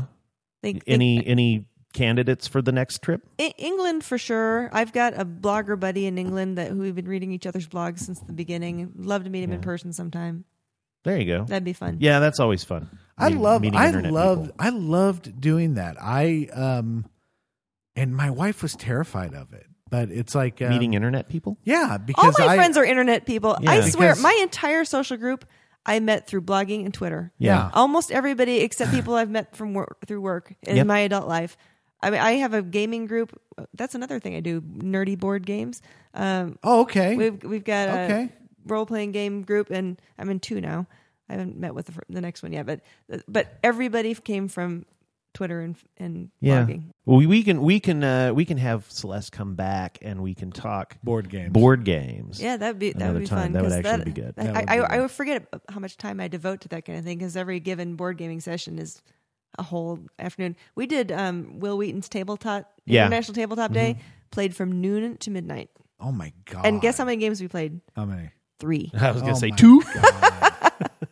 Think, 0.62 0.84
Any 0.88 1.18
think- 1.18 1.28
any 1.30 1.66
candidates 1.94 2.48
for 2.48 2.62
the 2.62 2.72
next 2.72 3.02
trip? 3.02 3.22
England 3.58 4.04
for 4.04 4.18
sure. 4.18 4.70
I've 4.74 4.92
got 4.94 5.14
a 5.20 5.26
blogger 5.26 5.80
buddy 5.80 6.06
in 6.06 6.18
England 6.18 6.58
that 6.58 6.70
who 6.72 6.80
we've 6.80 6.94
been 6.96 7.08
reading 7.08 7.32
each 7.32 7.48
other's 7.48 7.68
blogs 7.68 8.00
since 8.00 8.20
the 8.20 8.34
beginning. 8.34 8.92
Love 8.98 9.24
to 9.24 9.30
meet 9.30 9.44
him 9.44 9.52
in 9.52 9.62
person 9.62 9.94
sometime. 9.94 10.46
There 11.04 11.18
you 11.20 11.26
go. 11.26 11.44
That'd 11.46 11.64
be 11.64 11.74
fun. 11.74 11.98
Yeah, 12.00 12.20
that's 12.20 12.40
always 12.40 12.64
fun. 12.64 12.90
I 13.18 13.26
Meeting- 13.30 13.42
love 13.42 13.64
I 13.74 13.88
internet 13.88 14.12
loved 14.12 14.42
people. 14.48 14.56
I 14.60 14.70
loved 14.70 15.40
doing 15.42 15.76
that. 15.76 15.96
I 16.02 16.50
um 16.54 17.06
and 17.96 18.16
my 18.16 18.30
wife 18.30 18.62
was 18.62 18.76
terrified 18.76 19.34
of 19.34 19.54
it. 19.54 19.66
But 19.90 20.12
it's 20.12 20.36
like 20.36 20.62
um, 20.62 20.70
meeting 20.70 20.94
internet 20.96 21.30
people. 21.30 21.58
Yeah, 21.64 21.98
because 21.98 22.38
All 22.38 22.46
my 22.46 22.54
I 22.54 22.58
friends 22.58 22.76
are 22.76 22.84
internet 22.84 23.26
people. 23.26 23.58
Yeah. 23.62 23.72
I 23.72 23.82
swear, 23.90 24.10
Because- 24.10 24.22
my 24.22 24.38
entire 24.44 24.84
social 24.84 25.16
group 25.18 25.46
I 25.88 26.00
met 26.02 26.28
through 26.28 26.42
blogging 26.42 26.84
and 26.86 26.94
Twitter. 26.94 27.32
Yeah. 27.40 27.72
Almost 27.74 28.12
everybody 28.12 28.60
except 28.60 28.92
people 28.92 29.16
I've 29.16 29.30
met 29.30 29.56
from 29.56 29.74
work 29.74 30.06
through 30.06 30.22
work 30.22 30.54
in 30.64 30.76
Yep. 30.76 30.86
my 30.86 31.00
adult 31.00 31.28
life. 31.28 31.58
I 32.02 32.10
mean, 32.12 32.20
I 32.20 32.34
have 32.34 32.54
a 32.54 32.62
gaming 32.62 33.08
group. 33.08 33.40
That's 33.74 33.96
another 33.96 34.20
thing 34.20 34.36
I 34.36 34.42
do. 34.42 34.62
Nerdy 34.62 35.18
board 35.18 35.46
games. 35.46 35.82
Um, 36.14 36.60
Oh, 36.64 36.82
okay. 36.82 37.16
we've 37.16 37.42
we've 37.44 37.64
got 37.64 37.88
a 37.90 37.92
Okay. 38.04 38.30
role 38.68 38.86
playing 38.86 39.14
game 39.14 39.44
group, 39.44 39.70
and 39.72 40.00
I'm 40.20 40.30
in 40.30 40.40
two 40.40 40.60
now. 40.62 40.86
I 41.30 41.34
haven't 41.34 41.58
met 41.58 41.74
with 41.74 41.88
the, 41.88 41.94
the 42.10 42.22
next 42.22 42.44
one 42.44 42.52
yet, 42.54 42.66
but 42.66 42.82
but 43.28 43.58
everybody 43.64 44.14
came 44.14 44.48
from 44.48 44.86
Twitter 45.34 45.62
and 45.62 45.76
and 45.98 46.30
Yeah. 46.40 46.66
blogging. 46.66 46.84
Well, 47.06 47.18
we, 47.18 47.28
we 47.28 47.44
can 47.44 47.62
we 47.62 47.80
can 47.80 48.04
uh, 48.04 48.34
we 48.34 48.44
can 48.46 48.58
have 48.58 48.90
Celeste 48.90 49.32
come 49.32 49.56
back 49.56 50.00
and 50.02 50.22
we 50.22 50.34
can 50.34 50.52
talk 50.52 50.98
board 51.04 51.30
games. 51.30 51.52
board 51.54 51.84
games. 51.84 52.42
Yeah, 52.42 52.58
that'd 52.58 52.80
be 52.80 52.94
that 52.94 53.14
would 53.14 53.20
be 53.22 53.26
time. 53.28 53.40
fun. 53.44 53.52
That 53.54 53.64
would 53.64 53.72
'cause 53.72 53.86
actually 53.86 54.06
be 54.06 54.22
good. 54.22 54.34
I, 54.38 54.44
That 54.44 54.48
would 54.48 54.58
I, 54.58 54.62
be 54.78 54.82
I 54.82 54.88
good. 54.96 55.02
would 55.02 55.12
forget 55.12 55.48
how 55.70 55.80
much 55.80 55.98
time 55.98 56.20
I 56.20 56.28
devote 56.28 56.62
to 56.62 56.68
that 56.70 56.86
kind 56.86 56.98
of 56.98 57.06
thing 57.06 57.18
because 57.20 57.38
every 57.38 57.60
given 57.60 57.96
board 57.96 58.18
gaming 58.18 58.40
session 58.40 58.80
is 58.80 59.02
a 59.60 59.64
whole 59.64 60.00
afternoon. 60.20 60.56
We 60.76 60.88
did 60.88 61.12
um, 61.12 61.60
Wil 61.60 61.78
Wheaton's 61.78 62.10
tabletop 62.10 62.72
Yeah. 62.86 63.02
Mm-hmm. 63.04 63.08
International 63.14 63.36
Tabletop 63.36 63.74
Day, 63.74 63.98
played 64.32 64.56
from 64.56 64.82
noon 64.82 65.18
to 65.18 65.32
midnight. 65.32 65.70
Oh 66.00 66.12
my 66.12 66.32
god. 66.46 66.66
And 66.66 66.82
guess 66.82 66.98
how 66.98 67.06
many 67.06 67.18
games 67.18 67.42
we 67.42 67.48
played? 67.48 67.80
how 67.96 68.06
many? 68.06 68.30
Three. 68.60 68.92
I 69.00 69.12
was 69.12 69.22
going 69.22 69.34
to 69.36 69.38
Oh 69.38 69.40
say 69.40 69.50
my 69.52 69.56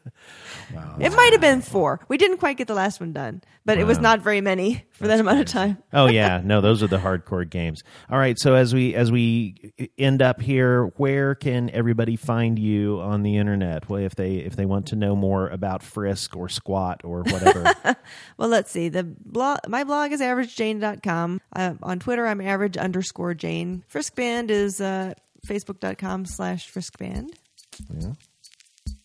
two. 0.69 1.03
It 1.03 1.13
might 1.15 1.31
have 1.31 1.41
been 1.41 1.61
four. 1.61 1.99
We 2.07 2.17
didn't 2.17 2.37
quite 2.37 2.57
get 2.57 2.67
the 2.67 2.73
last 2.73 2.99
one 2.99 3.13
done, 3.13 3.41
but 3.65 3.77
it 3.77 3.85
was 3.85 3.99
not 3.99 4.21
very 4.21 4.41
many 4.41 4.85
for 4.91 5.07
that 5.07 5.19
amount 5.19 5.39
of 5.39 5.47
time. 5.47 5.77
oh 5.93 6.05
yeah, 6.09 6.41
no, 6.43 6.61
those 6.61 6.81
are 6.83 6.87
the 6.87 6.97
hardcore 6.97 7.49
games. 7.49 7.83
All 8.09 8.17
right, 8.17 8.37
so 8.39 8.55
as 8.55 8.73
we 8.73 8.95
as 8.95 9.11
we 9.11 9.73
end 9.97 10.21
up 10.21 10.41
here, 10.41 10.85
where 10.97 11.35
can 11.35 11.69
everybody 11.71 12.15
find 12.15 12.57
you 12.57 12.99
on 13.01 13.23
the 13.23 13.37
internet? 13.37 13.89
Well, 13.89 14.01
if 14.01 14.15
they 14.15 14.35
if 14.37 14.55
they 14.55 14.65
want 14.65 14.87
to 14.87 14.95
know 14.95 15.15
more 15.15 15.47
about 15.49 15.83
Frisk 15.83 16.35
or 16.35 16.49
Squat 16.49 17.01
or 17.03 17.23
whatever. 17.23 17.73
Well, 18.37 18.49
let's 18.49 18.69
see. 18.71 18.89
The 18.89 19.03
blog, 19.03 19.59
my 19.67 19.83
blog 19.83 20.11
is 20.11 20.21
averagejane.com. 20.21 21.41
Uh, 21.55 21.73
on 21.81 21.99
Twitter, 21.99 22.27
I'm 22.27 22.41
average 22.41 22.77
underscore 22.77 23.33
Jane. 23.33 23.83
Friskband 23.91 24.49
is 24.49 24.81
uh, 24.81 25.13
facebook.com 25.47 26.25
slash 26.25 26.71
friskband. 26.71 27.29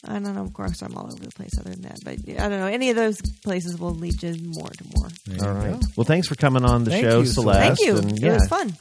I 0.06 0.14
don't 0.14 0.34
know. 0.34 0.42
Of 0.42 0.52
course, 0.54 0.82
I'm 0.82 0.96
all 0.96 1.06
over 1.12 1.22
the 1.22 1.30
place 1.30 1.52
other 1.58 1.70
than 1.70 1.82
that. 1.82 1.98
But 2.04 2.18
I 2.28 2.48
don't 2.48 2.58
know. 2.60 2.66
Any 2.66 2.90
of 2.90 2.96
those 2.96 3.20
places 3.44 3.78
will 3.78 3.94
lead 3.94 4.22
you 4.22 4.34
more 4.44 4.68
to 4.68 4.84
more. 4.96 5.46
All 5.46 5.54
right. 5.54 5.82
Well, 5.96 6.04
thanks 6.04 6.26
for 6.26 6.36
coming 6.36 6.64
on 6.64 6.84
the 6.84 6.90
Thank 6.90 7.04
show, 7.04 7.20
you, 7.20 7.26
Celeste. 7.26 7.60
Thank 7.60 7.80
you. 7.80 7.98
And, 7.98 8.22
It 8.22 8.32
was 8.32 8.48
fun. 8.48 8.74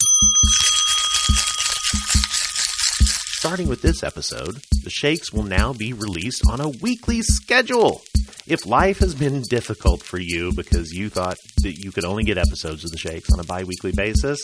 Starting 3.40 3.68
with 3.68 3.82
this 3.82 4.04
episode, 4.04 4.62
the 4.84 4.90
Shakes 4.90 5.32
will 5.32 5.44
now 5.44 5.74
be 5.74 5.94
released 5.94 6.44
on 6.50 6.62
a 6.62 6.70
weekly 6.70 7.22
schedule. 7.22 8.02
If 8.48 8.66
life 8.66 9.00
has 9.00 9.16
been 9.16 9.42
difficult 9.44 10.04
for 10.04 10.20
you 10.20 10.52
because 10.56 10.92
you 10.92 11.10
thought 11.10 11.38
that 11.64 11.78
you 11.78 11.92
could 11.92 12.06
only 12.06 12.24
get 12.24 12.38
episodes 12.38 12.84
of 12.84 12.92
the 12.92 12.98
Shakes 12.98 13.30
on 13.32 13.40
a 13.40 13.44
bi 13.44 13.64
weekly 13.64 13.92
basis, 13.96 14.40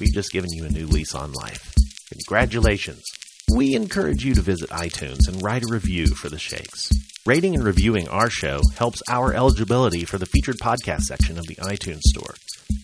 we've 0.00 0.12
just 0.12 0.32
given 0.32 0.50
you 0.52 0.64
a 0.64 0.70
new 0.70 0.86
lease 0.86 1.14
on 1.14 1.32
life. 1.32 1.72
Congratulations. 2.12 3.02
We 3.52 3.74
encourage 3.74 4.24
you 4.24 4.34
to 4.34 4.40
visit 4.40 4.70
iTunes 4.70 5.28
and 5.28 5.42
write 5.42 5.62
a 5.62 5.72
review 5.72 6.06
for 6.06 6.28
the 6.28 6.38
Shakes. 6.38 6.88
Rating 7.26 7.54
and 7.54 7.62
reviewing 7.62 8.08
our 8.08 8.30
show 8.30 8.60
helps 8.76 9.02
our 9.08 9.34
eligibility 9.34 10.04
for 10.04 10.18
the 10.18 10.26
featured 10.26 10.56
podcast 10.56 11.02
section 11.02 11.38
of 11.38 11.46
the 11.46 11.56
iTunes 11.56 12.00
Store, 12.00 12.34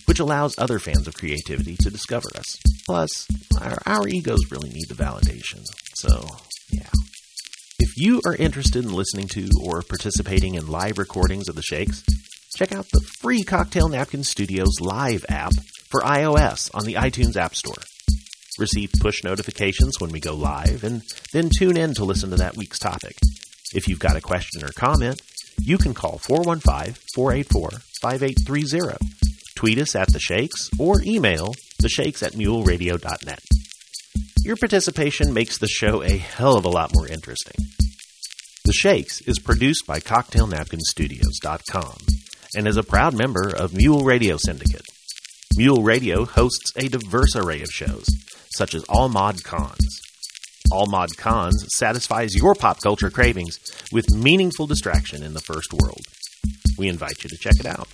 which 0.05 0.19
allows 0.19 0.57
other 0.57 0.77
fans 0.77 1.07
of 1.07 1.15
creativity 1.15 1.75
to 1.77 1.89
discover 1.89 2.27
us. 2.35 2.57
Plus, 2.85 3.27
our, 3.59 3.77
our 3.85 4.07
egos 4.07 4.51
really 4.51 4.69
need 4.69 4.87
the 4.87 4.93
validation. 4.93 5.65
So, 5.95 6.27
yeah. 6.71 6.89
If 7.79 7.97
you 7.97 8.21
are 8.25 8.35
interested 8.35 8.85
in 8.85 8.93
listening 8.93 9.27
to 9.29 9.49
or 9.63 9.81
participating 9.81 10.53
in 10.55 10.67
live 10.67 10.99
recordings 10.99 11.49
of 11.49 11.55
the 11.55 11.63
Shakes, 11.63 12.03
check 12.55 12.71
out 12.71 12.85
the 12.93 13.01
free 13.19 13.43
Cocktail 13.43 13.89
Napkin 13.89 14.23
Studios 14.23 14.79
live 14.79 15.25
app 15.27 15.53
for 15.89 16.01
iOS 16.01 16.69
on 16.73 16.85
the 16.85 16.93
iTunes 16.93 17.35
App 17.35 17.55
Store. 17.55 17.81
Receive 18.61 18.91
push 18.99 19.23
notifications 19.23 19.99
when 19.99 20.11
we 20.11 20.19
go 20.19 20.35
live, 20.35 20.83
and 20.83 21.01
then 21.33 21.49
tune 21.49 21.77
in 21.77 21.95
to 21.95 22.05
listen 22.05 22.29
to 22.29 22.35
that 22.35 22.55
week's 22.55 22.77
topic. 22.77 23.17
If 23.73 23.87
you've 23.87 23.97
got 23.97 24.15
a 24.15 24.21
question 24.21 24.63
or 24.63 24.69
comment, 24.69 25.19
you 25.59 25.79
can 25.79 25.95
call 25.95 26.19
415 26.19 26.93
484 27.15 27.71
5830, 28.01 28.97
tweet 29.55 29.79
us 29.79 29.95
at 29.95 30.13
The 30.13 30.19
Shakes, 30.19 30.69
or 30.77 31.01
email 31.01 31.55
theshakes 31.81 32.21
at 32.21 32.33
muleradio.net. 32.33 33.41
Your 34.43 34.57
participation 34.57 35.33
makes 35.33 35.57
the 35.57 35.67
show 35.67 36.03
a 36.03 36.17
hell 36.17 36.55
of 36.55 36.65
a 36.65 36.69
lot 36.69 36.91
more 36.93 37.07
interesting. 37.07 37.65
The 38.63 38.73
Shakes 38.73 39.21
is 39.21 39.39
produced 39.39 39.87
by 39.87 40.01
CocktailNapkinStudios.com 40.01 41.97
and 42.55 42.67
is 42.67 42.77
a 42.77 42.83
proud 42.83 43.17
member 43.17 43.49
of 43.49 43.73
Mule 43.73 44.03
Radio 44.03 44.37
Syndicate. 44.37 44.85
Mule 45.57 45.81
Radio 45.81 46.25
hosts 46.25 46.71
a 46.75 46.87
diverse 46.87 47.35
array 47.35 47.61
of 47.61 47.69
shows, 47.69 48.05
such 48.55 48.75
as 48.75 48.83
All 48.89 49.09
Mod 49.09 49.43
Cons. 49.43 50.01
All 50.71 50.85
Mod 50.87 51.09
Cons 51.17 51.65
satisfies 51.75 52.35
your 52.35 52.55
pop 52.55 52.81
culture 52.81 53.09
cravings 53.09 53.59
with 53.91 54.13
meaningful 54.13 54.67
distraction 54.67 55.23
in 55.23 55.33
the 55.33 55.41
first 55.41 55.73
world. 55.73 56.01
We 56.77 56.87
invite 56.87 57.23
you 57.23 57.29
to 57.29 57.37
check 57.37 57.59
it 57.59 57.65
out. 57.65 57.87